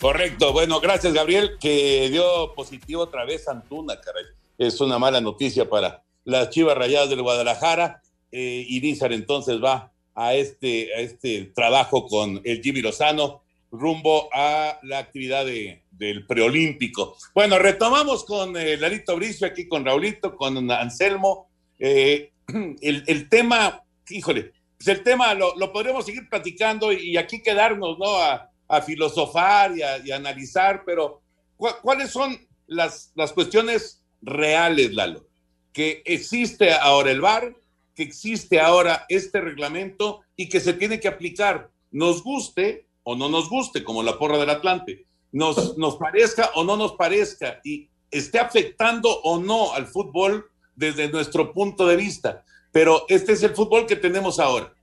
Correcto, 0.01 0.53
bueno, 0.53 0.81
gracias 0.81 1.15
Gabriel, 1.15 1.57
que 1.59 2.11
dio 2.11 2.53
positivo 2.55 3.03
otra 3.03 3.25
vez 3.25 3.49
Antuna, 3.49 3.99
caray. 4.01 4.25
Es 4.59 4.81
una 4.83 4.99
mala 4.99 5.21
noticia 5.23 5.69
para 5.69 6.03
las 6.25 6.51
Chivas 6.51 6.77
Rayadas 6.77 7.09
del 7.09 7.23
Guadalajara. 7.23 8.03
Eh, 8.31 8.67
Irizar 8.69 9.15
entonces 9.15 9.63
va 9.65 9.93
a 10.15 10.35
este, 10.35 10.95
a 10.95 11.01
este 11.01 11.53
trabajo 11.55 12.07
con 12.07 12.41
el 12.45 12.63
Jimmy 12.63 12.83
Lozano 12.83 13.45
rumbo 13.71 14.29
a 14.33 14.79
la 14.83 14.99
actividad 14.99 15.47
de, 15.47 15.83
del 15.91 16.27
preolímpico. 16.27 17.17
Bueno, 17.35 17.59
retomamos 17.59 18.25
con 18.25 18.57
eh, 18.57 18.77
Larito 18.77 19.17
Bricio 19.17 19.47
aquí 19.47 19.67
con 19.67 19.85
Raulito, 19.85 20.37
con 20.37 20.71
Anselmo. 20.71 21.49
Eh, 21.79 22.31
el, 22.83 23.05
el 23.07 23.29
tema, 23.29 23.83
híjole, 24.11 24.53
pues 24.77 24.89
el 24.89 25.03
tema 25.03 25.35
lo, 25.35 25.57
lo, 25.57 25.73
podremos 25.73 26.05
seguir 26.05 26.29
platicando 26.29 26.93
y, 26.93 27.17
aquí 27.17 27.43
quedarnos, 27.43 27.99
¿no? 27.99 28.17
A, 28.17 28.51
a 28.69 28.83
filosofar 28.83 29.77
y 29.77 29.83
a, 29.83 29.99
y 29.99 30.11
analizar, 30.11 30.83
pero 30.85 31.23
¿cuáles 31.57 32.11
son 32.11 32.37
las, 32.67 33.13
las 33.15 33.33
cuestiones 33.33 34.03
reales, 34.23 34.93
Lalo? 34.95 35.27
Que 35.73 36.03
existe 36.05 36.73
ahora 36.73 37.11
el 37.11 37.21
VAR, 37.21 37.55
que 37.95 38.03
existe 38.03 38.61
ahora 38.61 39.07
este 39.09 39.41
reglamento 39.41 40.23
y 40.37 40.49
que 40.49 40.61
se 40.61 40.73
tiene 40.73 41.01
que 41.01 41.09
aplicar, 41.09 41.71
nos 41.91 42.23
guste 42.23 42.87
o 43.05 43.17
no 43.17 43.29
nos 43.29 43.49
guste, 43.49 43.85
como 43.85 44.03
la 44.03 44.19
porra 44.19 44.39
del 44.39 44.51
Atlante, 44.51 45.07
nos, 45.33 45.77
nos 45.79 45.97
parezca 45.97 46.51
o 46.55 46.65
no 46.65 46.77
nos 46.77 46.93
parezca 46.93 47.61
y 47.65 47.89
esté 48.11 48.39
afectando 48.39 49.21
o 49.23 49.39
no 49.39 49.75
al 49.75 49.87
fútbol 49.87 50.51
desde 50.75 51.11
nuestro 51.11 51.53
punto 51.53 51.87
de 51.87 51.97
vista. 51.97 52.45
Pero 52.75 53.05
este 53.09 53.35
es 53.35 53.43
el 53.45 53.55
fútbol 53.55 53.87
que 53.87 53.95
tenemos 53.95 54.41
ahora. 54.41 54.75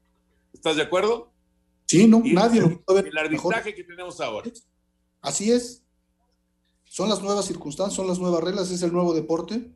¿Estás 0.54 0.78
de 0.78 0.84
acuerdo? 0.84 1.30
Sí, 1.86 2.08
no, 2.08 2.22
y 2.24 2.32
nadie 2.32 2.62
lo 2.62 2.82
puede 2.82 3.02
ver. 3.02 3.12
El 3.12 3.18
arbitraje 3.18 3.66
mejor. 3.72 3.76
que 3.76 3.84
tenemos 3.84 4.22
ahora. 4.22 4.50
Así 5.20 5.52
es. 5.52 5.84
Son 6.86 7.10
las 7.10 7.22
nuevas 7.22 7.44
circunstancias, 7.44 7.94
son 7.94 8.08
las 8.08 8.18
nuevas 8.18 8.42
reglas, 8.42 8.72
es 8.72 8.82
el 8.82 8.94
nuevo 8.94 9.14
deporte 9.14 9.74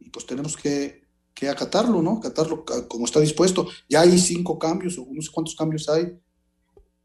y 0.00 0.10
pues 0.10 0.26
tenemos 0.26 0.56
que, 0.56 1.04
que 1.32 1.48
acatarlo, 1.48 2.02
¿no? 2.02 2.18
Acatarlo 2.18 2.64
como 2.88 3.04
está 3.04 3.20
dispuesto. 3.20 3.68
Ya 3.88 4.00
hay 4.00 4.18
cinco 4.18 4.58
cambios, 4.58 4.98
o 4.98 5.06
no 5.08 5.22
sé 5.22 5.30
cuántos 5.30 5.54
cambios 5.54 5.88
hay. 5.88 6.18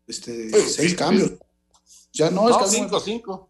Este, 0.07 0.49
sí, 0.49 0.69
seis 0.71 0.89
sí, 0.89 0.95
cambios. 0.95 1.33
Ya 2.13 2.31
no, 2.31 2.49
no 2.49 2.49
es 2.49 2.57
que 2.57 2.77
cinco, 2.77 2.99
cinco. 2.99 3.47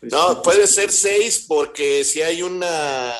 No, 0.00 0.40
puede 0.40 0.66
ser 0.66 0.90
seis 0.90 1.44
porque 1.46 2.04
si 2.04 2.22
hay 2.22 2.40
una 2.40 3.12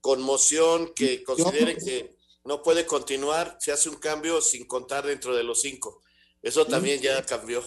conmoción 0.00 0.92
que 0.94 1.22
considere 1.22 1.76
que 1.76 2.11
no 2.44 2.62
puede 2.62 2.86
continuar, 2.86 3.56
se 3.60 3.72
hace 3.72 3.88
un 3.88 3.96
cambio 3.96 4.40
sin 4.40 4.66
contar 4.66 5.06
dentro 5.06 5.34
de 5.34 5.44
los 5.44 5.60
cinco. 5.60 6.02
Eso 6.40 6.66
también 6.66 7.00
ya 7.00 7.24
cambió. 7.24 7.62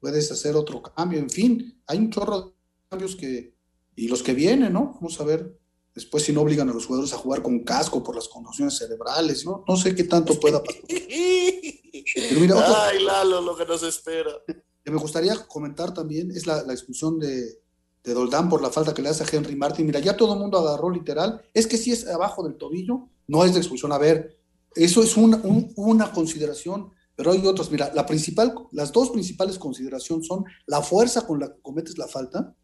Puedes 0.00 0.30
hacer 0.30 0.56
otro 0.56 0.82
cambio, 0.82 1.18
en 1.18 1.30
fin, 1.30 1.82
hay 1.86 1.98
un 1.98 2.10
chorro 2.10 2.40
de 2.40 2.52
cambios 2.88 3.16
que, 3.16 3.54
y 3.94 4.08
los 4.08 4.22
que 4.22 4.32
vienen, 4.34 4.72
¿no? 4.72 4.92
Vamos 4.94 5.20
a 5.20 5.24
ver 5.24 5.58
después 5.94 6.22
si 6.22 6.32
no 6.32 6.42
obligan 6.42 6.68
a 6.68 6.72
los 6.72 6.86
jugadores 6.86 7.12
a 7.12 7.18
jugar 7.18 7.42
con 7.42 7.64
casco 7.64 8.02
por 8.02 8.14
las 8.14 8.28
conmociones 8.28 8.76
cerebrales, 8.76 9.44
¿no? 9.44 9.64
No 9.66 9.76
sé 9.76 9.94
qué 9.94 10.04
tanto 10.04 10.38
pueda 10.38 10.62
pasar. 10.62 10.82
Pero 10.88 12.40
mira, 12.40 12.56
otro, 12.56 12.74
Ay, 12.76 13.02
Lalo, 13.02 13.40
lo 13.40 13.56
que 13.56 13.64
nos 13.64 13.82
espera. 13.82 14.30
Que 14.86 14.92
me 14.92 14.98
gustaría 14.98 15.34
comentar 15.48 15.92
también 15.92 16.30
es 16.30 16.46
la, 16.46 16.62
la 16.62 16.72
expulsión 16.72 17.18
de, 17.18 17.58
de 18.06 18.14
Doldán 18.14 18.48
por 18.48 18.62
la 18.62 18.70
falta 18.70 18.94
que 18.94 19.02
le 19.02 19.08
hace 19.08 19.24
a 19.24 19.26
Henry 19.30 19.56
Martin. 19.56 19.84
Mira, 19.84 19.98
ya 19.98 20.16
todo 20.16 20.34
el 20.34 20.40
mundo 20.40 20.58
agarró 20.58 20.90
literal. 20.90 21.42
Es 21.52 21.66
que 21.66 21.76
si 21.76 21.90
es 21.90 22.06
abajo 22.06 22.44
del 22.44 22.56
tobillo, 22.56 23.08
no 23.26 23.44
es 23.44 23.52
de 23.52 23.58
expulsión. 23.58 23.90
A 23.90 23.98
ver, 23.98 24.38
eso 24.76 25.02
es 25.02 25.16
una, 25.16 25.38
un, 25.38 25.72
una 25.74 26.12
consideración, 26.12 26.92
pero 27.16 27.32
hay 27.32 27.44
otras. 27.44 27.68
Mira, 27.70 27.90
la 27.94 28.06
principal, 28.06 28.54
las 28.70 28.92
dos 28.92 29.10
principales 29.10 29.58
consideraciones 29.58 30.28
son 30.28 30.44
la 30.66 30.82
fuerza 30.82 31.26
con 31.26 31.40
la 31.40 31.52
que 31.52 31.60
cometes 31.60 31.98
la 31.98 32.06
falta. 32.06 32.54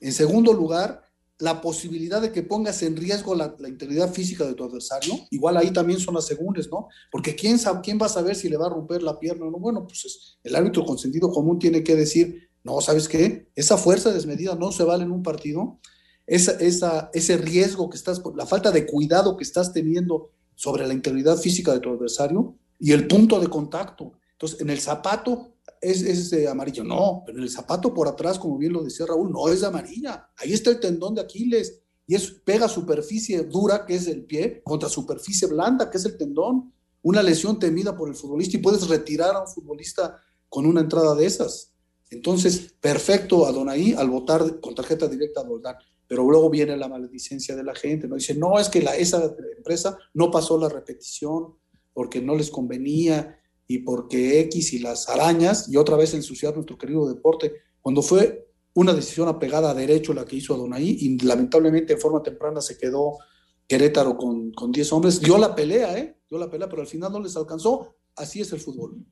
En 0.00 0.12
segundo 0.12 0.52
lugar, 0.52 1.02
la 1.38 1.62
posibilidad 1.62 2.20
de 2.20 2.30
que 2.30 2.42
pongas 2.42 2.82
en 2.82 2.94
riesgo 2.94 3.34
la, 3.34 3.56
la 3.58 3.68
integridad 3.70 4.12
física 4.12 4.44
de 4.44 4.52
tu 4.52 4.64
adversario. 4.64 5.14
Igual 5.30 5.56
ahí 5.56 5.72
también 5.72 5.98
son 5.98 6.14
las 6.14 6.26
segundas, 6.26 6.68
¿no? 6.70 6.88
Porque 7.10 7.34
¿quién, 7.34 7.58
sabe, 7.58 7.80
quién 7.82 7.98
va 7.98 8.06
a 8.06 8.10
saber 8.10 8.36
si 8.36 8.50
le 8.50 8.58
va 8.58 8.66
a 8.66 8.70
romper 8.70 9.02
la 9.02 9.18
pierna 9.18 9.46
o 9.46 9.50
no. 9.50 9.58
Bueno, 9.58 9.86
pues 9.86 10.04
es, 10.04 10.38
el 10.42 10.54
árbitro 10.54 10.84
con 10.84 10.98
sentido 10.98 11.30
común 11.30 11.58
tiene 11.58 11.82
que 11.82 11.94
decir, 11.94 12.47
no, 12.68 12.80
¿sabes 12.82 13.08
qué? 13.08 13.50
Esa 13.54 13.78
fuerza 13.78 14.12
desmedida 14.12 14.54
no 14.54 14.72
se 14.72 14.84
vale 14.84 15.04
en 15.04 15.10
un 15.10 15.22
partido. 15.22 15.80
Esa, 16.26 16.52
esa, 16.52 17.10
ese 17.14 17.38
riesgo 17.38 17.88
que 17.88 17.96
estás, 17.96 18.20
la 18.36 18.44
falta 18.44 18.70
de 18.70 18.84
cuidado 18.84 19.38
que 19.38 19.44
estás 19.44 19.72
teniendo 19.72 20.32
sobre 20.54 20.86
la 20.86 20.92
integridad 20.92 21.38
física 21.38 21.72
de 21.72 21.80
tu 21.80 21.88
adversario 21.88 22.56
y 22.78 22.92
el 22.92 23.06
punto 23.08 23.40
de 23.40 23.48
contacto. 23.48 24.12
Entonces, 24.32 24.60
en 24.60 24.68
el 24.68 24.80
zapato 24.80 25.54
es, 25.80 26.02
es 26.02 26.28
de 26.28 26.46
amarillo, 26.46 26.84
no, 26.84 27.22
pero 27.24 27.38
en 27.38 27.44
el 27.44 27.50
zapato 27.50 27.94
por 27.94 28.06
atrás, 28.06 28.38
como 28.38 28.58
bien 28.58 28.74
lo 28.74 28.84
decía 28.84 29.06
Raúl, 29.06 29.32
no 29.32 29.48
es 29.48 29.62
amarilla. 29.62 30.28
Ahí 30.36 30.52
está 30.52 30.68
el 30.68 30.78
tendón 30.78 31.14
de 31.14 31.22
Aquiles 31.22 31.80
y 32.06 32.14
es 32.16 32.30
pega 32.44 32.68
superficie 32.68 33.44
dura, 33.44 33.86
que 33.86 33.94
es 33.94 34.06
el 34.08 34.26
pie, 34.26 34.60
contra 34.62 34.90
superficie 34.90 35.48
blanda, 35.48 35.90
que 35.90 35.96
es 35.96 36.04
el 36.04 36.18
tendón. 36.18 36.72
una 37.00 37.22
lesión 37.22 37.58
temida 37.58 37.96
por 37.96 38.10
el 38.10 38.14
futbolista 38.14 38.56
y 38.58 38.60
puedes 38.60 38.86
retirar 38.88 39.34
a 39.34 39.40
un 39.40 39.48
futbolista 39.48 40.20
con 40.50 40.66
una 40.66 40.82
entrada 40.82 41.14
de 41.14 41.24
esas. 41.24 41.72
Entonces, 42.10 42.74
perfecto 42.80 43.46
a 43.46 43.52
Donaí 43.52 43.92
al 43.92 44.08
votar 44.08 44.60
con 44.60 44.74
tarjeta 44.74 45.08
directa 45.08 45.40
a 45.40 45.44
Doldán. 45.44 45.76
Pero 46.06 46.24
luego 46.24 46.48
viene 46.48 46.76
la 46.76 46.88
maledicencia 46.88 47.54
de 47.54 47.64
la 47.64 47.74
gente, 47.74 48.08
¿no? 48.08 48.16
Dice, 48.16 48.34
no, 48.34 48.58
es 48.58 48.68
que 48.68 48.82
la, 48.82 48.96
esa 48.96 49.34
empresa 49.56 49.98
no 50.14 50.30
pasó 50.30 50.58
la 50.58 50.68
repetición 50.68 51.54
porque 51.92 52.22
no 52.22 52.34
les 52.34 52.50
convenía 52.50 53.38
y 53.66 53.80
porque 53.80 54.40
X 54.40 54.72
y 54.72 54.78
las 54.78 55.08
arañas, 55.08 55.68
y 55.68 55.76
otra 55.76 55.96
vez 55.96 56.14
ensuciar 56.14 56.54
nuestro 56.54 56.78
querido 56.78 57.06
deporte, 57.06 57.52
cuando 57.82 58.00
fue 58.00 58.48
una 58.74 58.94
decisión 58.94 59.28
apegada 59.28 59.70
a 59.70 59.74
derecho 59.74 60.14
la 60.14 60.24
que 60.24 60.36
hizo 60.36 60.56
Donaí 60.56 60.96
y 61.00 61.18
lamentablemente 61.18 61.92
en 61.92 62.00
forma 62.00 62.22
temprana 62.22 62.60
se 62.62 62.78
quedó 62.78 63.18
Querétaro 63.66 64.16
con, 64.16 64.50
con 64.52 64.72
10 64.72 64.92
hombres, 64.94 65.20
dio 65.20 65.36
la 65.36 65.54
pelea, 65.54 65.98
¿eh? 65.98 66.16
Dio 66.30 66.38
la 66.38 66.50
pelea, 66.50 66.68
pero 66.70 66.80
al 66.80 66.88
final 66.88 67.12
no 67.12 67.20
les 67.20 67.36
alcanzó. 67.36 67.96
Así 68.16 68.40
es 68.40 68.50
el 68.52 68.60
fútbol. 68.60 69.04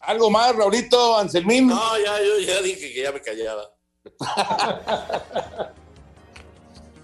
¿Algo 0.00 0.30
más, 0.30 0.56
Raulito, 0.56 1.18
Anselmín? 1.18 1.68
No, 1.68 1.98
ya, 1.98 2.18
yo 2.22 2.38
ya 2.40 2.62
dije 2.62 2.92
que 2.92 3.02
ya 3.02 3.12
me 3.12 3.20
callaba. 3.20 3.70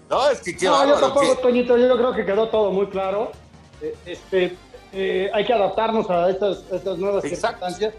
no, 0.09 0.29
es 0.29 0.41
que 0.41 0.57
qué 0.57 0.65
No, 0.65 0.87
yo 0.87 0.95
tampoco, 0.95 1.35
Toñito, 1.37 1.77
yo 1.77 1.95
creo 1.95 2.13
que 2.13 2.25
quedó 2.25 2.49
todo 2.49 2.71
muy 2.71 2.87
claro. 2.87 3.31
Eh, 3.81 3.95
Este, 4.05 4.57
eh, 4.93 5.29
hay 5.31 5.45
que 5.45 5.53
adaptarnos 5.53 6.09
a 6.09 6.29
estas, 6.29 6.63
estas 6.71 6.97
nuevas 6.97 7.23
circunstancias. 7.23 7.93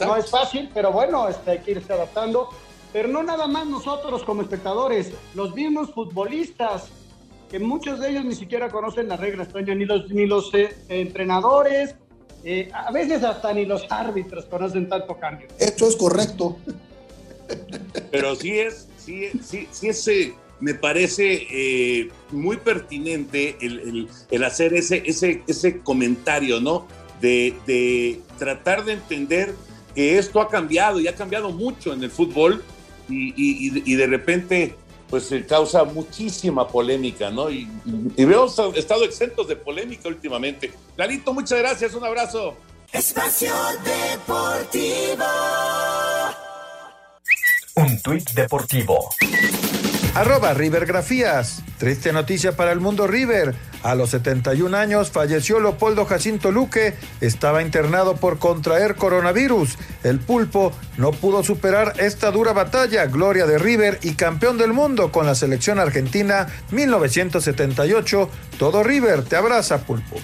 No 0.00 0.16
es 0.16 0.30
fácil, 0.30 0.68
pero 0.74 0.90
bueno, 0.90 1.28
este, 1.28 1.52
hay 1.52 1.58
que 1.60 1.70
irse 1.72 1.92
adaptando. 1.92 2.48
Pero 2.92 3.08
no 3.08 3.22
nada 3.22 3.46
más 3.46 3.66
nosotros 3.66 4.24
como 4.24 4.42
espectadores, 4.42 5.12
los 5.34 5.54
mismos 5.54 5.92
futbolistas, 5.92 6.88
que 7.50 7.58
muchos 7.58 8.00
de 8.00 8.10
ellos 8.10 8.24
ni 8.24 8.34
siquiera 8.34 8.68
conocen 8.68 9.08
las 9.08 9.20
reglas, 9.20 9.48
Toño, 9.48 9.74
ni 9.74 9.84
los, 9.84 10.10
ni 10.10 10.26
los 10.26 10.52
eh, 10.54 10.76
entrenadores, 10.88 11.96
eh, 12.44 12.68
a 12.72 12.90
veces 12.92 13.22
hasta 13.24 13.52
ni 13.52 13.64
los 13.64 13.84
árbitros 13.90 14.44
conocen 14.46 14.88
tanto 14.88 15.16
cambio. 15.18 15.48
Esto 15.58 15.88
es 15.88 15.96
correcto. 15.96 16.56
Pero 18.10 18.34
sí 18.36 18.58
es, 18.58 18.88
sí, 18.98 19.28
sí, 19.42 19.68
sí 19.70 19.88
es, 19.88 20.08
eh, 20.08 20.32
me 20.60 20.74
parece 20.74 21.46
eh, 21.50 22.08
muy 22.30 22.56
pertinente 22.56 23.56
el, 23.60 23.78
el- 23.80 24.08
el 24.30 24.44
hacer 24.44 24.74
ese, 24.74 25.02
ese, 25.04 25.42
ese 25.46 25.80
comentario, 25.80 26.60
¿no? 26.60 26.86
De, 27.20 27.54
de 27.66 28.20
tratar 28.38 28.84
de 28.84 28.94
entender 28.94 29.54
que 29.94 30.18
esto 30.18 30.40
ha 30.40 30.48
cambiado 30.48 31.00
y 31.00 31.08
ha 31.08 31.14
cambiado 31.14 31.50
mucho 31.50 31.92
en 31.92 32.02
el 32.02 32.10
fútbol 32.10 32.62
y, 33.08 33.28
y- 33.36 33.68
y- 33.68 33.82
y 33.92 33.94
de 33.94 34.06
repente 34.06 34.74
pues 35.08 35.30
eh, 35.32 35.44
causa 35.46 35.84
muchísima 35.84 36.66
polémica, 36.66 37.30
¿no? 37.30 37.50
Y, 37.50 37.68
y, 37.84 38.12
y 38.16 38.22
hemos 38.22 38.58
estado 38.74 39.04
exentos 39.04 39.48
de 39.48 39.56
polémica 39.56 40.08
últimamente. 40.08 40.72
Lalito, 40.96 41.32
muchas 41.32 41.58
gracias, 41.58 41.94
un 41.94 42.04
abrazo. 42.04 42.54
Espacio 42.92 43.52
Deportivo. 43.84 45.24
Un 47.76 48.00
tuit 48.02 48.30
deportivo. 48.30 49.10
Arroba 50.14 50.54
Rivergrafías. 50.54 51.64
Triste 51.76 52.12
noticia 52.12 52.54
para 52.54 52.70
el 52.70 52.78
mundo 52.78 53.08
River. 53.08 53.52
A 53.82 53.96
los 53.96 54.10
71 54.10 54.76
años 54.76 55.10
falleció 55.10 55.58
Leopoldo 55.58 56.04
Jacinto 56.04 56.52
Luque. 56.52 56.94
Estaba 57.20 57.62
internado 57.62 58.14
por 58.14 58.38
contraer 58.38 58.94
coronavirus. 58.94 59.76
El 60.04 60.20
pulpo 60.20 60.72
no 60.98 61.10
pudo 61.10 61.42
superar 61.42 61.94
esta 61.98 62.30
dura 62.30 62.52
batalla. 62.52 63.06
Gloria 63.06 63.44
de 63.46 63.58
River 63.58 63.98
y 64.02 64.14
campeón 64.14 64.56
del 64.56 64.72
mundo 64.72 65.10
con 65.10 65.26
la 65.26 65.34
selección 65.34 65.80
argentina 65.80 66.46
1978. 66.70 68.30
Todo 68.56 68.84
River 68.84 69.24
te 69.24 69.34
abraza, 69.34 69.78
pulpo. 69.78 70.20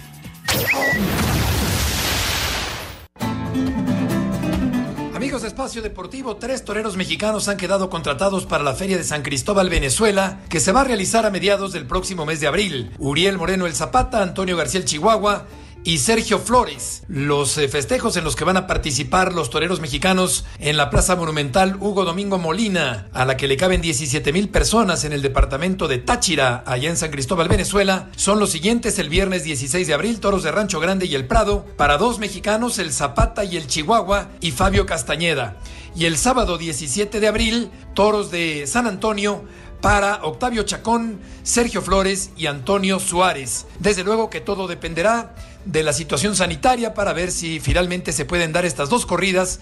Espacio 5.61 5.83
Deportivo, 5.83 6.37
tres 6.37 6.65
toreros 6.65 6.97
mexicanos 6.97 7.47
han 7.49 7.59
quedado 7.59 7.91
contratados 7.91 8.47
para 8.47 8.65
la 8.65 8.73
Feria 8.73 8.97
de 8.97 9.05
San 9.05 9.21
Cristóbal, 9.21 9.69
Venezuela, 9.69 10.41
que 10.49 10.59
se 10.59 10.73
va 10.73 10.81
a 10.81 10.85
realizar 10.85 11.27
a 11.27 11.31
mediados 11.31 11.75
del 11.75 11.87
próximo 11.87 12.25
mes 12.25 12.41
de 12.41 12.47
abril. 12.47 12.93
Uriel 12.97 13.37
Moreno 13.37 13.67
el 13.67 13.75
Zapata, 13.75 14.23
Antonio 14.23 14.57
García 14.57 14.81
el 14.81 14.87
Chihuahua 14.87 15.45
y 15.85 15.99
Sergio 15.99 16.39
Flores. 16.39 17.03
Los 17.09 17.57
eh, 17.59 17.69
festejos 17.69 18.17
en 18.17 18.25
los 18.25 18.37
que 18.37 18.45
van 18.45 18.57
a 18.57 18.67
participar 18.67 19.33
los 19.33 19.51
toreros 19.51 19.81
mexicanos 19.81 20.45
en 20.59 20.77
la 20.77 20.91
Plaza 20.91 21.17
Monumental 21.17 21.77
Hugo 21.81 22.05
Domingo 22.05 22.39
Molina, 22.39 23.09
a 23.13 23.25
la 23.25 23.37
que 23.37 23.49
le 23.49 23.57
caben 23.57 23.81
17 23.81 24.33
mil 24.33 24.49
personas 24.49 25.05
en 25.05 25.13
el 25.13 25.23
departamento 25.23 25.89
de 25.89 25.99
Táchira, 25.99 26.63
allá 26.67 26.91
en 26.91 26.97
San 26.97 27.11
Cristóbal, 27.11 27.49
Venezuela, 27.49 28.09
son 28.17 28.39
los 28.39 28.51
siguientes 28.51 28.99
el 28.99 29.09
viernes 29.09 29.45
16 29.45 29.87
de 29.87 29.95
abril, 29.95 30.21
toros 30.21 30.43
de 30.43 30.53
Rancho 30.53 30.81
Grande 30.81 31.07
y 31.07 31.15
el 31.15 31.27
Prado, 31.27 31.67
para 31.77 31.99
dos 31.99 32.19
mexicanos, 32.19 32.79
el 32.79 32.93
Zapata 32.93 33.45
y 33.45 33.57
el 33.57 33.67
Chihuahua, 33.67 34.29
y 34.41 34.51
Fabio 34.51 34.87
Castañeda. 34.87 35.57
Y 35.97 36.05
el 36.05 36.17
sábado 36.17 36.57
17 36.57 37.19
de 37.19 37.29
abril, 37.29 37.71
toros 37.95 38.31
de 38.31 38.67
San 38.67 38.87
Antonio, 38.87 39.45
para 39.81 40.25
Octavio 40.25 40.63
Chacón, 40.65 41.21
Sergio 41.43 41.83
Flores 41.83 42.31
y 42.37 42.47
Antonio 42.47 43.01
Suárez. 43.01 43.67
Desde 43.79 44.05
luego 44.05 44.31
que 44.31 44.41
todo 44.41 44.67
dependerá 44.67 45.35
de 45.65 45.83
la 45.83 45.93
situación 45.93 46.37
sanitaria 46.37 46.95
para 46.95 47.13
ver 47.13 47.31
si 47.31 47.61
finalmente 47.61 48.13
se 48.13 48.25
pueden 48.25 48.53
dar 48.53 48.65
estas 48.65 48.89
dos 48.89 49.07
corridas 49.07 49.61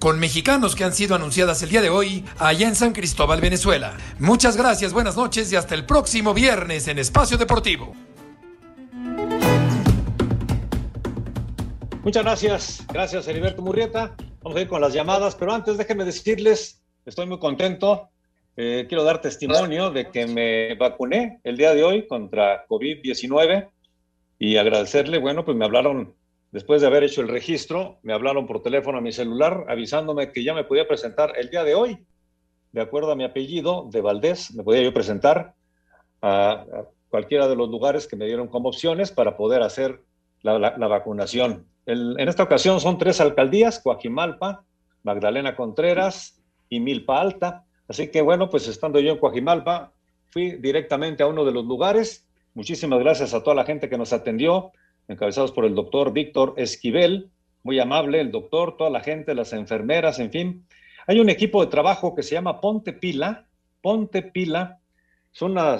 con 0.00 0.18
mexicanos 0.18 0.74
que 0.74 0.84
han 0.84 0.92
sido 0.92 1.14
anunciadas 1.14 1.62
el 1.62 1.70
día 1.70 1.80
de 1.80 1.90
hoy 1.90 2.24
allá 2.38 2.68
en 2.68 2.74
San 2.76 2.92
Cristóbal, 2.92 3.40
Venezuela. 3.40 3.96
Muchas 4.18 4.56
gracias, 4.56 4.92
buenas 4.92 5.16
noches 5.16 5.50
y 5.52 5.56
hasta 5.56 5.74
el 5.74 5.86
próximo 5.86 6.34
viernes 6.34 6.88
en 6.88 6.98
Espacio 6.98 7.38
Deportivo. 7.38 7.94
Muchas 12.04 12.22
gracias, 12.22 12.84
gracias 12.92 13.26
Heriberto 13.26 13.62
Murrieta. 13.62 14.14
Vamos 14.42 14.58
a 14.58 14.60
ir 14.60 14.68
con 14.68 14.80
las 14.80 14.92
llamadas, 14.92 15.34
pero 15.34 15.52
antes 15.52 15.76
déjenme 15.76 16.04
decirles, 16.04 16.82
estoy 17.04 17.26
muy 17.26 17.40
contento. 17.40 18.10
Eh, 18.56 18.86
quiero 18.88 19.04
dar 19.04 19.20
testimonio 19.20 19.90
de 19.90 20.10
que 20.10 20.26
me 20.26 20.74
vacuné 20.76 21.40
el 21.44 21.56
día 21.58 21.74
de 21.74 21.84
hoy 21.84 22.06
contra 22.06 22.66
COVID-19 22.66 23.68
y 24.38 24.56
agradecerle, 24.56 25.18
bueno, 25.18 25.44
pues 25.44 25.56
me 25.56 25.64
hablaron, 25.66 26.14
después 26.52 26.80
de 26.80 26.86
haber 26.86 27.04
hecho 27.04 27.20
el 27.20 27.28
registro, 27.28 27.98
me 28.02 28.14
hablaron 28.14 28.46
por 28.46 28.62
teléfono 28.62 28.98
a 28.98 29.02
mi 29.02 29.12
celular 29.12 29.66
avisándome 29.68 30.32
que 30.32 30.42
ya 30.42 30.54
me 30.54 30.64
podía 30.64 30.88
presentar 30.88 31.34
el 31.36 31.50
día 31.50 31.64
de 31.64 31.74
hoy, 31.74 32.06
de 32.72 32.80
acuerdo 32.80 33.12
a 33.12 33.16
mi 33.16 33.24
apellido 33.24 33.88
de 33.90 34.00
Valdés, 34.00 34.54
me 34.54 34.62
podía 34.62 34.82
yo 34.82 34.92
presentar 34.94 35.54
a, 36.22 36.50
a 36.52 36.66
cualquiera 37.10 37.48
de 37.48 37.56
los 37.56 37.68
lugares 37.68 38.06
que 38.06 38.16
me 38.16 38.24
dieron 38.26 38.48
como 38.48 38.68
opciones 38.70 39.10
para 39.12 39.36
poder 39.36 39.62
hacer 39.62 40.00
la, 40.42 40.58
la- 40.58 40.76
la 40.78 40.86
vacunación. 40.88 41.66
El- 41.84 42.16
en 42.18 42.28
esta 42.28 42.42
ocasión 42.42 42.80
son 42.80 42.96
tres 42.98 43.20
alcaldías, 43.20 43.80
Coajimalpa, 43.80 44.64
Magdalena 45.02 45.54
Contreras 45.56 46.42
y 46.70 46.80
Milpa 46.80 47.20
Alta. 47.20 47.64
Así 47.88 48.08
que 48.08 48.22
bueno, 48.22 48.50
pues 48.50 48.68
estando 48.68 49.00
yo 49.00 49.12
en 49.12 49.18
Coajimalpa, 49.18 49.92
fui 50.30 50.52
directamente 50.52 51.22
a 51.22 51.26
uno 51.26 51.44
de 51.44 51.52
los 51.52 51.64
lugares. 51.64 52.26
Muchísimas 52.54 52.98
gracias 52.98 53.34
a 53.34 53.42
toda 53.42 53.54
la 53.54 53.64
gente 53.64 53.88
que 53.88 53.98
nos 53.98 54.12
atendió, 54.12 54.72
encabezados 55.08 55.52
por 55.52 55.64
el 55.64 55.74
doctor 55.74 56.12
Víctor 56.12 56.54
Esquivel, 56.56 57.30
muy 57.62 57.78
amable 57.80 58.20
el 58.20 58.30
doctor, 58.30 58.76
toda 58.76 58.90
la 58.90 59.00
gente, 59.00 59.34
las 59.34 59.52
enfermeras, 59.52 60.18
en 60.18 60.30
fin. 60.30 60.66
Hay 61.06 61.20
un 61.20 61.28
equipo 61.28 61.64
de 61.64 61.70
trabajo 61.70 62.14
que 62.14 62.22
se 62.22 62.34
llama 62.34 62.60
Ponte 62.60 62.92
Pila, 62.92 63.46
Ponte 63.82 64.22
Pila, 64.22 64.80
son 65.32 65.52
una 65.52 65.78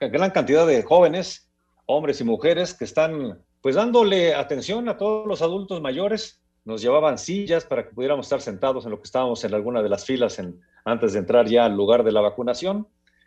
gran 0.00 0.30
cantidad 0.30 0.66
de 0.66 0.82
jóvenes, 0.82 1.50
hombres 1.86 2.20
y 2.20 2.24
mujeres 2.24 2.72
que 2.72 2.84
están 2.84 3.42
pues 3.60 3.74
dándole 3.74 4.34
atención 4.34 4.88
a 4.88 4.96
todos 4.96 5.26
los 5.26 5.42
adultos 5.42 5.82
mayores. 5.82 6.40
Nos 6.64 6.82
llevaban 6.82 7.18
sillas 7.18 7.64
para 7.64 7.84
que 7.88 7.94
pudiéramos 7.94 8.26
estar 8.26 8.40
sentados 8.40 8.84
en 8.84 8.90
lo 8.90 8.98
que 8.98 9.04
estábamos 9.04 9.42
en 9.44 9.54
alguna 9.54 9.82
de 9.82 9.88
las 9.88 10.04
filas 10.04 10.38
en, 10.38 10.60
antes 10.84 11.12
de 11.14 11.18
entrar 11.20 11.46
ya 11.46 11.64
al 11.64 11.76
lugar 11.76 12.04
de 12.04 12.12
la 12.12 12.20
vacunación. 12.20 12.86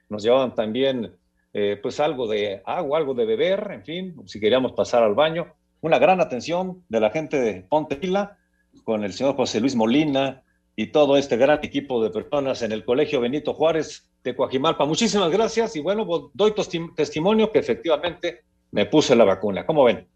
Nos 0.10 0.24
llevaban 0.24 0.54
también 0.54 1.16
eh, 1.54 1.80
pues 1.82 2.00
algo 2.00 2.28
de 2.28 2.62
agua, 2.66 2.98
algo 3.00 3.14
de 3.14 3.26
beber, 3.26 3.70
en 3.72 3.84
fin, 3.84 4.16
si 4.28 4.40
queríamos 4.40 4.74
pasar 4.74 5.04
al 5.04 5.16
baño. 5.16 5.48
Una 5.82 6.00
gran 6.00 6.22
atención 6.22 6.84
de 6.90 7.00
la 7.00 7.10
gente 7.10 7.40
de 7.40 7.62
Ponte 7.62 7.96
Pila 7.96 8.38
con 8.84 9.04
el 9.04 9.14
señor 9.14 9.36
José 9.36 9.60
Luis 9.60 9.76
Molina 9.76 10.44
y 10.76 10.88
todo 10.88 11.18
este 11.18 11.38
gran 11.38 11.60
equipo 11.62 12.04
de 12.04 12.10
personas 12.10 12.62
en 12.62 12.72
el 12.72 12.86
Colegio 12.86 13.20
Benito 13.22 13.54
Juárez 13.54 14.10
de 14.24 14.36
Coajimalpa. 14.36 14.86
Muchísimas 14.86 15.30
gracias 15.32 15.76
y 15.76 15.82
bueno, 15.82 16.06
pues, 16.08 16.22
doy 16.34 16.52
testi- 16.52 16.96
testimonio 16.96 17.52
que 17.52 17.60
efectivamente 17.60 18.44
me 18.72 18.86
puse 18.86 19.16
la 19.16 19.24
vacuna. 19.26 19.66
¿Cómo 19.66 19.84
ven? 19.84 20.08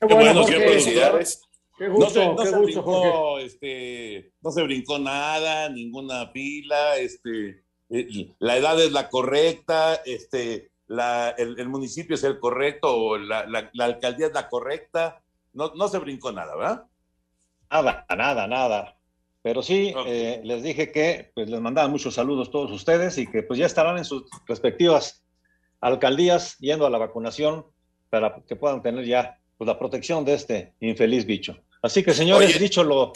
Qué 0.00 0.14
bueno, 0.14 0.42
Jorge. 0.42 0.58
qué 0.58 0.68
Felicidades. 0.68 1.42
Qué 1.78 1.88
gusto, 1.88 2.04
no 2.04 2.10
se, 2.10 2.26
no 2.26 2.36
qué 2.36 2.46
se 2.46 2.56
gusto, 2.58 2.82
brincó, 2.82 3.38
este, 3.38 4.32
no 4.42 4.50
se 4.50 4.62
brincó 4.62 4.98
nada, 4.98 5.68
ninguna 5.68 6.32
pila, 6.32 6.96
este, 6.98 7.62
eh, 7.90 8.28
la 8.38 8.56
edad 8.56 8.80
es 8.80 8.92
la 8.92 9.08
correcta, 9.08 9.94
este, 10.04 10.70
la, 10.86 11.30
el, 11.30 11.58
el 11.58 11.68
municipio 11.68 12.14
es 12.14 12.24
el 12.24 12.38
correcto, 12.38 12.94
o 12.94 13.18
la, 13.18 13.46
la- 13.46 13.70
la 13.72 13.84
alcaldía 13.86 14.26
es 14.26 14.32
la 14.34 14.48
correcta, 14.48 15.22
no, 15.54 15.72
no 15.74 15.88
se 15.88 15.98
brincó 15.98 16.30
nada, 16.30 16.54
¿verdad? 16.56 16.84
Nada, 17.70 18.06
nada, 18.16 18.46
nada. 18.46 18.96
Pero 19.42 19.60
sí, 19.62 19.92
eh, 20.06 20.40
les 20.44 20.62
dije 20.62 20.92
que 20.92 21.32
pues, 21.34 21.48
les 21.50 21.60
mandaban 21.60 21.90
muchos 21.90 22.14
saludos 22.14 22.50
todos 22.50 22.70
ustedes 22.70 23.18
y 23.18 23.26
que 23.26 23.42
pues 23.42 23.58
ya 23.58 23.66
estarán 23.66 23.98
en 23.98 24.04
sus 24.04 24.24
respectivas 24.46 25.24
alcaldías 25.80 26.56
yendo 26.58 26.86
a 26.86 26.90
la 26.90 26.98
vacunación 26.98 27.66
para 28.08 28.36
que 28.46 28.54
puedan 28.56 28.82
tener 28.82 29.04
ya 29.04 29.38
pues, 29.62 29.74
la 29.74 29.78
protección 29.78 30.24
de 30.24 30.34
este 30.34 30.72
infeliz 30.80 31.24
bicho. 31.24 31.56
Así 31.82 32.02
que, 32.02 32.12
señores, 32.12 32.58
dicho 32.58 32.82
lo, 32.82 33.12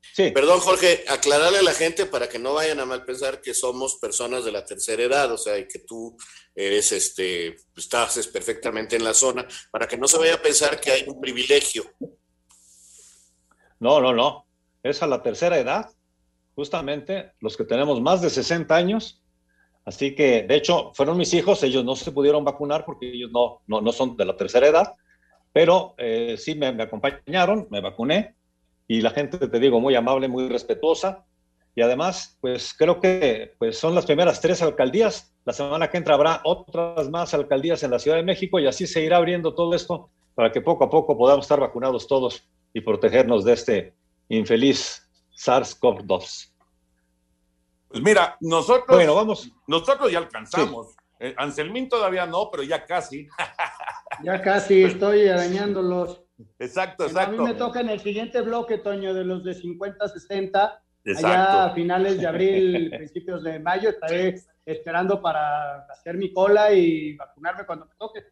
Sí. 0.00 0.32
Perdón, 0.32 0.60
Jorge, 0.60 1.04
aclararle 1.08 1.58
a 1.58 1.62
la 1.62 1.74
gente 1.74 2.06
para 2.06 2.28
que 2.28 2.38
no 2.38 2.54
vayan 2.54 2.80
a 2.80 2.86
mal 2.86 3.04
pensar 3.04 3.40
que 3.40 3.52
somos 3.52 3.96
personas 3.96 4.44
de 4.44 4.50
la 4.50 4.64
tercera 4.64 5.02
edad, 5.02 5.30
o 5.30 5.36
sea, 5.36 5.58
y 5.58 5.68
que 5.68 5.80
tú 5.80 6.16
eres, 6.54 6.90
este, 6.90 7.54
estás 7.76 8.26
perfectamente 8.28 8.96
en 8.96 9.04
la 9.04 9.12
zona, 9.12 9.46
para 9.70 9.86
que 9.86 9.98
no 9.98 10.08
se 10.08 10.16
vaya 10.18 10.34
a 10.34 10.42
pensar 10.42 10.80
que 10.80 10.90
hay 10.90 11.04
un 11.06 11.20
privilegio. 11.20 11.84
No, 13.78 14.00
no, 14.00 14.12
no. 14.12 14.46
Es 14.82 15.02
a 15.02 15.06
la 15.06 15.22
tercera 15.22 15.58
edad, 15.58 15.90
justamente 16.54 17.32
los 17.40 17.56
que 17.56 17.64
tenemos 17.64 18.00
más 18.00 18.22
de 18.22 18.30
60 18.30 18.74
años. 18.74 19.22
Así 19.84 20.16
que, 20.16 20.42
de 20.42 20.56
hecho, 20.56 20.92
fueron 20.94 21.16
mis 21.18 21.32
hijos, 21.34 21.62
ellos 21.62 21.84
no 21.84 21.94
se 21.94 22.10
pudieron 22.10 22.44
vacunar 22.44 22.84
porque 22.84 23.08
ellos 23.08 23.30
no, 23.30 23.60
no, 23.68 23.92
son 23.92 24.16
de 24.16 24.24
la 24.24 24.36
tercera 24.36 24.66
edad, 24.66 24.94
pero 25.56 25.94
eh, 25.96 26.36
sí 26.36 26.54
me, 26.54 26.70
me 26.70 26.82
acompañaron, 26.82 27.66
me 27.70 27.80
vacuné 27.80 28.36
y 28.86 29.00
la 29.00 29.08
gente, 29.08 29.38
te 29.38 29.58
digo, 29.58 29.80
muy 29.80 29.94
amable, 29.94 30.28
muy 30.28 30.50
respetuosa. 30.50 31.24
Y 31.74 31.80
además, 31.80 32.36
pues 32.42 32.74
creo 32.76 33.00
que 33.00 33.54
pues, 33.58 33.78
son 33.78 33.94
las 33.94 34.04
primeras 34.04 34.38
tres 34.42 34.60
alcaldías. 34.60 35.34
La 35.46 35.54
semana 35.54 35.88
que 35.88 35.96
entra 35.96 36.12
habrá 36.12 36.42
otras 36.44 37.08
más 37.08 37.32
alcaldías 37.32 37.82
en 37.82 37.90
la 37.90 37.98
Ciudad 37.98 38.18
de 38.18 38.22
México 38.22 38.60
y 38.60 38.66
así 38.66 38.86
se 38.86 39.00
irá 39.00 39.16
abriendo 39.16 39.54
todo 39.54 39.74
esto 39.74 40.10
para 40.34 40.52
que 40.52 40.60
poco 40.60 40.84
a 40.84 40.90
poco 40.90 41.16
podamos 41.16 41.46
estar 41.46 41.58
vacunados 41.58 42.06
todos 42.06 42.46
y 42.74 42.82
protegernos 42.82 43.42
de 43.42 43.54
este 43.54 43.94
infeliz 44.28 45.08
SARS-CoV-2. 45.38 46.52
Pues 47.88 48.02
mira, 48.02 48.36
nosotros, 48.42 48.94
bueno, 48.94 49.14
vamos. 49.14 49.50
nosotros 49.66 50.12
ya 50.12 50.18
alcanzamos. 50.18 50.94
Eh, 51.18 51.34
Anselmín 51.38 51.88
todavía 51.88 52.26
no, 52.26 52.50
pero 52.50 52.62
ya 52.62 52.84
casi. 52.84 53.26
ya 54.22 54.42
casi 54.42 54.84
estoy 54.84 55.28
arañándolos. 55.28 56.22
Exacto, 56.58 57.04
exacto. 57.04 57.42
A 57.42 57.44
mí 57.44 57.52
me 57.52 57.54
toca 57.54 57.80
en 57.80 57.90
el 57.90 58.00
siguiente 58.00 58.40
bloque, 58.42 58.78
Toño, 58.78 59.14
de 59.14 59.24
los 59.24 59.44
de 59.44 59.54
50, 59.54 60.08
60. 60.08 60.82
Allá 61.18 61.64
a 61.66 61.74
finales 61.74 62.18
de 62.20 62.26
abril, 62.26 62.90
principios 62.96 63.42
de 63.42 63.58
mayo, 63.60 63.90
estaré 63.90 64.40
esperando 64.64 65.22
para 65.22 65.86
hacer 65.86 66.16
mi 66.16 66.32
cola 66.32 66.72
y 66.72 67.16
vacunarme 67.16 67.64
cuando 67.64 67.86
me 67.86 67.94
toque. 67.96 68.24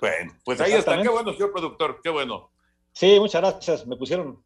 Bueno, 0.00 0.32
pues 0.44 0.60
ahí 0.60 0.72
está. 0.72 1.00
Qué 1.00 1.08
bueno, 1.08 1.32
señor 1.32 1.52
productor, 1.52 2.00
qué 2.02 2.08
bueno. 2.08 2.50
Sí, 2.92 3.18
muchas 3.20 3.42
gracias. 3.42 3.86
Me 3.86 3.96
pusieron, 3.96 4.42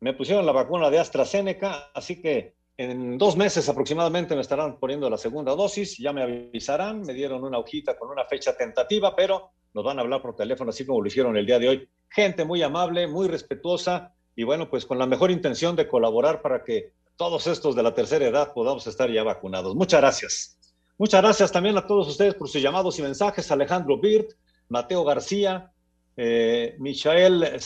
me 0.00 0.12
pusieron 0.14 0.46
la 0.46 0.52
vacuna 0.52 0.88
de 0.88 1.00
AstraZeneca, 1.00 1.90
así 1.92 2.22
que 2.22 2.55
en 2.78 3.16
dos 3.16 3.36
meses 3.36 3.68
aproximadamente 3.68 4.34
me 4.34 4.42
estarán 4.42 4.78
poniendo 4.78 5.08
la 5.08 5.16
segunda 5.16 5.54
dosis. 5.54 5.96
Ya 5.98 6.12
me 6.12 6.22
avisarán, 6.22 7.02
me 7.02 7.14
dieron 7.14 7.42
una 7.42 7.58
hojita 7.58 7.96
con 7.96 8.10
una 8.10 8.24
fecha 8.26 8.56
tentativa, 8.56 9.16
pero 9.16 9.50
nos 9.72 9.84
van 9.84 9.98
a 9.98 10.02
hablar 10.02 10.20
por 10.20 10.36
teléfono, 10.36 10.70
así 10.70 10.84
como 10.84 11.00
lo 11.00 11.06
hicieron 11.06 11.36
el 11.36 11.46
día 11.46 11.58
de 11.58 11.68
hoy. 11.68 11.88
Gente 12.08 12.44
muy 12.44 12.62
amable, 12.62 13.06
muy 13.06 13.28
respetuosa 13.28 14.14
y 14.34 14.44
bueno, 14.44 14.68
pues 14.68 14.84
con 14.84 14.98
la 14.98 15.06
mejor 15.06 15.30
intención 15.30 15.74
de 15.74 15.88
colaborar 15.88 16.42
para 16.42 16.62
que 16.62 16.92
todos 17.16 17.46
estos 17.46 17.74
de 17.74 17.82
la 17.82 17.94
tercera 17.94 18.26
edad 18.26 18.52
podamos 18.52 18.86
estar 18.86 19.10
ya 19.10 19.22
vacunados. 19.22 19.74
Muchas 19.74 20.00
gracias. 20.00 20.58
Muchas 20.98 21.22
gracias 21.22 21.52
también 21.52 21.76
a 21.78 21.86
todos 21.86 22.08
ustedes 22.08 22.34
por 22.34 22.48
sus 22.48 22.60
llamados 22.60 22.98
y 22.98 23.02
mensajes. 23.02 23.50
Alejandro 23.50 23.98
Birt, 23.98 24.32
Mateo 24.68 25.04
García, 25.04 25.72
eh, 26.16 26.76
Michael 26.78 27.58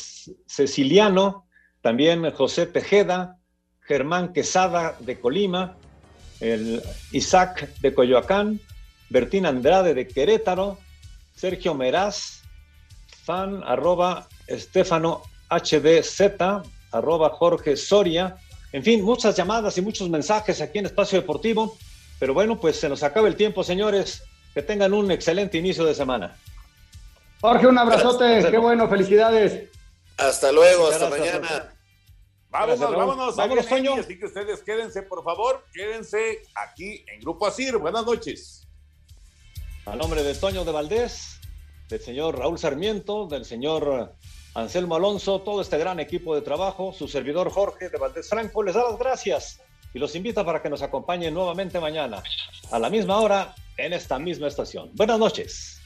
Ceciliano, 0.46 1.46
también 1.80 2.30
José 2.32 2.66
Tejeda, 2.66 3.39
Germán 3.90 4.32
Quesada 4.32 4.94
de 5.00 5.18
Colima, 5.18 5.74
el 6.38 6.80
Isaac 7.10 7.74
de 7.80 7.92
Coyoacán, 7.92 8.60
Bertín 9.08 9.46
Andrade 9.46 9.94
de 9.94 10.06
Querétaro, 10.06 10.78
Sergio 11.34 11.74
Meraz, 11.74 12.42
fan, 13.24 13.64
arroba 13.66 14.28
Estefano 14.46 15.22
HDZ, 15.50 16.62
arroba 16.92 17.30
Jorge 17.30 17.76
Soria. 17.76 18.36
En 18.70 18.84
fin, 18.84 19.02
muchas 19.02 19.34
llamadas 19.34 19.76
y 19.76 19.82
muchos 19.82 20.08
mensajes 20.08 20.60
aquí 20.60 20.78
en 20.78 20.86
Espacio 20.86 21.20
Deportivo. 21.20 21.76
Pero 22.20 22.32
bueno, 22.32 22.60
pues 22.60 22.78
se 22.78 22.88
nos 22.88 23.02
acaba 23.02 23.26
el 23.26 23.34
tiempo, 23.34 23.64
señores. 23.64 24.22
Que 24.54 24.62
tengan 24.62 24.94
un 24.94 25.10
excelente 25.10 25.58
inicio 25.58 25.84
de 25.84 25.96
semana. 25.96 26.36
Jorge, 27.40 27.66
un 27.66 27.76
abrazote. 27.76 28.46
Qué 28.52 28.58
bueno, 28.58 28.88
felicidades. 28.88 29.68
Hasta 30.16 30.52
luego, 30.52 30.90
hasta 30.90 31.10
mañana. 31.10 31.72
Vámonos, 32.50 32.80
vámonos, 32.80 33.36
vámonos, 33.36 33.66
Toño. 33.66 33.94
Así 33.94 34.18
que 34.18 34.26
ustedes 34.26 34.60
quédense, 34.62 35.02
por 35.02 35.22
favor, 35.22 35.64
quédense 35.72 36.42
aquí 36.56 37.04
en 37.06 37.20
Grupo 37.20 37.46
Asir. 37.46 37.76
Buenas 37.76 38.04
noches. 38.04 38.66
A 39.86 39.94
nombre 39.94 40.24
de 40.24 40.34
Toño 40.34 40.64
de 40.64 40.72
Valdés, 40.72 41.40
del 41.88 42.00
señor 42.00 42.38
Raúl 42.38 42.58
Sarmiento, 42.58 43.26
del 43.26 43.44
señor 43.44 44.14
Anselmo 44.54 44.96
Alonso, 44.96 45.40
todo 45.42 45.60
este 45.60 45.78
gran 45.78 46.00
equipo 46.00 46.34
de 46.34 46.42
trabajo, 46.42 46.92
su 46.92 47.06
servidor 47.06 47.50
Jorge 47.50 47.88
de 47.88 47.98
Valdés 47.98 48.28
Franco, 48.28 48.64
les 48.64 48.74
da 48.74 48.82
las 48.90 48.98
gracias 48.98 49.60
y 49.94 50.00
los 50.00 50.14
invita 50.16 50.44
para 50.44 50.60
que 50.60 50.70
nos 50.70 50.82
acompañen 50.82 51.32
nuevamente 51.32 51.78
mañana, 51.78 52.22
a 52.72 52.78
la 52.80 52.90
misma 52.90 53.20
hora, 53.20 53.54
en 53.76 53.92
esta 53.92 54.18
misma 54.18 54.48
estación. 54.48 54.90
Buenas 54.94 55.18
noches. 55.18 55.79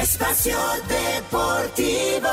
Espacio 0.00 0.56
Deportivo. 0.88 2.28